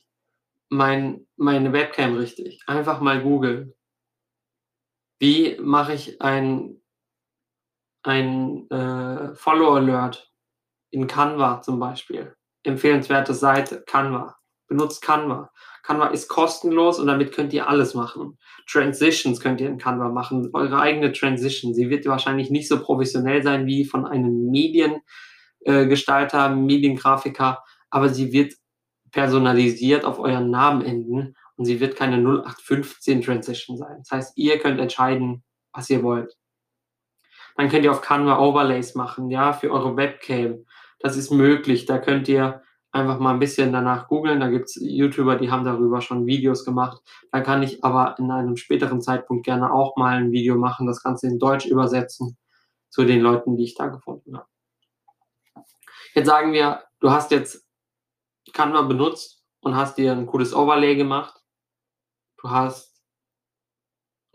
mein, 0.70 1.26
meine 1.36 1.72
Webcam 1.72 2.16
richtig? 2.16 2.62
Einfach 2.66 3.00
mal 3.00 3.22
googeln. 3.22 3.74
Wie 5.18 5.58
mache 5.60 5.92
ich 5.92 6.22
ein, 6.22 6.80
ein 8.02 8.70
äh, 8.70 9.34
Follow-Alert 9.34 10.32
in 10.90 11.06
Canva 11.06 11.60
zum 11.60 11.78
Beispiel? 11.78 12.34
empfehlenswerte 12.64 13.34
Seite, 13.34 13.82
Canva. 13.86 14.36
Benutzt 14.68 15.02
Canva. 15.02 15.50
Canva 15.82 16.08
ist 16.08 16.28
kostenlos 16.28 16.98
und 16.98 17.06
damit 17.06 17.32
könnt 17.32 17.52
ihr 17.52 17.68
alles 17.68 17.94
machen. 17.94 18.38
Transitions 18.70 19.40
könnt 19.40 19.60
ihr 19.60 19.68
in 19.68 19.78
Canva 19.78 20.10
machen, 20.10 20.48
eure 20.52 20.80
eigene 20.80 21.12
Transition. 21.12 21.74
Sie 21.74 21.90
wird 21.90 22.06
wahrscheinlich 22.06 22.50
nicht 22.50 22.68
so 22.68 22.80
professionell 22.80 23.42
sein 23.42 23.66
wie 23.66 23.84
von 23.84 24.06
einem 24.06 24.50
Mediengestalter, 24.50 26.46
äh, 26.46 26.54
Mediengrafiker, 26.54 27.64
aber 27.90 28.08
sie 28.10 28.32
wird 28.32 28.54
personalisiert 29.12 30.04
auf 30.04 30.18
euren 30.18 30.50
Namen 30.50 30.82
enden 30.82 31.36
und 31.56 31.64
sie 31.64 31.80
wird 31.80 31.96
keine 31.96 32.16
0815 32.16 33.22
Transition 33.22 33.76
sein. 33.76 33.98
Das 33.98 34.10
heißt, 34.10 34.38
ihr 34.38 34.58
könnt 34.58 34.80
entscheiden, 34.80 35.42
was 35.72 35.90
ihr 35.90 36.02
wollt. 36.02 36.36
Dann 37.56 37.68
könnt 37.68 37.84
ihr 37.84 37.90
auf 37.90 38.00
Canva 38.00 38.38
Overlays 38.38 38.94
machen, 38.94 39.30
ja, 39.30 39.52
für 39.52 39.70
eure 39.70 39.96
Webcam 39.96 40.64
das 41.00 41.16
ist 41.16 41.30
möglich. 41.30 41.86
Da 41.86 41.98
könnt 41.98 42.28
ihr 42.28 42.62
einfach 42.92 43.18
mal 43.18 43.32
ein 43.32 43.38
bisschen 43.38 43.72
danach 43.72 44.06
googeln. 44.08 44.40
Da 44.40 44.48
gibt 44.48 44.66
es 44.66 44.78
YouTuber, 44.80 45.36
die 45.36 45.50
haben 45.50 45.64
darüber 45.64 46.00
schon 46.00 46.26
Videos 46.26 46.64
gemacht. 46.64 47.02
Da 47.32 47.40
kann 47.40 47.62
ich 47.62 47.82
aber 47.82 48.14
in 48.18 48.30
einem 48.30 48.56
späteren 48.56 49.00
Zeitpunkt 49.00 49.44
gerne 49.44 49.72
auch 49.72 49.96
mal 49.96 50.16
ein 50.16 50.30
Video 50.30 50.56
machen, 50.56 50.86
das 50.86 51.02
Ganze 51.02 51.26
in 51.26 51.38
Deutsch 51.38 51.66
übersetzen 51.66 52.36
zu 52.90 53.04
den 53.04 53.20
Leuten, 53.20 53.56
die 53.56 53.64
ich 53.64 53.74
da 53.74 53.86
gefunden 53.86 54.36
habe. 54.36 54.46
Jetzt 56.14 56.26
sagen 56.26 56.52
wir, 56.52 56.82
du 57.00 57.10
hast 57.10 57.30
jetzt 57.30 57.66
Canva 58.52 58.82
benutzt 58.82 59.44
und 59.60 59.76
hast 59.76 59.98
dir 59.98 60.12
ein 60.12 60.26
cooles 60.26 60.54
Overlay 60.54 60.96
gemacht. 60.96 61.42
Du 62.38 62.50
hast 62.50 63.02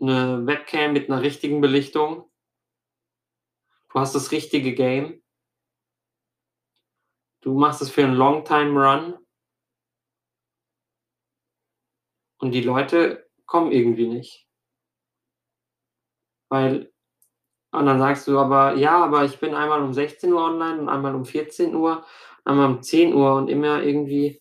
eine 0.00 0.46
Webcam 0.46 0.92
mit 0.92 1.10
einer 1.10 1.22
richtigen 1.22 1.60
Belichtung. 1.60 2.30
Du 3.90 4.00
hast 4.00 4.14
das 4.14 4.30
richtige 4.30 4.74
Game. 4.74 5.22
Du 7.40 7.54
machst 7.54 7.80
es 7.80 7.90
für 7.90 8.04
einen 8.04 8.14
Long-Time-Run 8.14 9.18
und 12.38 12.52
die 12.52 12.60
Leute 12.60 13.28
kommen 13.46 13.72
irgendwie 13.72 14.08
nicht. 14.08 14.46
Weil, 16.48 16.92
und 17.72 17.86
dann 17.86 17.98
sagst 17.98 18.28
du 18.28 18.38
aber, 18.38 18.74
ja, 18.74 19.02
aber 19.02 19.24
ich 19.24 19.38
bin 19.38 19.54
einmal 19.54 19.82
um 19.82 19.94
16 19.94 20.32
Uhr 20.32 20.42
online 20.42 20.80
und 20.80 20.88
einmal 20.88 21.14
um 21.14 21.24
14 21.24 21.74
Uhr, 21.74 22.04
einmal 22.46 22.70
um 22.70 22.82
10 22.82 23.14
Uhr 23.14 23.34
und 23.34 23.48
immer 23.48 23.82
irgendwie 23.82 24.40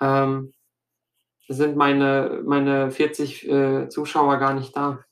ähm, 0.00 0.52
sind 1.48 1.76
meine, 1.76 2.42
meine 2.44 2.90
40 2.90 3.48
äh, 3.48 3.88
Zuschauer 3.88 4.38
gar 4.38 4.54
nicht 4.54 4.76
da. 4.76 5.04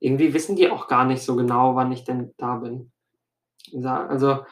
Irgendwie 0.00 0.34
wissen 0.34 0.56
die 0.56 0.68
auch 0.68 0.88
gar 0.88 1.04
nicht 1.04 1.22
so 1.22 1.36
genau, 1.36 1.76
wann 1.76 1.92
ich 1.92 2.04
denn 2.04 2.34
da 2.36 2.56
bin. 2.56 2.92
Also 3.84 4.44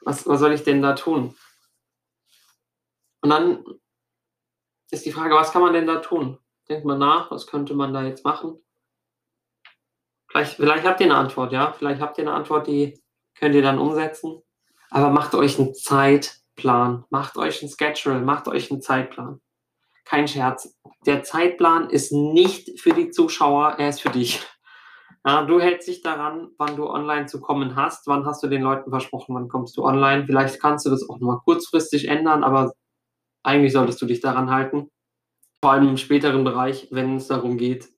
was, 0.00 0.26
was 0.26 0.40
soll 0.40 0.52
ich 0.52 0.62
denn 0.62 0.82
da 0.82 0.94
tun? 0.94 1.36
Und 3.20 3.30
dann 3.30 3.64
ist 4.90 5.04
die 5.04 5.12
Frage, 5.12 5.34
was 5.34 5.52
kann 5.52 5.62
man 5.62 5.72
denn 5.74 5.86
da 5.86 5.96
tun? 5.96 6.38
Denkt 6.68 6.86
mal 6.86 6.98
nach, 6.98 7.30
was 7.30 7.46
könnte 7.46 7.74
man 7.74 7.92
da 7.92 8.02
jetzt 8.02 8.24
machen? 8.24 8.58
Vielleicht, 10.28 10.56
vielleicht 10.56 10.84
habt 10.84 11.00
ihr 11.00 11.06
eine 11.06 11.16
Antwort, 11.16 11.52
ja? 11.52 11.72
Vielleicht 11.72 12.00
habt 12.00 12.18
ihr 12.18 12.24
eine 12.24 12.34
Antwort, 12.34 12.66
die 12.66 13.00
könnt 13.34 13.54
ihr 13.54 13.62
dann 13.62 13.78
umsetzen. 13.78 14.42
Aber 14.94 15.10
macht 15.10 15.34
euch 15.34 15.58
einen 15.58 15.74
Zeitplan, 15.74 17.04
macht 17.10 17.36
euch 17.36 17.62
einen 17.62 17.72
Schedule, 17.72 18.20
macht 18.20 18.46
euch 18.46 18.70
einen 18.70 18.80
Zeitplan. 18.80 19.40
Kein 20.04 20.28
Scherz. 20.28 20.78
Der 21.04 21.24
Zeitplan 21.24 21.90
ist 21.90 22.12
nicht 22.12 22.78
für 22.78 22.92
die 22.92 23.10
Zuschauer, 23.10 23.74
er 23.78 23.88
ist 23.88 24.02
für 24.02 24.10
dich. 24.10 24.40
Ja, 25.26 25.42
du 25.42 25.58
hältst 25.58 25.88
dich 25.88 26.02
daran, 26.02 26.50
wann 26.58 26.76
du 26.76 26.88
online 26.88 27.26
zu 27.26 27.40
kommen 27.40 27.74
hast. 27.74 28.06
Wann 28.06 28.24
hast 28.24 28.44
du 28.44 28.46
den 28.46 28.62
Leuten 28.62 28.90
versprochen, 28.90 29.34
wann 29.34 29.48
kommst 29.48 29.76
du 29.76 29.82
online? 29.82 30.26
Vielleicht 30.26 30.60
kannst 30.60 30.86
du 30.86 30.90
das 30.90 31.08
auch 31.08 31.18
mal 31.18 31.40
kurzfristig 31.44 32.06
ändern, 32.06 32.44
aber 32.44 32.72
eigentlich 33.42 33.72
solltest 33.72 34.00
du 34.00 34.06
dich 34.06 34.20
daran 34.20 34.50
halten. 34.50 34.92
Vor 35.60 35.72
allem 35.72 35.88
im 35.88 35.96
späteren 35.96 36.44
Bereich, 36.44 36.86
wenn 36.92 37.16
es 37.16 37.26
darum 37.26 37.58
geht, 37.58 37.88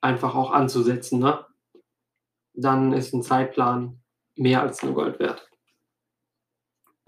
einfach 0.00 0.36
auch 0.36 0.52
anzusetzen. 0.52 1.18
Ne? 1.18 1.44
Dann 2.52 2.92
ist 2.92 3.12
ein 3.12 3.24
Zeitplan 3.24 4.02
mehr 4.36 4.62
als 4.62 4.84
nur 4.84 4.94
Gold 4.94 5.18
wert. 5.18 5.45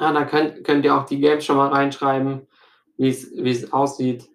Ja, 0.01 0.13
da 0.13 0.25
könnt, 0.25 0.65
könnt 0.65 0.85
ihr 0.85 0.97
auch 0.97 1.07
die 1.07 1.21
Games 1.21 1.45
schon 1.45 1.57
mal 1.57 1.69
reinschreiben, 1.69 2.47
wie 2.97 3.09
es 3.09 3.73
aussieht 3.73 4.29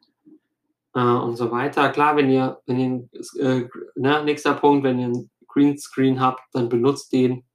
äh, 0.93 0.99
und 0.99 1.35
so 1.35 1.51
weiter. 1.51 1.89
Klar, 1.89 2.15
wenn 2.15 2.29
ihr, 2.29 2.61
wenn 2.65 2.79
ihr 2.79 3.41
äh, 3.41 3.67
ne, 3.95 4.23
nächster 4.23 4.53
Punkt, 4.53 4.83
wenn 4.83 4.99
ihr 4.99 5.05
einen 5.07 5.29
Greenscreen 5.47 6.19
habt, 6.19 6.41
dann 6.53 6.69
benutzt 6.69 7.13
den. 7.13 7.45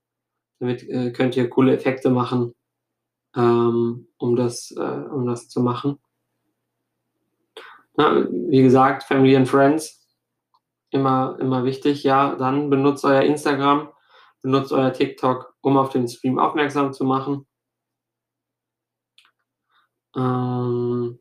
Damit 0.60 0.82
äh, 0.88 1.12
könnt 1.12 1.36
ihr 1.36 1.50
coole 1.50 1.74
Effekte 1.74 2.10
machen, 2.10 2.54
ähm, 3.36 4.08
um, 4.16 4.36
das, 4.36 4.72
äh, 4.76 4.80
um 4.80 5.26
das 5.26 5.48
zu 5.48 5.60
machen. 5.60 5.98
Na, 7.96 8.26
wie 8.30 8.62
gesagt, 8.62 9.04
Family 9.04 9.36
and 9.36 9.48
Friends, 9.48 10.06
immer, 10.90 11.36
immer 11.40 11.64
wichtig. 11.64 12.04
Ja, 12.04 12.36
dann 12.36 12.70
benutzt 12.70 13.04
euer 13.04 13.22
Instagram, 13.22 13.88
benutzt 14.42 14.72
euer 14.72 14.92
TikTok, 14.92 15.54
um 15.60 15.76
auf 15.76 15.90
den 15.90 16.08
Stream 16.08 16.38
aufmerksam 16.38 16.92
zu 16.92 17.04
machen. 17.04 17.46
Ähm, 20.18 21.20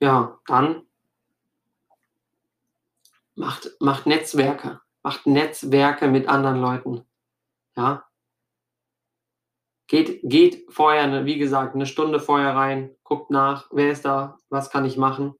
ja, 0.00 0.40
dann 0.46 0.84
macht, 3.36 3.70
macht 3.78 4.06
Netzwerke, 4.06 4.80
macht 5.04 5.26
Netzwerke 5.26 6.08
mit 6.08 6.28
anderen 6.28 6.60
Leuten. 6.60 7.06
Ja. 7.76 8.04
Geht, 9.86 10.20
geht 10.24 10.66
vorher, 10.72 11.24
wie 11.24 11.38
gesagt, 11.38 11.74
eine 11.76 11.86
Stunde 11.86 12.18
vorher 12.18 12.56
rein, 12.56 12.96
guckt 13.04 13.30
nach, 13.30 13.68
wer 13.70 13.92
ist 13.92 14.04
da, 14.04 14.38
was 14.48 14.70
kann 14.70 14.84
ich 14.84 14.96
machen. 14.96 15.34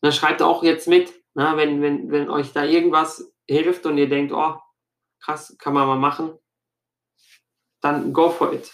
Dann 0.00 0.12
schreibt 0.12 0.42
auch 0.42 0.64
jetzt 0.64 0.88
mit, 0.88 1.12
na, 1.34 1.56
wenn, 1.56 1.80
wenn, 1.80 2.10
wenn 2.10 2.28
euch 2.28 2.52
da 2.52 2.64
irgendwas 2.64 3.32
hilft 3.46 3.86
und 3.86 3.98
ihr 3.98 4.08
denkt, 4.08 4.32
oh, 4.32 4.56
krass, 5.20 5.56
kann 5.58 5.74
man 5.74 5.86
mal 5.86 5.98
machen, 5.98 6.36
dann 7.80 8.12
go 8.12 8.30
for 8.30 8.52
it. 8.52 8.72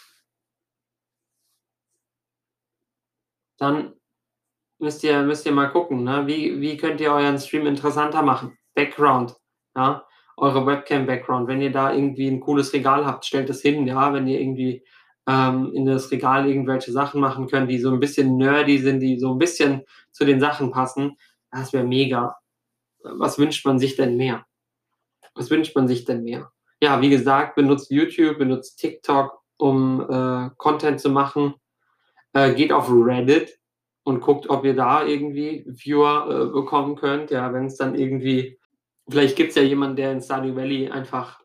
Dann 3.59 3.95
müsst 4.79 5.03
ihr, 5.05 5.23
müsst 5.23 5.47
ihr 5.47 5.53
mal 5.53 5.71
gucken, 5.71 6.05
ne? 6.05 6.27
wie, 6.27 6.61
wie 6.61 6.77
könnt 6.77 7.01
ihr 7.01 7.12
euren 7.12 7.38
Stream 7.38 7.67
interessanter 7.67 8.23
machen. 8.23 8.59
Background, 8.75 9.37
ja, 9.77 10.05
eure 10.37 10.67
Webcam-Background. 10.67 11.49
Wenn 11.49 11.62
ihr 11.62 11.73
da 11.73 11.93
irgendwie 11.93 12.29
ein 12.29 12.40
cooles 12.40 12.73
Regal 12.73 13.07
habt, 13.07 13.25
stellt 13.25 13.51
es 13.51 13.62
hin, 13.62 13.87
ja, 13.87 14.12
wenn 14.12 14.27
ihr 14.27 14.40
irgendwie 14.40 14.85
ähm, 15.29 15.73
in 15.75 15.87
das 15.87 16.11
Regal 16.11 16.49
irgendwelche 16.49 16.93
Sachen 16.93 17.21
machen 17.21 17.47
könnt, 17.49 17.71
die 17.71 17.79
so 17.79 17.90
ein 17.90 18.01
bisschen 18.01 18.37
nerdy 18.37 18.79
sind, 18.79 19.01
die 19.01 19.19
so 19.19 19.33
ein 19.33 19.38
bisschen 19.38 19.85
zu 20.11 20.25
den 20.25 20.40
Sachen 20.40 20.71
passen, 20.71 21.17
das 21.51 21.73
wäre 21.73 21.85
mega. 21.85 22.37
Was 23.03 23.38
wünscht 23.38 23.64
man 23.67 23.79
sich 23.79 23.97
denn 23.97 24.17
mehr? 24.17 24.45
Was 25.35 25.51
wünscht 25.51 25.75
man 25.77 25.88
sich 25.88 26.05
denn 26.05 26.25
mehr? 26.25 26.54
Ja, 26.83 27.01
wie 27.01 27.11
gesagt, 27.11 27.55
benutzt 27.55 27.91
YouTube, 27.91 28.39
benutzt 28.39 28.79
TikTok, 28.79 29.41
um 29.57 30.01
äh, 30.01 30.51
Content 30.57 31.01
zu 31.01 31.11
machen. 31.11 31.55
Äh, 32.33 32.55
geht 32.55 32.73
auf 32.73 32.89
Reddit, 32.91 33.59
und 34.05 34.21
guckt, 34.21 34.49
ob 34.51 34.65
ihr 34.65 34.77
da 34.77 35.05
irgendwie 35.05 35.65
Viewer 35.67 36.29
äh, 36.29 36.53
bekommen 36.53 36.95
könnt. 36.95 37.31
Ja, 37.31 37.53
wenn 37.53 37.67
es 37.67 37.77
dann 37.77 37.95
irgendwie, 37.95 38.59
vielleicht 39.09 39.37
gibt 39.37 39.51
es 39.51 39.57
ja 39.57 39.63
jemanden, 39.63 39.97
der 39.97 40.13
in 40.13 40.21
Stardew 40.21 40.55
Valley 40.55 40.91
einfach 40.91 41.41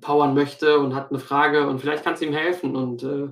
powern 0.00 0.34
möchte 0.34 0.78
und 0.78 0.94
hat 0.94 1.10
eine 1.10 1.18
Frage 1.18 1.66
und 1.66 1.80
vielleicht 1.80 2.04
kannst 2.04 2.22
du 2.22 2.26
ihm 2.26 2.32
helfen 2.32 2.76
und 2.76 3.02
äh, 3.02 3.28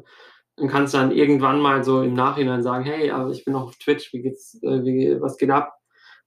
dann 0.57 0.69
kannst 0.69 0.95
du 0.95 0.99
dann 0.99 1.13
irgendwann 1.13 1.61
mal 1.61 1.85
so 1.85 2.03
im 2.03 2.15
Nachhinein 2.15 2.63
sagen, 2.63 2.85
hey, 2.85 3.11
aber 3.11 3.31
ich 3.31 3.45
bin 3.45 3.53
noch 3.53 3.65
auf 3.65 3.77
Twitch, 3.77 4.13
wie 4.13 4.23
geht's, 4.23 4.61
äh, 4.63 4.85
wie, 4.85 5.21
was 5.21 5.37
geht 5.37 5.51
ab? 5.51 5.76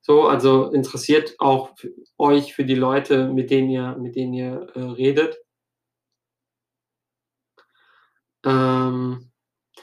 So, 0.02 0.28
also 0.28 0.72
interessiert 0.72 1.36
auch 1.40 1.76
euch 2.18 2.54
für 2.54 2.66
die 2.66 2.76
Leute, 2.76 3.28
mit 3.28 3.52
denen 3.52 3.70
ihr, 3.70 3.96
mit 3.98 4.16
denen 4.16 4.34
ihr 4.34 4.68
äh, 4.76 4.80
redet. 4.80 5.38
Ähm, 8.46 9.32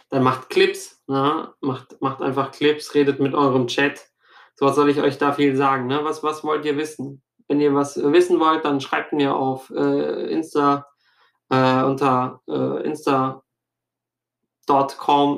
dann 0.08 0.22
macht 0.22 0.50
Clips, 0.50 1.02
ne? 1.06 1.52
macht, 1.60 2.00
macht 2.00 2.22
einfach 2.22 2.52
Clips, 2.52 2.94
redet 2.94 3.20
mit 3.20 3.34
eurem 3.34 3.66
Chat. 3.66 4.08
So 4.54 4.66
was 4.66 4.76
soll 4.76 4.88
ich 4.88 5.00
euch 5.00 5.18
da 5.18 5.32
viel 5.32 5.54
sagen. 5.56 5.86
Ne? 5.86 6.00
Was, 6.02 6.22
was 6.22 6.42
wollt 6.42 6.64
ihr 6.64 6.76
wissen? 6.76 7.22
Wenn 7.48 7.60
ihr 7.60 7.74
was 7.74 7.96
wissen 7.96 8.40
wollt, 8.40 8.64
dann 8.64 8.80
schreibt 8.80 9.12
mir 9.12 9.36
auf 9.36 9.70
äh, 9.70 10.32
Insta 10.32 10.86
äh, 11.50 11.82
unter 11.82 12.40
äh, 12.48 12.82
insta.com 12.84 13.40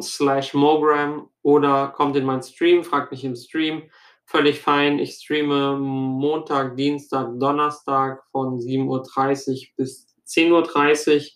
slash 0.02 0.54
mogram 0.54 1.28
oder 1.42 1.88
kommt 1.88 2.16
in 2.16 2.24
meinen 2.24 2.42
Stream, 2.42 2.84
fragt 2.84 3.10
mich 3.10 3.24
im 3.24 3.36
Stream. 3.36 3.90
Völlig 4.30 4.60
fein. 4.60 4.98
Ich 4.98 5.14
streame 5.14 5.78
Montag, 5.78 6.76
Dienstag, 6.76 7.40
Donnerstag 7.40 8.22
von 8.30 8.58
7.30 8.58 8.88
Uhr 8.88 9.66
bis 9.78 10.14
10.30 10.26 11.30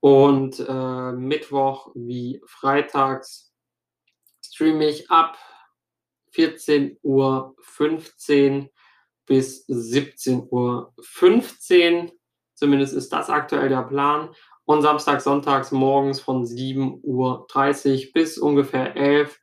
Uhr 0.00 0.24
und 0.32 0.64
äh, 0.66 1.12
Mittwoch 1.12 1.90
wie 1.94 2.40
freitags 2.46 3.52
streame 4.42 4.86
ich 4.88 5.10
ab 5.10 5.36
14.15 6.34 7.00
Uhr 7.02 7.54
bis 9.26 9.68
17.15 9.68 10.48
Uhr. 10.48 12.12
Zumindest 12.54 12.94
ist 12.94 13.12
das 13.12 13.28
aktuell 13.28 13.68
der 13.68 13.82
Plan. 13.82 14.34
Und 14.64 14.80
Samstag, 14.80 15.20
Sonntags 15.20 15.70
morgens 15.70 16.18
von 16.18 16.46
7.30 16.46 17.02
Uhr 17.02 18.12
bis 18.14 18.38
ungefähr 18.38 18.96
11 18.96 19.38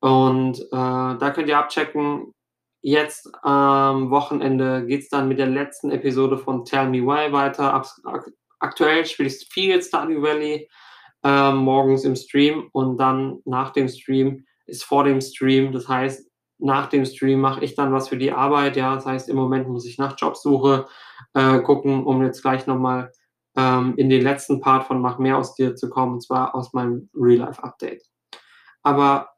Und 0.00 0.60
äh, 0.60 0.66
da 0.70 1.32
könnt 1.34 1.48
ihr 1.48 1.58
abchecken. 1.58 2.32
Jetzt 2.80 3.28
am 3.42 4.10
Wochenende 4.10 4.86
geht 4.86 5.02
es 5.02 5.08
dann 5.08 5.28
mit 5.28 5.38
der 5.38 5.48
letzten 5.48 5.90
Episode 5.90 6.38
von 6.38 6.64
Tell 6.64 6.88
Me 6.88 7.02
Why 7.02 7.32
weiter. 7.32 7.74
Ab, 7.74 7.86
aktuell 8.60 9.04
spiele 9.04 9.28
ich 9.28 9.48
viel 9.50 9.82
Stardew 9.82 10.22
Valley 10.22 10.68
äh, 11.24 11.52
morgens 11.52 12.04
im 12.04 12.14
Stream 12.14 12.68
und 12.72 12.98
dann 12.98 13.40
nach 13.44 13.70
dem 13.70 13.88
Stream 13.88 14.46
ist 14.66 14.84
vor 14.84 15.04
dem 15.04 15.20
Stream. 15.20 15.72
Das 15.72 15.88
heißt, 15.88 16.28
nach 16.58 16.88
dem 16.88 17.04
Stream 17.04 17.40
mache 17.40 17.64
ich 17.64 17.74
dann 17.74 17.92
was 17.92 18.08
für 18.08 18.16
die 18.16 18.32
Arbeit. 18.32 18.76
Ja, 18.76 18.94
das 18.94 19.06
heißt, 19.06 19.28
im 19.28 19.36
Moment 19.36 19.68
muss 19.68 19.86
ich 19.86 19.98
nach 19.98 20.16
Jobsuche 20.18 20.86
äh, 21.34 21.60
gucken, 21.60 22.04
um 22.04 22.22
jetzt 22.22 22.42
gleich 22.42 22.66
nochmal 22.66 23.12
ähm, 23.56 23.94
in 23.96 24.08
den 24.08 24.22
letzten 24.22 24.60
Part 24.60 24.86
von 24.86 25.00
Mach 25.00 25.18
mehr 25.18 25.38
aus 25.38 25.54
dir 25.54 25.74
zu 25.74 25.88
kommen, 25.88 26.14
und 26.14 26.20
zwar 26.22 26.54
aus 26.54 26.72
meinem 26.72 27.08
Real-Life-Update. 27.14 28.04
Aber, 28.82 29.30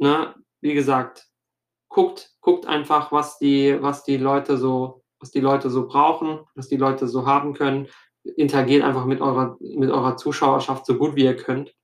ne, 0.00 0.34
wie 0.60 0.74
gesagt, 0.74 1.28
guckt, 1.88 2.32
guckt 2.40 2.66
einfach, 2.66 3.12
was 3.12 3.38
die, 3.38 3.80
was 3.80 4.04
die 4.04 4.16
Leute 4.16 4.56
so, 4.56 5.02
was 5.20 5.30
die 5.30 5.40
Leute 5.40 5.70
so 5.70 5.86
brauchen, 5.86 6.40
was 6.54 6.68
die 6.68 6.76
Leute 6.76 7.08
so 7.08 7.26
haben 7.26 7.54
können 7.54 7.88
interagiert 8.22 8.84
einfach 8.84 9.04
mit 9.04 9.20
eurer, 9.20 9.56
mit 9.60 9.90
eurer 9.90 10.16
Zuschauerschaft 10.16 10.86
so 10.86 10.96
gut 10.96 11.16
wie 11.16 11.24
ihr 11.24 11.36
könnt. 11.36 11.74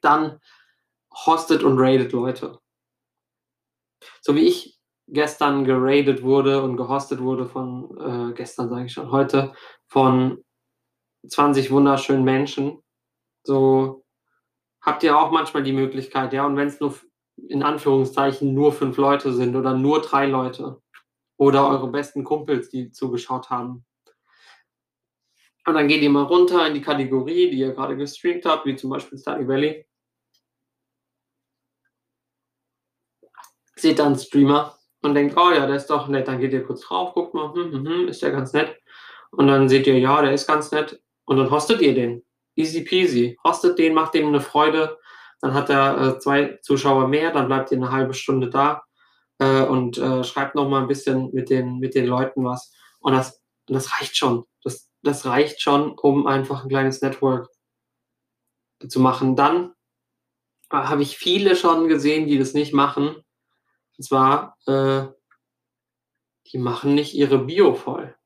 Dann 0.00 0.40
hostet 1.26 1.62
und 1.62 1.78
raidet 1.78 2.12
Leute. 2.12 2.58
So 4.20 4.34
wie 4.34 4.46
ich 4.46 4.78
gestern 5.08 5.64
geradet 5.64 6.22
wurde 6.22 6.62
und 6.62 6.76
gehostet 6.76 7.20
wurde 7.20 7.46
von, 7.46 8.30
äh, 8.30 8.34
gestern 8.34 8.68
sage 8.68 8.86
ich 8.86 8.92
schon, 8.92 9.10
heute, 9.10 9.52
von 9.86 10.42
20 11.28 11.70
wunderschönen 11.70 12.24
Menschen. 12.24 12.82
So 13.44 14.03
habt 14.84 15.02
ihr 15.02 15.18
auch 15.18 15.30
manchmal 15.30 15.62
die 15.62 15.72
Möglichkeit, 15.72 16.32
ja, 16.32 16.46
und 16.46 16.56
wenn 16.56 16.68
es 16.68 16.80
nur 16.80 16.94
in 17.48 17.62
Anführungszeichen 17.62 18.54
nur 18.54 18.72
fünf 18.72 18.96
Leute 18.96 19.32
sind 19.32 19.56
oder 19.56 19.74
nur 19.74 20.00
drei 20.00 20.26
Leute 20.26 20.80
oder 21.36 21.68
eure 21.68 21.88
besten 21.88 22.22
Kumpels, 22.22 22.70
die 22.70 22.92
zugeschaut 22.92 23.50
haben, 23.50 23.84
und 25.66 25.74
dann 25.74 25.88
geht 25.88 26.02
ihr 26.02 26.10
mal 26.10 26.24
runter 26.24 26.66
in 26.66 26.74
die 26.74 26.82
Kategorie, 26.82 27.50
die 27.50 27.58
ihr 27.58 27.72
gerade 27.72 27.96
gestreamt 27.96 28.44
habt, 28.44 28.66
wie 28.66 28.76
zum 28.76 28.90
Beispiel 28.90 29.18
Stardew 29.18 29.48
Valley. 29.48 29.86
Seht 33.76 33.98
dann 33.98 34.16
Streamer 34.16 34.78
und 35.02 35.14
denkt, 35.14 35.36
oh 35.36 35.50
ja, 35.50 35.66
der 35.66 35.76
ist 35.76 35.86
doch 35.86 36.06
nett. 36.08 36.28
Dann 36.28 36.38
geht 36.38 36.52
ihr 36.52 36.64
kurz 36.64 36.82
drauf, 36.82 37.14
guckt 37.14 37.34
mal, 37.34 37.52
hm, 37.54 37.72
hm, 37.72 37.86
hm, 37.86 38.08
ist 38.08 38.22
der 38.22 38.30
ganz 38.30 38.52
nett. 38.52 38.78
Und 39.30 39.48
dann 39.48 39.68
seht 39.68 39.86
ihr, 39.86 39.98
ja, 39.98 40.20
der 40.20 40.32
ist 40.32 40.46
ganz 40.46 40.70
nett. 40.70 41.02
Und 41.24 41.38
dann 41.38 41.50
hostet 41.50 41.80
ihr 41.80 41.94
den. 41.94 42.24
Easy 42.56 42.82
peasy. 42.82 43.38
Hostet 43.44 43.78
den, 43.78 43.94
macht 43.94 44.14
dem 44.14 44.28
eine 44.28 44.40
Freude. 44.40 44.98
Dann 45.40 45.54
hat 45.54 45.70
er 45.70 46.00
äh, 46.00 46.18
zwei 46.18 46.58
Zuschauer 46.62 47.08
mehr, 47.08 47.32
dann 47.32 47.48
bleibt 47.48 47.70
ihr 47.70 47.76
eine 47.76 47.92
halbe 47.92 48.14
Stunde 48.14 48.48
da 48.48 48.82
äh, 49.38 49.62
und 49.62 49.98
äh, 49.98 50.24
schreibt 50.24 50.54
noch 50.54 50.68
mal 50.68 50.80
ein 50.80 50.88
bisschen 50.88 51.30
mit 51.32 51.50
den, 51.50 51.78
mit 51.78 51.94
den 51.94 52.06
Leuten 52.06 52.44
was. 52.44 52.72
Und 53.00 53.12
das, 53.12 53.42
das 53.66 54.00
reicht 54.00 54.16
schon. 54.16 54.44
Das, 54.62 54.90
das 55.02 55.26
reicht 55.26 55.60
schon, 55.60 55.98
um 55.98 56.26
einfach 56.26 56.62
ein 56.62 56.68
kleines 56.68 57.02
Network 57.02 57.48
zu 58.88 59.00
machen. 59.00 59.36
Dann 59.36 59.74
habe 60.70 61.02
ich 61.02 61.18
viele 61.18 61.56
schon 61.56 61.88
gesehen, 61.88 62.26
die 62.26 62.38
das 62.38 62.54
nicht 62.54 62.72
machen. 62.72 63.16
Und 63.96 64.04
zwar, 64.04 64.56
äh, 64.66 65.06
die 66.52 66.58
machen 66.58 66.94
nicht 66.94 67.14
ihre 67.14 67.38
Bio 67.38 67.74
voll. 67.74 68.16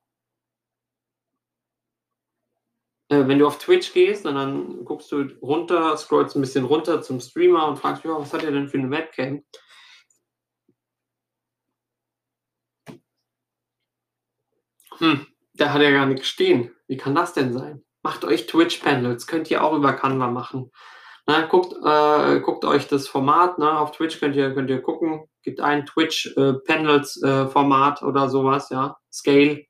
Äh, 3.09 3.27
wenn 3.27 3.39
du 3.39 3.47
auf 3.47 3.57
Twitch 3.57 3.93
gehst 3.93 4.25
und 4.25 4.35
dann 4.35 4.85
guckst 4.85 5.11
du 5.11 5.23
runter, 5.41 5.97
scrollst 5.97 6.35
ein 6.35 6.41
bisschen 6.41 6.65
runter 6.65 7.01
zum 7.01 7.19
Streamer 7.19 7.67
und 7.67 7.77
fragst, 7.77 8.03
ja, 8.05 8.11
was 8.11 8.33
hat 8.33 8.43
er 8.43 8.51
denn 8.51 8.69
für 8.69 8.77
eine 8.77 8.91
Webcam? 8.91 9.43
Hm, 14.99 15.25
der 15.53 15.73
hat 15.73 15.81
ja 15.81 15.91
gar 15.91 16.05
nicht 16.05 16.25
stehen. 16.25 16.71
Wie 16.87 16.97
kann 16.97 17.15
das 17.15 17.33
denn 17.33 17.53
sein? 17.53 17.83
Macht 18.03 18.25
euch 18.25 18.47
Twitch-Panels, 18.47 19.27
könnt 19.27 19.49
ihr 19.49 19.63
auch 19.63 19.73
über 19.73 19.93
Canva 19.93 20.27
machen. 20.29 20.71
Na, 21.25 21.45
guckt, 21.45 21.73
äh, 21.85 22.39
guckt 22.41 22.65
euch 22.65 22.87
das 22.87 23.07
Format, 23.07 23.59
ne? 23.59 23.79
auf 23.79 23.91
Twitch 23.91 24.19
könnt 24.19 24.35
ihr, 24.35 24.53
könnt 24.53 24.69
ihr 24.69 24.81
gucken, 24.81 25.23
gibt 25.43 25.61
ein 25.61 25.85
Twitch-Panels-Format 25.85 28.01
äh, 28.01 28.05
äh, 28.05 28.07
oder 28.07 28.29
sowas, 28.29 28.69
ja, 28.69 28.97
Scale. 29.11 29.68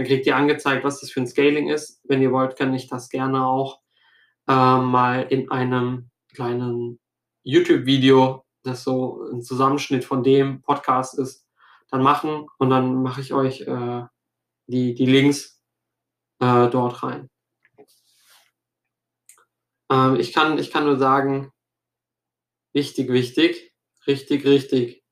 Dann 0.00 0.06
kriegt 0.06 0.24
ihr 0.24 0.34
angezeigt, 0.34 0.82
was 0.82 1.02
das 1.02 1.10
für 1.10 1.20
ein 1.20 1.26
Scaling 1.26 1.68
ist. 1.68 2.00
Wenn 2.04 2.22
ihr 2.22 2.32
wollt, 2.32 2.56
kann 2.56 2.72
ich 2.72 2.88
das 2.88 3.10
gerne 3.10 3.44
auch 3.44 3.82
äh, 4.48 4.78
mal 4.78 5.26
in 5.28 5.50
einem 5.50 6.10
kleinen 6.32 6.98
YouTube-Video, 7.42 8.46
das 8.62 8.82
so 8.82 9.28
ein 9.30 9.42
Zusammenschnitt 9.42 10.06
von 10.06 10.22
dem 10.22 10.62
Podcast 10.62 11.18
ist, 11.18 11.46
dann 11.90 12.02
machen 12.02 12.46
und 12.56 12.70
dann 12.70 13.02
mache 13.02 13.20
ich 13.20 13.34
euch 13.34 13.60
äh, 13.60 14.04
die, 14.68 14.94
die 14.94 15.04
Links 15.04 15.62
äh, 16.38 16.70
dort 16.70 17.02
rein. 17.02 17.28
Ähm, 19.90 20.16
ich, 20.16 20.32
kann, 20.32 20.58
ich 20.58 20.70
kann 20.70 20.86
nur 20.86 20.96
sagen, 20.96 21.52
wichtig, 22.72 23.10
wichtig, 23.12 23.74
richtig, 24.06 24.46
richtig. 24.46 25.04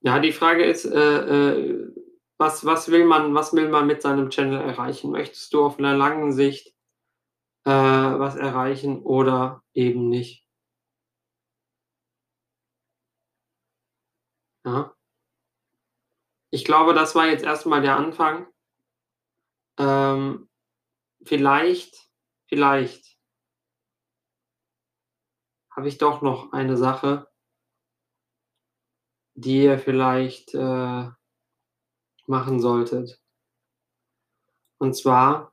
Ja, 0.00 0.18
die 0.18 0.32
Frage 0.32 0.64
ist, 0.64 0.84
äh, 0.86 0.98
äh, 0.98 1.99
was, 2.40 2.64
was, 2.64 2.88
will 2.90 3.04
man, 3.04 3.34
was 3.34 3.52
will 3.52 3.68
man 3.68 3.86
mit 3.86 4.00
seinem 4.00 4.30
Channel 4.30 4.60
erreichen? 4.62 5.10
Möchtest 5.10 5.52
du 5.52 5.62
auf 5.62 5.78
einer 5.78 5.94
langen 5.94 6.32
Sicht 6.32 6.68
äh, 7.64 7.70
was 7.70 8.36
erreichen 8.36 9.02
oder 9.02 9.62
eben 9.74 10.08
nicht? 10.08 10.46
Ja. 14.64 14.94
Ich 16.50 16.64
glaube, 16.64 16.94
das 16.94 17.14
war 17.14 17.26
jetzt 17.26 17.44
erstmal 17.44 17.82
der 17.82 17.96
Anfang. 17.96 18.46
Ähm, 19.78 20.48
vielleicht 21.22 22.10
vielleicht 22.46 23.18
habe 25.70 25.88
ich 25.88 25.98
doch 25.98 26.22
noch 26.22 26.52
eine 26.52 26.76
Sache, 26.76 27.30
die 29.34 29.62
ihr 29.64 29.78
vielleicht 29.78 30.54
äh, 30.54 31.10
machen 32.30 32.60
solltet. 32.60 33.20
Und 34.78 34.94
zwar 34.96 35.52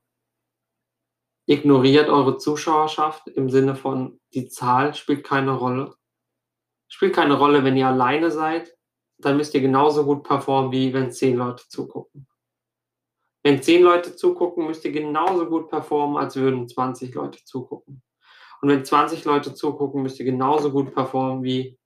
ignoriert 1.46 2.08
eure 2.08 2.38
Zuschauerschaft 2.38 3.28
im 3.28 3.50
Sinne 3.50 3.76
von 3.76 4.20
die 4.34 4.48
Zahl 4.48 4.94
spielt 4.94 5.26
keine 5.26 5.52
Rolle. 5.52 5.96
Spielt 6.88 7.16
keine 7.16 7.38
Rolle, 7.38 7.64
wenn 7.66 7.76
ihr 7.76 7.88
alleine 7.88 8.32
seid, 8.32 8.78
dann 9.18 9.36
müsst 9.36 9.54
ihr 9.54 9.62
genauso 9.62 10.06
gut 10.06 10.24
performen, 10.24 10.72
wie 10.72 10.94
wenn 10.94 11.12
zehn 11.12 11.36
Leute 11.36 11.64
zugucken. 11.68 12.28
Wenn 13.44 13.62
zehn 13.62 13.84
Leute 13.84 14.16
zugucken, 14.16 14.68
müsst 14.68 14.86
ihr 14.86 14.92
genauso 14.92 15.48
gut 15.48 15.70
performen, 15.70 16.18
als 16.18 16.36
würden 16.36 16.68
20 16.68 17.14
Leute 17.14 17.44
zugucken. 17.44 18.04
Und 18.62 18.70
wenn 18.70 18.86
20 18.86 19.26
Leute 19.26 19.54
zugucken, 19.54 20.02
müsst 20.02 20.20
ihr 20.20 20.26
genauso 20.26 20.72
gut 20.72 20.94
performen 20.94 21.44
wie 21.44 21.78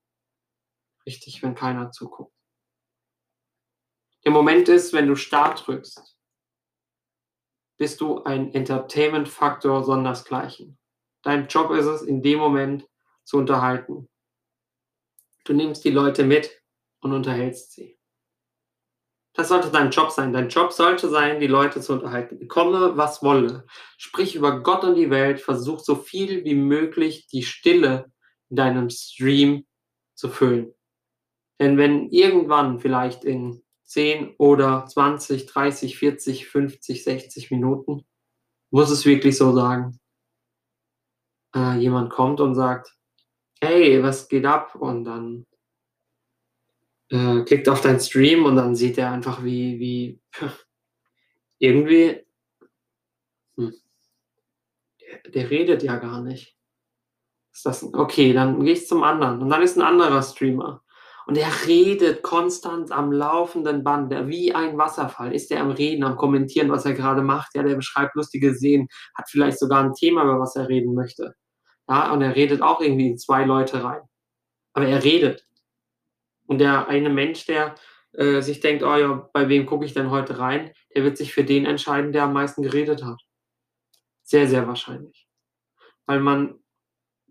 richtig, 1.05 1.41
wenn 1.43 1.55
keiner 1.55 1.91
zuguckt. 1.91 2.33
Der 4.23 4.31
Moment 4.31 4.69
ist, 4.69 4.93
wenn 4.93 5.07
du 5.07 5.15
Start 5.15 5.65
drückst, 5.65 6.15
bist 7.77 7.99
du 8.01 8.23
ein 8.23 8.53
Entertainment-Faktor 8.53 9.83
sondersgleichen. 9.83 10.77
Dein 11.23 11.47
Job 11.47 11.71
ist 11.71 11.87
es, 11.87 12.03
in 12.03 12.21
dem 12.21 12.37
Moment 12.37 12.87
zu 13.23 13.37
unterhalten. 13.37 14.07
Du 15.45 15.53
nimmst 15.53 15.83
die 15.83 15.91
Leute 15.91 16.23
mit 16.23 16.61
und 16.99 17.13
unterhältst 17.13 17.73
sie. 17.73 17.97
Das 19.33 19.47
sollte 19.47 19.71
dein 19.71 19.91
Job 19.91 20.11
sein. 20.11 20.33
Dein 20.33 20.49
Job 20.49 20.73
sollte 20.73 21.09
sein, 21.09 21.39
die 21.39 21.47
Leute 21.47 21.81
zu 21.81 21.93
unterhalten. 21.93 22.47
Komme, 22.47 22.97
was 22.97 23.23
wolle. 23.23 23.65
Sprich 23.97 24.35
über 24.35 24.61
Gott 24.61 24.83
und 24.83 24.95
die 24.95 25.09
Welt. 25.09 25.39
Versuch 25.39 25.79
so 25.79 25.95
viel 25.95 26.43
wie 26.43 26.55
möglich 26.55 27.27
die 27.27 27.43
Stille 27.43 28.11
in 28.49 28.57
deinem 28.57 28.89
Stream 28.89 29.65
zu 30.13 30.29
füllen. 30.29 30.75
Denn 31.59 31.77
wenn 31.77 32.09
irgendwann 32.09 32.79
vielleicht 32.79 33.23
in 33.23 33.63
10 33.91 34.35
oder 34.37 34.85
20, 34.85 35.47
30, 35.47 35.97
40, 35.97 36.47
50, 36.47 37.03
60 37.03 37.51
Minuten, 37.51 38.05
muss 38.69 38.89
es 38.89 39.05
wirklich 39.05 39.37
so 39.37 39.53
sagen, 39.53 39.99
äh, 41.53 41.77
jemand 41.77 42.09
kommt 42.09 42.39
und 42.39 42.55
sagt, 42.55 42.95
hey, 43.59 44.01
was 44.01 44.29
geht 44.29 44.45
ab? 44.45 44.75
Und 44.75 45.03
dann 45.03 45.45
äh, 47.09 47.43
klickt 47.43 47.67
auf 47.67 47.81
deinen 47.81 47.99
Stream 47.99 48.45
und 48.45 48.55
dann 48.55 48.77
sieht 48.77 48.97
er 48.97 49.11
einfach, 49.11 49.43
wie, 49.43 49.77
wie 49.81 50.21
irgendwie, 51.59 52.25
hm, 53.57 53.73
der, 55.01 55.31
der, 55.31 55.49
redet 55.49 55.83
ja 55.83 55.97
gar 55.97 56.21
nicht. 56.21 56.57
Ist 57.51 57.65
das, 57.65 57.83
okay, 57.83 58.31
dann 58.31 58.63
gehe 58.63 58.71
ich 58.71 58.87
zum 58.87 59.03
anderen. 59.03 59.41
Und 59.41 59.49
dann 59.49 59.61
ist 59.61 59.75
ein 59.75 59.81
anderer 59.81 60.23
Streamer. 60.23 60.81
Und 61.27 61.37
er 61.37 61.51
redet 61.67 62.23
konstant 62.23 62.91
am 62.91 63.11
laufenden 63.11 63.83
Band, 63.83 64.11
wie 64.27 64.53
ein 64.53 64.77
Wasserfall. 64.77 65.33
Ist 65.33 65.51
er 65.51 65.61
am 65.61 65.71
Reden, 65.71 66.03
am 66.03 66.17
Kommentieren, 66.17 66.71
was 66.71 66.85
er 66.85 66.93
gerade 66.93 67.21
macht? 67.21 67.55
Ja, 67.55 67.63
der 67.63 67.75
beschreibt 67.75 68.15
lustige 68.15 68.53
Szenen, 68.53 68.87
hat 69.15 69.29
vielleicht 69.29 69.59
sogar 69.59 69.83
ein 69.83 69.93
Thema, 69.93 70.23
über 70.23 70.39
was 70.39 70.55
er 70.55 70.67
reden 70.67 70.93
möchte. 70.95 71.33
Ja, 71.87 72.11
und 72.11 72.21
er 72.21 72.35
redet 72.35 72.61
auch 72.61 72.81
irgendwie 72.81 73.07
in 73.07 73.17
zwei 73.17 73.45
Leute 73.45 73.83
rein. 73.83 74.01
Aber 74.73 74.87
er 74.87 75.03
redet. 75.03 75.45
Und 76.47 76.59
der 76.59 76.87
eine 76.87 77.09
Mensch, 77.09 77.45
der 77.45 77.75
äh, 78.13 78.41
sich 78.41 78.59
denkt, 78.59 78.83
oh 78.83 78.95
ja, 78.95 79.29
bei 79.33 79.47
wem 79.47 79.65
gucke 79.65 79.85
ich 79.85 79.93
denn 79.93 80.09
heute 80.09 80.39
rein, 80.39 80.71
der 80.95 81.03
wird 81.03 81.17
sich 81.17 81.33
für 81.33 81.43
den 81.43 81.65
entscheiden, 81.65 82.11
der 82.11 82.23
am 82.23 82.33
meisten 82.33 82.61
geredet 82.61 83.03
hat. 83.03 83.21
Sehr, 84.23 84.47
sehr 84.47 84.67
wahrscheinlich. 84.67 85.27
Weil 86.05 86.19
man 86.19 86.61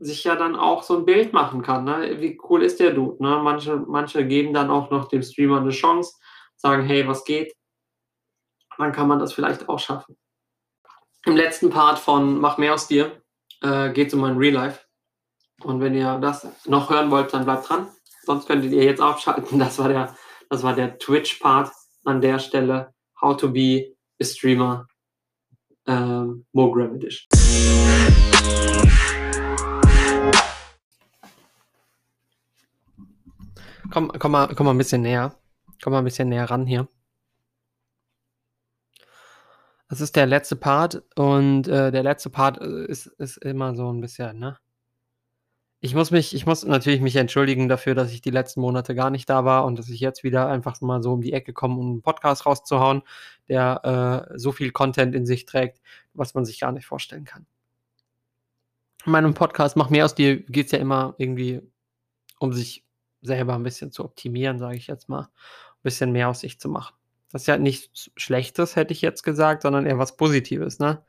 sich 0.00 0.24
ja 0.24 0.34
dann 0.34 0.56
auch 0.56 0.82
so 0.82 0.96
ein 0.98 1.04
Bild 1.04 1.32
machen 1.32 1.62
kann. 1.62 1.84
Ne? 1.84 2.20
Wie 2.20 2.40
cool 2.48 2.62
ist 2.62 2.80
der 2.80 2.92
Dude? 2.92 3.22
Ne? 3.22 3.40
Manche, 3.42 3.76
manche 3.76 4.26
geben 4.26 4.52
dann 4.52 4.70
auch 4.70 4.90
noch 4.90 5.08
dem 5.08 5.22
Streamer 5.22 5.60
eine 5.60 5.70
Chance, 5.70 6.14
sagen, 6.56 6.84
hey, 6.84 7.06
was 7.06 7.24
geht? 7.24 7.54
Dann 8.78 8.92
kann 8.92 9.08
man 9.08 9.18
das 9.18 9.32
vielleicht 9.32 9.68
auch 9.68 9.78
schaffen. 9.78 10.16
Im 11.26 11.36
letzten 11.36 11.70
Part 11.70 11.98
von 11.98 12.40
Mach 12.40 12.56
mehr 12.56 12.74
aus 12.74 12.88
dir 12.88 13.22
äh, 13.60 13.90
geht 13.90 14.08
es 14.08 14.14
um 14.14 14.20
mein 14.20 14.38
Real 14.38 14.54
Life. 14.54 14.80
Und 15.62 15.80
wenn 15.80 15.94
ihr 15.94 16.18
das 16.18 16.46
noch 16.66 16.88
hören 16.88 17.10
wollt, 17.10 17.32
dann 17.34 17.44
bleibt 17.44 17.68
dran 17.68 17.88
sonst 18.30 18.46
könntet 18.46 18.72
ihr 18.72 18.84
jetzt 18.84 19.00
abschalten. 19.00 19.58
Das 19.58 19.78
war 19.78 19.88
der, 19.88 20.14
der 20.74 20.98
Twitch-Part 20.98 21.72
an 22.04 22.20
der 22.20 22.38
Stelle. 22.38 22.94
How 23.20 23.36
to 23.36 23.50
be 23.50 23.96
a 24.20 24.24
streamer. 24.24 24.86
Ähm, 25.86 26.46
Mogram 26.52 26.94
Edition. 26.94 27.26
Komm, 33.90 34.12
komm, 34.18 34.32
mal, 34.32 34.54
komm 34.54 34.66
mal 34.66 34.72
ein 34.72 34.78
bisschen 34.78 35.02
näher. 35.02 35.34
Komm 35.82 35.92
mal 35.92 35.98
ein 35.98 36.04
bisschen 36.04 36.28
näher 36.28 36.48
ran 36.48 36.66
hier. 36.66 36.88
Das 39.88 40.00
ist 40.00 40.14
der 40.14 40.26
letzte 40.26 40.54
Part 40.54 41.02
und 41.16 41.66
äh, 41.66 41.90
der 41.90 42.04
letzte 42.04 42.30
Part 42.30 42.60
äh, 42.60 42.86
ist, 42.86 43.06
ist 43.06 43.38
immer 43.38 43.74
so 43.74 43.92
ein 43.92 44.00
bisschen, 44.00 44.38
ne? 44.38 44.56
Ich 45.82 45.94
muss 45.94 46.10
mich 46.10 46.34
ich 46.34 46.46
muss 46.46 46.64
natürlich 46.64 47.00
mich 47.00 47.16
entschuldigen 47.16 47.68
dafür, 47.68 47.94
dass 47.94 48.12
ich 48.12 48.20
die 48.20 48.30
letzten 48.30 48.60
Monate 48.60 48.94
gar 48.94 49.10
nicht 49.10 49.28
da 49.28 49.44
war 49.44 49.64
und 49.64 49.78
dass 49.78 49.88
ich 49.88 49.98
jetzt 49.98 50.22
wieder 50.22 50.46
einfach 50.46 50.80
mal 50.82 51.02
so 51.02 51.12
um 51.12 51.22
die 51.22 51.32
Ecke 51.32 51.52
komme, 51.52 51.76
um 51.80 51.90
einen 51.90 52.02
Podcast 52.02 52.46
rauszuhauen, 52.46 53.02
der 53.48 54.28
äh, 54.30 54.38
so 54.38 54.52
viel 54.52 54.70
Content 54.70 55.14
in 55.14 55.26
sich 55.26 55.46
trägt, 55.46 55.80
was 56.14 56.34
man 56.34 56.44
sich 56.44 56.60
gar 56.60 56.70
nicht 56.70 56.86
vorstellen 56.86 57.24
kann. 57.24 57.46
In 59.06 59.12
meinem 59.12 59.34
Podcast 59.34 59.76
Mach 59.76 59.90
mehr 59.90 60.04
aus 60.04 60.14
dir 60.14 60.40
geht 60.40 60.66
es 60.66 60.72
ja 60.72 60.78
immer 60.78 61.14
irgendwie 61.18 61.62
um 62.38 62.52
sich 62.52 62.84
selber 63.22 63.54
ein 63.54 63.62
bisschen 63.62 63.92
zu 63.92 64.04
optimieren, 64.04 64.58
sage 64.58 64.76
ich 64.76 64.86
jetzt 64.86 65.08
mal, 65.08 65.22
ein 65.22 65.82
bisschen 65.82 66.12
mehr 66.12 66.28
aus 66.28 66.40
sich 66.40 66.58
zu 66.60 66.68
machen. 66.68 66.94
Das 67.32 67.42
ist 67.42 67.46
ja 67.46 67.58
nichts 67.58 68.10
Schlechtes, 68.16 68.74
hätte 68.74 68.92
ich 68.92 69.02
jetzt 69.02 69.22
gesagt, 69.22 69.62
sondern 69.62 69.86
eher 69.86 69.98
was 69.98 70.16
Positives. 70.16 70.80
Ne? 70.80 71.04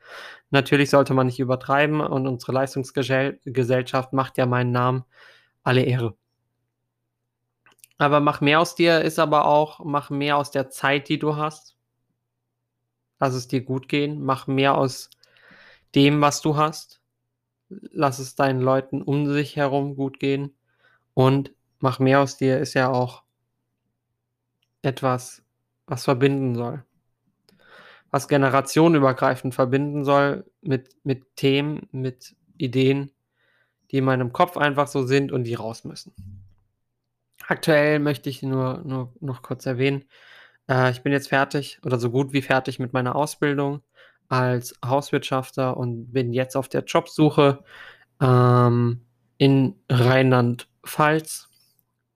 Natürlich 0.50 0.90
sollte 0.90 1.14
man 1.14 1.26
nicht 1.26 1.40
übertreiben 1.40 2.00
und 2.00 2.28
unsere 2.28 2.52
Leistungsgesellschaft 2.52 4.12
macht 4.12 4.38
ja 4.38 4.46
meinen 4.46 4.70
Namen 4.70 5.04
alle 5.64 5.82
Ehre. 5.82 6.14
Aber 7.98 8.20
mach 8.20 8.40
mehr 8.40 8.60
aus 8.60 8.74
dir 8.74 9.00
ist 9.02 9.18
aber 9.18 9.46
auch, 9.46 9.80
mach 9.84 10.10
mehr 10.10 10.36
aus 10.36 10.50
der 10.50 10.70
Zeit, 10.70 11.08
die 11.08 11.18
du 11.18 11.36
hast. 11.36 11.76
Lass 13.20 13.34
es 13.34 13.46
dir 13.46 13.62
gut 13.62 13.88
gehen. 13.88 14.24
Mach 14.24 14.48
mehr 14.48 14.76
aus 14.76 15.08
dem, 15.94 16.20
was 16.20 16.40
du 16.42 16.56
hast. 16.56 17.00
Lass 17.68 18.18
es 18.18 18.34
deinen 18.34 18.60
Leuten 18.60 19.02
um 19.02 19.32
sich 19.32 19.54
herum 19.54 19.94
gut 19.94 20.18
gehen. 20.18 20.56
Und 21.14 21.52
Mach 21.82 21.98
mehr 21.98 22.20
aus 22.20 22.36
dir 22.36 22.58
ist 22.58 22.74
ja 22.74 22.88
auch 22.88 23.24
etwas, 24.82 25.42
was 25.86 26.04
verbinden 26.04 26.54
soll. 26.54 26.84
Was 28.12 28.28
generationenübergreifend 28.28 29.52
verbinden 29.52 30.04
soll 30.04 30.44
mit, 30.60 30.94
mit 31.02 31.34
Themen, 31.34 31.88
mit 31.90 32.36
Ideen, 32.56 33.10
die 33.90 33.98
in 33.98 34.04
meinem 34.04 34.32
Kopf 34.32 34.56
einfach 34.56 34.86
so 34.86 35.04
sind 35.04 35.32
und 35.32 35.42
die 35.42 35.54
raus 35.54 35.82
müssen. 35.82 36.14
Aktuell 37.48 37.98
möchte 37.98 38.30
ich 38.30 38.42
nur, 38.42 38.82
nur 38.84 39.12
noch 39.18 39.42
kurz 39.42 39.66
erwähnen, 39.66 40.04
äh, 40.68 40.92
ich 40.92 41.02
bin 41.02 41.12
jetzt 41.12 41.30
fertig 41.30 41.80
oder 41.84 41.98
so 41.98 42.10
gut 42.10 42.32
wie 42.32 42.42
fertig 42.42 42.78
mit 42.78 42.92
meiner 42.92 43.16
Ausbildung 43.16 43.82
als 44.28 44.78
Hauswirtschafter 44.84 45.76
und 45.76 46.12
bin 46.12 46.32
jetzt 46.32 46.56
auf 46.56 46.68
der 46.68 46.84
Jobsuche 46.84 47.64
ähm, 48.20 49.00
in 49.36 49.74
Rheinland-Pfalz. 49.90 51.48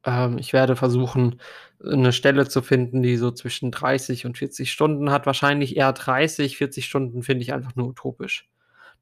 Ähm, 0.06 0.38
ich 0.38 0.52
werde 0.52 0.76
versuchen, 0.76 1.40
eine 1.84 2.12
Stelle 2.12 2.48
zu 2.48 2.62
finden, 2.62 3.02
die 3.02 3.16
so 3.16 3.30
zwischen 3.32 3.70
30 3.70 4.24
und 4.24 4.38
40 4.38 4.70
Stunden 4.72 5.10
hat. 5.10 5.26
Wahrscheinlich 5.26 5.76
eher 5.76 5.92
30, 5.92 6.56
40 6.56 6.86
Stunden 6.86 7.22
finde 7.22 7.42
ich 7.42 7.52
einfach 7.52 7.74
nur 7.76 7.88
utopisch. 7.88 8.48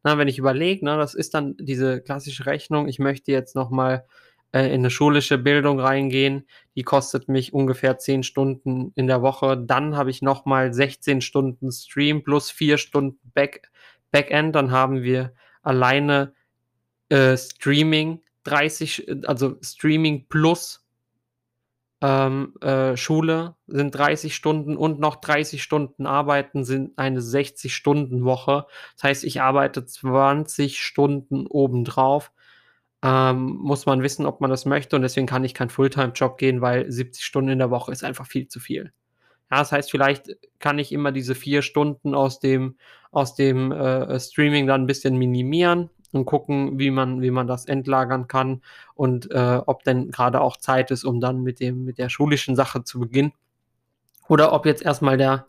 Na, 0.02 0.18
wenn 0.18 0.28
ich 0.28 0.38
überlege, 0.38 0.84
ne, 0.84 0.96
das 0.96 1.14
ist 1.14 1.34
dann 1.34 1.56
diese 1.58 2.00
klassische 2.02 2.46
Rechnung, 2.46 2.88
ich 2.88 2.98
möchte 2.98 3.32
jetzt 3.32 3.54
nochmal 3.54 4.06
äh, 4.52 4.66
in 4.66 4.80
eine 4.80 4.90
schulische 4.90 5.38
Bildung 5.38 5.80
reingehen, 5.80 6.46
die 6.76 6.82
kostet 6.82 7.28
mich 7.28 7.52
ungefähr 7.54 7.98
10 7.98 8.22
Stunden 8.22 8.92
in 8.96 9.06
der 9.06 9.22
Woche. 9.22 9.56
Dann 9.58 9.96
habe 9.96 10.10
ich 10.10 10.22
nochmal 10.22 10.74
16 10.74 11.20
Stunden 11.20 11.72
Stream 11.72 12.22
plus 12.22 12.50
4 12.50 12.78
Stunden 12.78 13.18
Back 13.34 13.70
Backend. 14.10 14.54
Dann 14.54 14.70
haben 14.70 15.02
wir 15.02 15.32
alleine 15.62 16.34
äh, 17.08 17.36
Streaming 17.36 18.22
30, 18.44 19.26
also 19.26 19.56
Streaming 19.62 20.26
plus 20.28 20.83
ähm, 22.04 22.52
äh, 22.60 22.98
Schule 22.98 23.56
sind 23.66 23.94
30 23.94 24.34
Stunden 24.34 24.76
und 24.76 25.00
noch 25.00 25.16
30 25.16 25.62
Stunden 25.62 26.04
arbeiten 26.04 26.62
sind 26.62 26.98
eine 26.98 27.20
60-Stunden-Woche. 27.20 28.66
Das 28.96 29.04
heißt, 29.04 29.24
ich 29.24 29.40
arbeite 29.40 29.86
20 29.86 30.80
Stunden 30.80 31.46
obendrauf. 31.46 32.30
Ähm, 33.02 33.56
muss 33.56 33.86
man 33.86 34.02
wissen, 34.02 34.26
ob 34.26 34.42
man 34.42 34.50
das 34.50 34.66
möchte 34.66 34.96
und 34.96 35.02
deswegen 35.02 35.26
kann 35.26 35.44
ich 35.44 35.54
keinen 35.54 35.70
Fulltime-Job 35.70 36.36
gehen, 36.36 36.60
weil 36.60 36.90
70 36.92 37.24
Stunden 37.24 37.50
in 37.50 37.58
der 37.58 37.70
Woche 37.70 37.90
ist 37.90 38.04
einfach 38.04 38.26
viel 38.26 38.48
zu 38.48 38.60
viel. 38.60 38.92
Ja, 39.50 39.58
das 39.58 39.72
heißt, 39.72 39.90
vielleicht 39.90 40.36
kann 40.58 40.78
ich 40.78 40.92
immer 40.92 41.10
diese 41.10 41.34
vier 41.34 41.62
Stunden 41.62 42.14
aus 42.14 42.38
dem, 42.38 42.76
aus 43.12 43.34
dem 43.34 43.72
äh, 43.72 44.20
Streaming 44.20 44.66
dann 44.66 44.82
ein 44.82 44.86
bisschen 44.86 45.16
minimieren 45.16 45.88
und 46.14 46.24
gucken, 46.26 46.78
wie 46.78 46.90
man, 46.90 47.22
wie 47.22 47.30
man 47.30 47.46
das 47.46 47.66
entlagern 47.66 48.28
kann 48.28 48.62
und 48.94 49.30
äh, 49.30 49.60
ob 49.66 49.84
denn 49.84 50.10
gerade 50.10 50.40
auch 50.40 50.56
Zeit 50.56 50.90
ist, 50.90 51.04
um 51.04 51.20
dann 51.20 51.42
mit 51.42 51.60
dem, 51.60 51.84
mit 51.84 51.98
der 51.98 52.08
schulischen 52.08 52.56
Sache 52.56 52.84
zu 52.84 53.00
beginnen. 53.00 53.32
Oder 54.28 54.52
ob 54.52 54.66
jetzt 54.66 54.82
erstmal 54.82 55.16
der, 55.16 55.46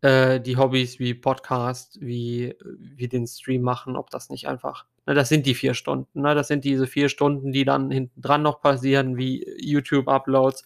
äh, 0.00 0.40
die 0.40 0.56
Hobbys 0.56 0.98
wie 0.98 1.14
Podcast, 1.14 2.00
wie, 2.00 2.54
wie 2.78 3.08
den 3.08 3.26
Stream 3.26 3.62
machen, 3.62 3.96
ob 3.96 4.10
das 4.10 4.30
nicht 4.30 4.48
einfach, 4.48 4.86
ne, 5.06 5.14
das 5.14 5.28
sind 5.28 5.46
die 5.46 5.54
vier 5.54 5.74
Stunden, 5.74 6.22
ne, 6.22 6.34
das 6.34 6.48
sind 6.48 6.64
diese 6.64 6.86
vier 6.86 7.08
Stunden, 7.08 7.52
die 7.52 7.64
dann 7.64 7.90
hinten 7.90 8.20
dran 8.20 8.42
noch 8.42 8.60
passieren, 8.60 9.16
wie 9.16 9.46
YouTube-Uploads, 9.60 10.64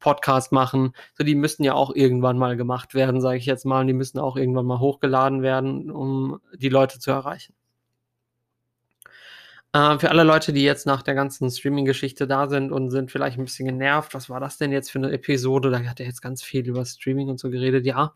Podcast 0.00 0.50
machen. 0.50 0.94
So, 1.14 1.24
die 1.24 1.34
müssen 1.34 1.62
ja 1.62 1.74
auch 1.74 1.94
irgendwann 1.94 2.38
mal 2.38 2.56
gemacht 2.56 2.94
werden, 2.94 3.20
sage 3.20 3.38
ich 3.38 3.46
jetzt 3.46 3.66
mal, 3.66 3.82
und 3.82 3.86
die 3.86 3.92
müssen 3.92 4.18
auch 4.18 4.36
irgendwann 4.36 4.66
mal 4.66 4.80
hochgeladen 4.80 5.42
werden, 5.42 5.90
um 5.90 6.40
die 6.56 6.70
Leute 6.70 6.98
zu 6.98 7.10
erreichen. 7.10 7.54
Äh, 9.72 9.98
für 10.00 10.10
alle 10.10 10.24
Leute, 10.24 10.52
die 10.52 10.64
jetzt 10.64 10.84
nach 10.84 11.02
der 11.02 11.14
ganzen 11.14 11.48
Streaming-Geschichte 11.48 12.26
da 12.26 12.48
sind 12.48 12.72
und 12.72 12.90
sind 12.90 13.10
vielleicht 13.12 13.38
ein 13.38 13.44
bisschen 13.44 13.66
genervt, 13.66 14.14
was 14.14 14.28
war 14.28 14.40
das 14.40 14.58
denn 14.58 14.72
jetzt 14.72 14.90
für 14.90 14.98
eine 14.98 15.12
Episode? 15.12 15.70
Da 15.70 15.80
hat 15.84 16.00
er 16.00 16.06
jetzt 16.06 16.22
ganz 16.22 16.42
viel 16.42 16.66
über 16.66 16.84
Streaming 16.84 17.28
und 17.28 17.38
so 17.38 17.50
geredet. 17.50 17.86
Ja, 17.86 18.14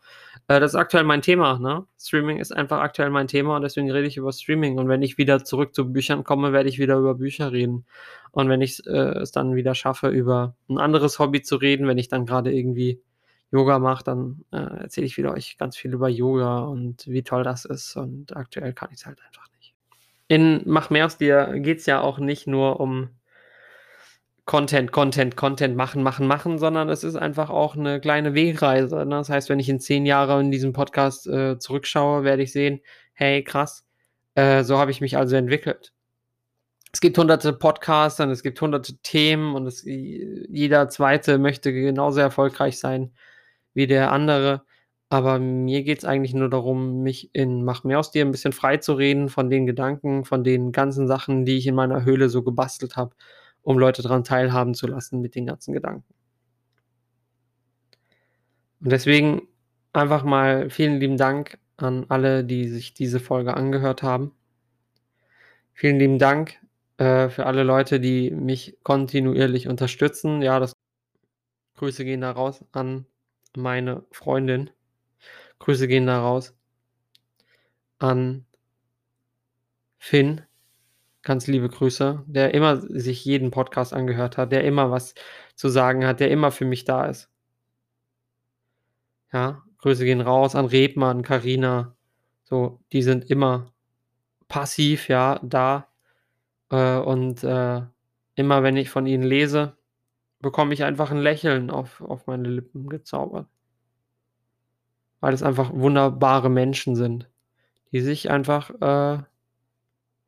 äh, 0.49 0.59
das 0.59 0.71
ist 0.71 0.75
aktuell 0.75 1.05
mein 1.05 1.21
Thema. 1.21 1.57
Ne? 1.57 1.85
Streaming 1.97 2.39
ist 2.39 2.51
einfach 2.53 2.79
aktuell 2.81 3.09
mein 3.09 3.27
Thema 3.27 3.55
und 3.55 3.61
deswegen 3.61 3.89
rede 3.89 4.05
ich 4.07 4.17
über 4.17 4.33
Streaming. 4.33 4.77
Und 4.79 4.89
wenn 4.89 5.01
ich 5.01 5.17
wieder 5.17 5.45
zurück 5.45 5.73
zu 5.73 5.93
Büchern 5.93 6.25
komme, 6.25 6.51
werde 6.51 6.67
ich 6.67 6.77
wieder 6.77 6.97
über 6.97 7.15
Bücher 7.15 7.53
reden. 7.53 7.85
Und 8.31 8.49
wenn 8.49 8.61
ich 8.61 8.85
äh, 8.85 9.19
es 9.19 9.31
dann 9.31 9.55
wieder 9.55 9.75
schaffe, 9.75 10.09
über 10.09 10.55
ein 10.69 10.77
anderes 10.77 11.19
Hobby 11.19 11.41
zu 11.41 11.55
reden, 11.55 11.87
wenn 11.87 11.97
ich 11.97 12.09
dann 12.09 12.25
gerade 12.25 12.51
irgendwie 12.53 13.01
Yoga 13.51 13.79
mache, 13.79 14.03
dann 14.03 14.43
äh, 14.51 14.57
erzähle 14.57 15.07
ich 15.07 15.17
wieder 15.17 15.31
euch 15.31 15.57
ganz 15.57 15.77
viel 15.77 15.93
über 15.93 16.09
Yoga 16.09 16.59
und 16.65 17.07
wie 17.07 17.23
toll 17.23 17.43
das 17.43 17.63
ist. 17.63 17.95
Und 17.95 18.35
aktuell 18.35 18.73
kann 18.73 18.89
ich 18.91 18.97
es 18.99 19.05
halt 19.05 19.19
einfach 19.25 19.47
in 20.27 20.61
Mach 20.65 20.89
mehr 20.89 21.05
aus 21.05 21.17
dir 21.17 21.59
geht 21.59 21.79
es 21.79 21.85
ja 21.85 22.01
auch 22.01 22.19
nicht 22.19 22.47
nur 22.47 22.79
um 22.79 23.09
Content, 24.45 24.91
Content, 24.91 25.35
Content 25.35 25.75
machen, 25.75 26.03
machen, 26.03 26.27
machen, 26.27 26.59
sondern 26.59 26.89
es 26.89 27.03
ist 27.03 27.15
einfach 27.15 27.49
auch 27.49 27.75
eine 27.75 27.99
kleine 27.99 28.35
Wegreise. 28.35 28.97
Ne? 28.97 29.15
Das 29.15 29.29
heißt, 29.29 29.49
wenn 29.49 29.59
ich 29.59 29.69
in 29.69 29.79
zehn 29.79 30.05
Jahren 30.05 30.45
in 30.45 30.51
diesem 30.51 30.71
Podcast 30.71 31.27
äh, 31.27 31.57
zurückschaue, 31.57 32.23
werde 32.23 32.43
ich 32.43 32.51
sehen, 32.51 32.81
hey, 33.13 33.43
krass, 33.43 33.85
äh, 34.35 34.63
so 34.63 34.77
habe 34.77 34.91
ich 34.91 35.01
mich 35.01 35.17
also 35.17 35.35
entwickelt. 35.35 35.93
Es 36.93 37.01
gibt 37.01 37.17
hunderte 37.17 37.53
Podcasts 37.53 38.19
und 38.19 38.29
es 38.29 38.43
gibt 38.43 38.61
hunderte 38.61 38.97
Themen 38.99 39.55
und 39.55 39.65
es, 39.65 39.83
jeder 39.83 40.89
zweite 40.89 41.39
möchte 41.39 41.73
genauso 41.73 42.19
erfolgreich 42.19 42.79
sein 42.79 43.13
wie 43.73 43.87
der 43.87 44.11
andere. 44.11 44.63
Aber 45.09 45.39
mir 45.39 45.83
geht 45.83 45.99
es 45.99 46.05
eigentlich 46.05 46.33
nur 46.33 46.49
darum, 46.49 47.03
mich 47.03 47.29
in 47.33 47.63
Mach 47.63 47.83
mehr 47.83 47.99
aus 47.99 48.11
dir 48.11 48.25
ein 48.25 48.31
bisschen 48.31 48.53
frei 48.53 48.77
zu 48.77 48.93
reden 48.93 49.29
von 49.29 49.49
den 49.49 49.65
Gedanken, 49.65 50.25
von 50.25 50.43
den 50.43 50.71
ganzen 50.71 51.07
Sachen, 51.07 51.45
die 51.45 51.57
ich 51.57 51.67
in 51.67 51.75
meiner 51.75 52.05
Höhle 52.05 52.29
so 52.29 52.43
gebastelt 52.43 52.95
habe, 52.97 53.15
um 53.61 53.77
Leute 53.77 54.01
daran 54.01 54.23
teilhaben 54.23 54.73
zu 54.73 54.87
lassen 54.87 55.21
mit 55.21 55.35
den 55.35 55.45
ganzen 55.45 55.73
Gedanken. 55.73 56.13
Und 58.81 58.91
deswegen 58.91 59.47
einfach 59.93 60.23
mal 60.23 60.69
vielen 60.69 60.99
lieben 60.99 61.17
Dank 61.17 61.59
an 61.77 62.05
alle, 62.09 62.43
die 62.43 62.67
sich 62.67 62.93
diese 62.93 63.19
Folge 63.19 63.55
angehört 63.55 64.03
haben. 64.03 64.31
Vielen 65.73 65.99
lieben 65.99 66.19
Dank 66.19 66.57
äh, 66.97 67.29
für 67.29 67.45
alle 67.45 67.63
Leute, 67.63 67.99
die 67.99 68.31
mich 68.31 68.77
kontinuierlich 68.83 69.67
unterstützen. 69.67 70.41
Ja, 70.41 70.59
das 70.59 70.73
Grüße 71.75 72.05
gehen 72.05 72.21
da 72.21 72.31
raus 72.31 72.63
an 72.71 73.05
meine 73.57 74.05
Freundin. 74.11 74.69
Grüße 75.59 75.87
gehen 75.87 76.07
da 76.07 76.19
raus 76.19 76.53
an 77.99 78.45
Finn. 79.97 80.41
Ganz 81.23 81.47
liebe 81.47 81.69
Grüße, 81.69 82.23
der 82.27 82.53
immer 82.53 82.77
sich 82.77 83.25
jeden 83.25 83.49
Podcast 83.49 83.93
angehört 83.93 84.37
hat, 84.37 84.51
der 84.51 84.63
immer 84.63 84.91
was 84.91 85.15
zu 85.55 85.69
sagen 85.69 86.05
hat, 86.05 86.19
der 86.19 86.29
immer 86.29 86.51
für 86.51 86.65
mich 86.65 86.85
da 86.85 87.05
ist. 87.05 87.31
Ja, 89.33 89.63
Grüße 89.79 90.05
gehen 90.05 90.21
raus 90.21 90.55
an 90.55 90.65
Rebmann, 90.65 91.23
Karina. 91.23 91.95
So, 92.43 92.79
die 92.91 93.01
sind 93.01 93.29
immer 93.31 93.73
passiv, 94.47 95.09
ja, 95.09 95.39
da. 95.41 95.87
Äh, 96.69 96.97
und 96.99 97.43
äh, 97.43 97.81
immer 98.35 98.63
wenn 98.63 98.77
ich 98.77 98.89
von 98.91 99.07
ihnen 99.07 99.23
lese, 99.23 99.77
bekomme 100.41 100.73
ich 100.75 100.83
einfach 100.83 101.09
ein 101.11 101.17
Lächeln 101.17 101.71
auf, 101.71 102.01
auf 102.01 102.27
meine 102.27 102.49
Lippen 102.49 102.87
gezaubert 102.87 103.47
weil 105.19 105.33
es 105.33 105.43
einfach 105.43 105.73
wunderbare 105.73 106.49
Menschen 106.49 106.95
sind, 106.95 107.29
die 107.91 108.01
sich 108.01 108.29
einfach 108.29 108.69
äh, 108.81 109.23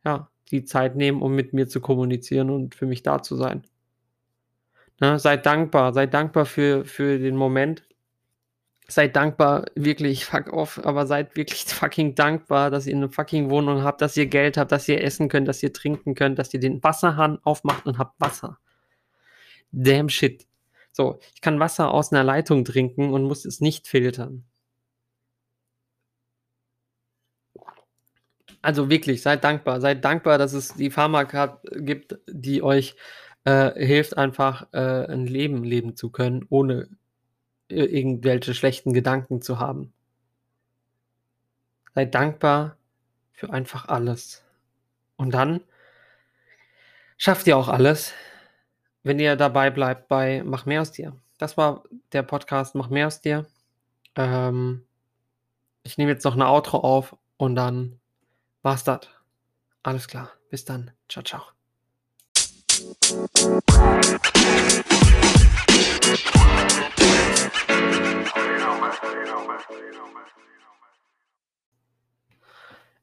ja, 0.06 0.30
die 0.52 0.64
Zeit 0.64 0.96
nehmen, 0.96 1.22
um 1.22 1.36
mit 1.36 1.54
mir 1.54 1.68
zu 1.68 1.82
kommunizieren 1.82 2.50
und 2.50 2.76
für 2.76 2.86
mich 2.86 3.04
da 3.04 3.22
zu 3.22 3.36
sein. 3.36 3.64
Ne, 5.00 5.20
seid 5.20 5.46
dankbar, 5.46 5.94
seid 5.94 6.14
dankbar 6.14 6.46
für, 6.46 6.86
für 6.86 7.20
den 7.20 7.36
Moment. 7.36 7.84
Seid 8.90 9.18
dankbar, 9.18 9.66
wirklich, 9.76 10.24
fuck 10.26 10.52
off, 10.54 10.80
aber 10.84 11.06
seid 11.06 11.36
wirklich 11.36 11.66
fucking 11.66 12.16
dankbar, 12.16 12.72
dass 12.72 12.88
ihr 12.88 12.96
eine 12.96 13.10
fucking 13.10 13.50
Wohnung 13.50 13.84
habt, 13.84 14.02
dass 14.02 14.16
ihr 14.18 14.28
Geld 14.28 14.58
habt, 14.58 14.72
dass 14.72 14.88
ihr 14.88 15.04
essen 15.04 15.28
könnt, 15.28 15.48
dass 15.48 15.62
ihr 15.62 15.74
trinken 15.74 16.16
könnt, 16.16 16.40
dass 16.40 16.54
ihr 16.54 16.60
den 16.60 16.82
Wasserhahn 16.84 17.40
aufmacht 17.44 17.86
und 17.86 17.98
habt 17.98 18.20
Wasser. 18.20 18.60
Damn 19.72 20.10
shit. 20.10 20.48
So, 20.94 21.20
ich 21.36 21.42
kann 21.42 21.60
Wasser 21.60 21.92
aus 21.92 22.12
einer 22.12 22.24
Leitung 22.24 22.66
trinken 22.66 23.14
und 23.14 23.24
muss 23.24 23.46
es 23.46 23.60
nicht 23.62 23.88
filtern. 23.88 24.46
Also 28.62 28.90
wirklich, 28.90 29.22
seid 29.22 29.44
dankbar. 29.44 29.82
Seid 29.82 30.04
dankbar, 30.04 30.38
dass 30.38 30.54
es 30.54 30.74
die 30.74 30.92
Pharmaka 30.92 31.62
gibt, 31.72 32.18
die 32.28 32.62
euch 32.62 32.96
äh, 33.46 33.72
hilft, 33.86 34.18
einfach 34.18 34.68
äh, 34.74 35.06
ein 35.06 35.28
Leben 35.28 35.64
leben 35.64 35.96
zu 35.96 36.10
können, 36.10 36.46
ohne 36.50 36.90
irgendwelche 37.70 38.54
schlechten 38.54 38.94
Gedanken 38.94 39.42
zu 39.42 39.60
haben. 39.60 39.94
Seid 41.96 42.14
dankbar 42.16 42.78
für 43.34 43.52
einfach 43.52 43.88
alles. 43.88 44.44
Und 45.16 45.34
dann 45.34 45.62
schafft 47.18 47.48
ihr 47.48 47.58
auch 47.58 47.68
alles, 47.68 48.14
wenn 49.04 49.20
ihr 49.20 49.36
dabei 49.36 49.70
bleibt 49.70 50.08
bei 50.08 50.44
Mach 50.46 50.66
mehr 50.66 50.82
aus 50.82 50.92
dir. 50.92 51.16
Das 51.38 51.58
war 51.58 51.84
der 52.14 52.24
Podcast 52.24 52.76
Mach 52.76 52.90
mehr 52.90 53.08
aus 53.08 53.22
dir. 53.22 53.46
Ähm, 54.16 54.86
ich 55.84 55.98
nehme 55.98 56.12
jetzt 56.12 56.26
noch 56.26 56.36
eine 56.36 56.48
Outro 56.48 56.80
auf 56.80 57.16
und 57.38 57.56
dann 57.56 58.00
war's 58.68 58.84
das. 58.84 59.00
Alles 59.82 60.10
klar. 60.10 60.30
Bis 60.50 60.66
dann. 60.66 60.92
Ciao, 61.08 61.24
ciao. 61.24 61.42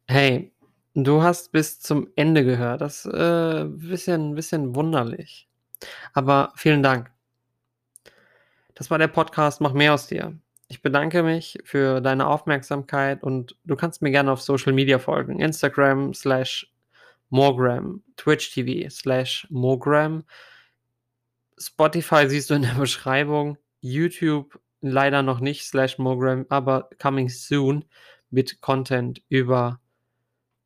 Hey, 0.06 0.52
du 0.92 1.22
hast 1.22 1.50
bis 1.50 1.80
zum 1.80 2.08
Ende 2.14 2.44
gehört. 2.44 2.82
Das, 2.82 3.06
äh, 3.06 3.64
bisschen 3.64 4.34
bisschen 4.34 4.74
wunderlich. 4.74 5.48
Aber 6.12 6.52
vielen 6.56 6.82
Dank. 6.82 7.10
Das 8.74 8.90
war 8.90 8.98
der 8.98 9.08
Podcast 9.08 9.62
„Mach 9.62 9.72
mehr 9.72 9.94
aus 9.94 10.08
dir“. 10.08 10.38
Ich 10.68 10.82
bedanke 10.82 11.22
mich 11.22 11.58
für 11.64 12.00
deine 12.00 12.26
Aufmerksamkeit 12.26 13.22
und 13.22 13.56
du 13.64 13.76
kannst 13.76 14.02
mir 14.02 14.10
gerne 14.10 14.32
auf 14.32 14.40
Social 14.40 14.72
Media 14.72 14.98
folgen. 14.98 15.38
Instagram/Moregram, 15.38 18.02
Twitch 18.16 18.52
TV 18.52 18.88
/Moregram. 19.50 20.24
Spotify 21.58 22.28
siehst 22.28 22.50
du 22.50 22.54
in 22.54 22.62
der 22.62 22.74
Beschreibung. 22.78 23.58
YouTube 23.80 24.60
leider 24.80 25.22
noch 25.22 25.40
nicht 25.40 25.72
/Moregram, 25.72 26.46
aber 26.48 26.88
coming 27.00 27.28
soon 27.28 27.84
mit 28.30 28.60
Content 28.60 29.22
über 29.28 29.80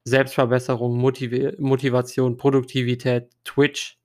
Selbstverbesserung, 0.05 0.97
Motive 0.97 1.57
Motivation, 1.59 2.37
Produktivität, 2.37 3.29
Twitch, 3.45 3.99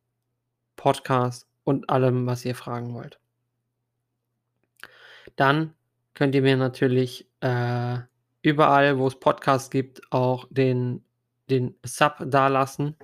Podcast 0.75 1.47
und 1.63 1.89
allem, 1.89 2.25
was 2.25 2.43
ihr 2.43 2.55
fragen 2.55 2.93
wollt. 2.93 3.19
Dann 5.37 5.73
könnt 6.15 6.35
ihr 6.35 6.41
mir 6.43 6.57
natürlich, 6.57 7.27
äh, 7.41 7.99
überall, 8.41 8.99
wo 8.99 9.07
es 9.07 9.19
Podcasts 9.19 9.69
gibt, 9.71 10.01
auch 10.11 10.47
den 10.51 11.03
den 11.49 11.75
Sub 11.85 12.15
dalassen, 12.27 12.95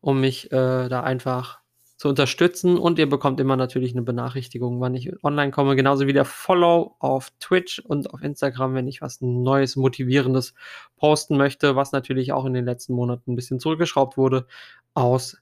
um 0.00 0.20
mich, 0.20 0.52
äh, 0.52 0.88
da 0.88 1.02
einfach 1.02 1.60
zu 1.98 2.08
unterstützen 2.10 2.78
und 2.78 2.98
ihr 2.98 3.08
bekommt 3.08 3.40
immer 3.40 3.56
natürlich 3.56 3.94
'ne 3.94 4.02
Benachrichtigung, 4.02 4.80
wann 4.80 4.94
ich 4.94 5.12
online 5.24 5.50
komme, 5.52 5.76
genauso 5.76 6.06
wie 6.08 6.12
der 6.14 6.24
Follow 6.26 6.96
auf 7.00 7.30
Twitch 7.40 7.80
und 7.80 8.10
auf 8.14 8.22
Instagram, 8.22 8.74
wenn 8.74 8.88
ich 8.88 9.02
was 9.02 9.20
Neues, 9.22 9.76
Motivierendes 9.76 10.54
posten 10.96 11.36
möchte, 11.38 11.76
was 11.76 11.92
natürlich 11.92 12.32
auch 12.32 12.44
in 12.46 12.54
den 12.54 12.64
letzten 12.66 12.94
Monaten 12.94 13.32
'n 13.32 13.36
bisschen 13.36 13.60
zurückgeschraubt 13.60 14.16
wurde 14.18 14.46
aus 14.94 15.38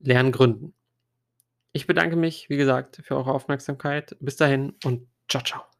Lerngründen. 0.00 0.72
Ich 1.74 1.86
bedanke 1.86 2.16
mich, 2.16 2.50
wie 2.50 2.58
gesagt, 2.58 3.00
für 3.02 3.16
eure 3.16 3.32
Aufmerksamkeit. 3.32 4.14
Bis 4.20 4.36
dahin 4.36 4.74
und 4.84 5.08
tschau, 5.28 5.40
tschau. 5.40 5.71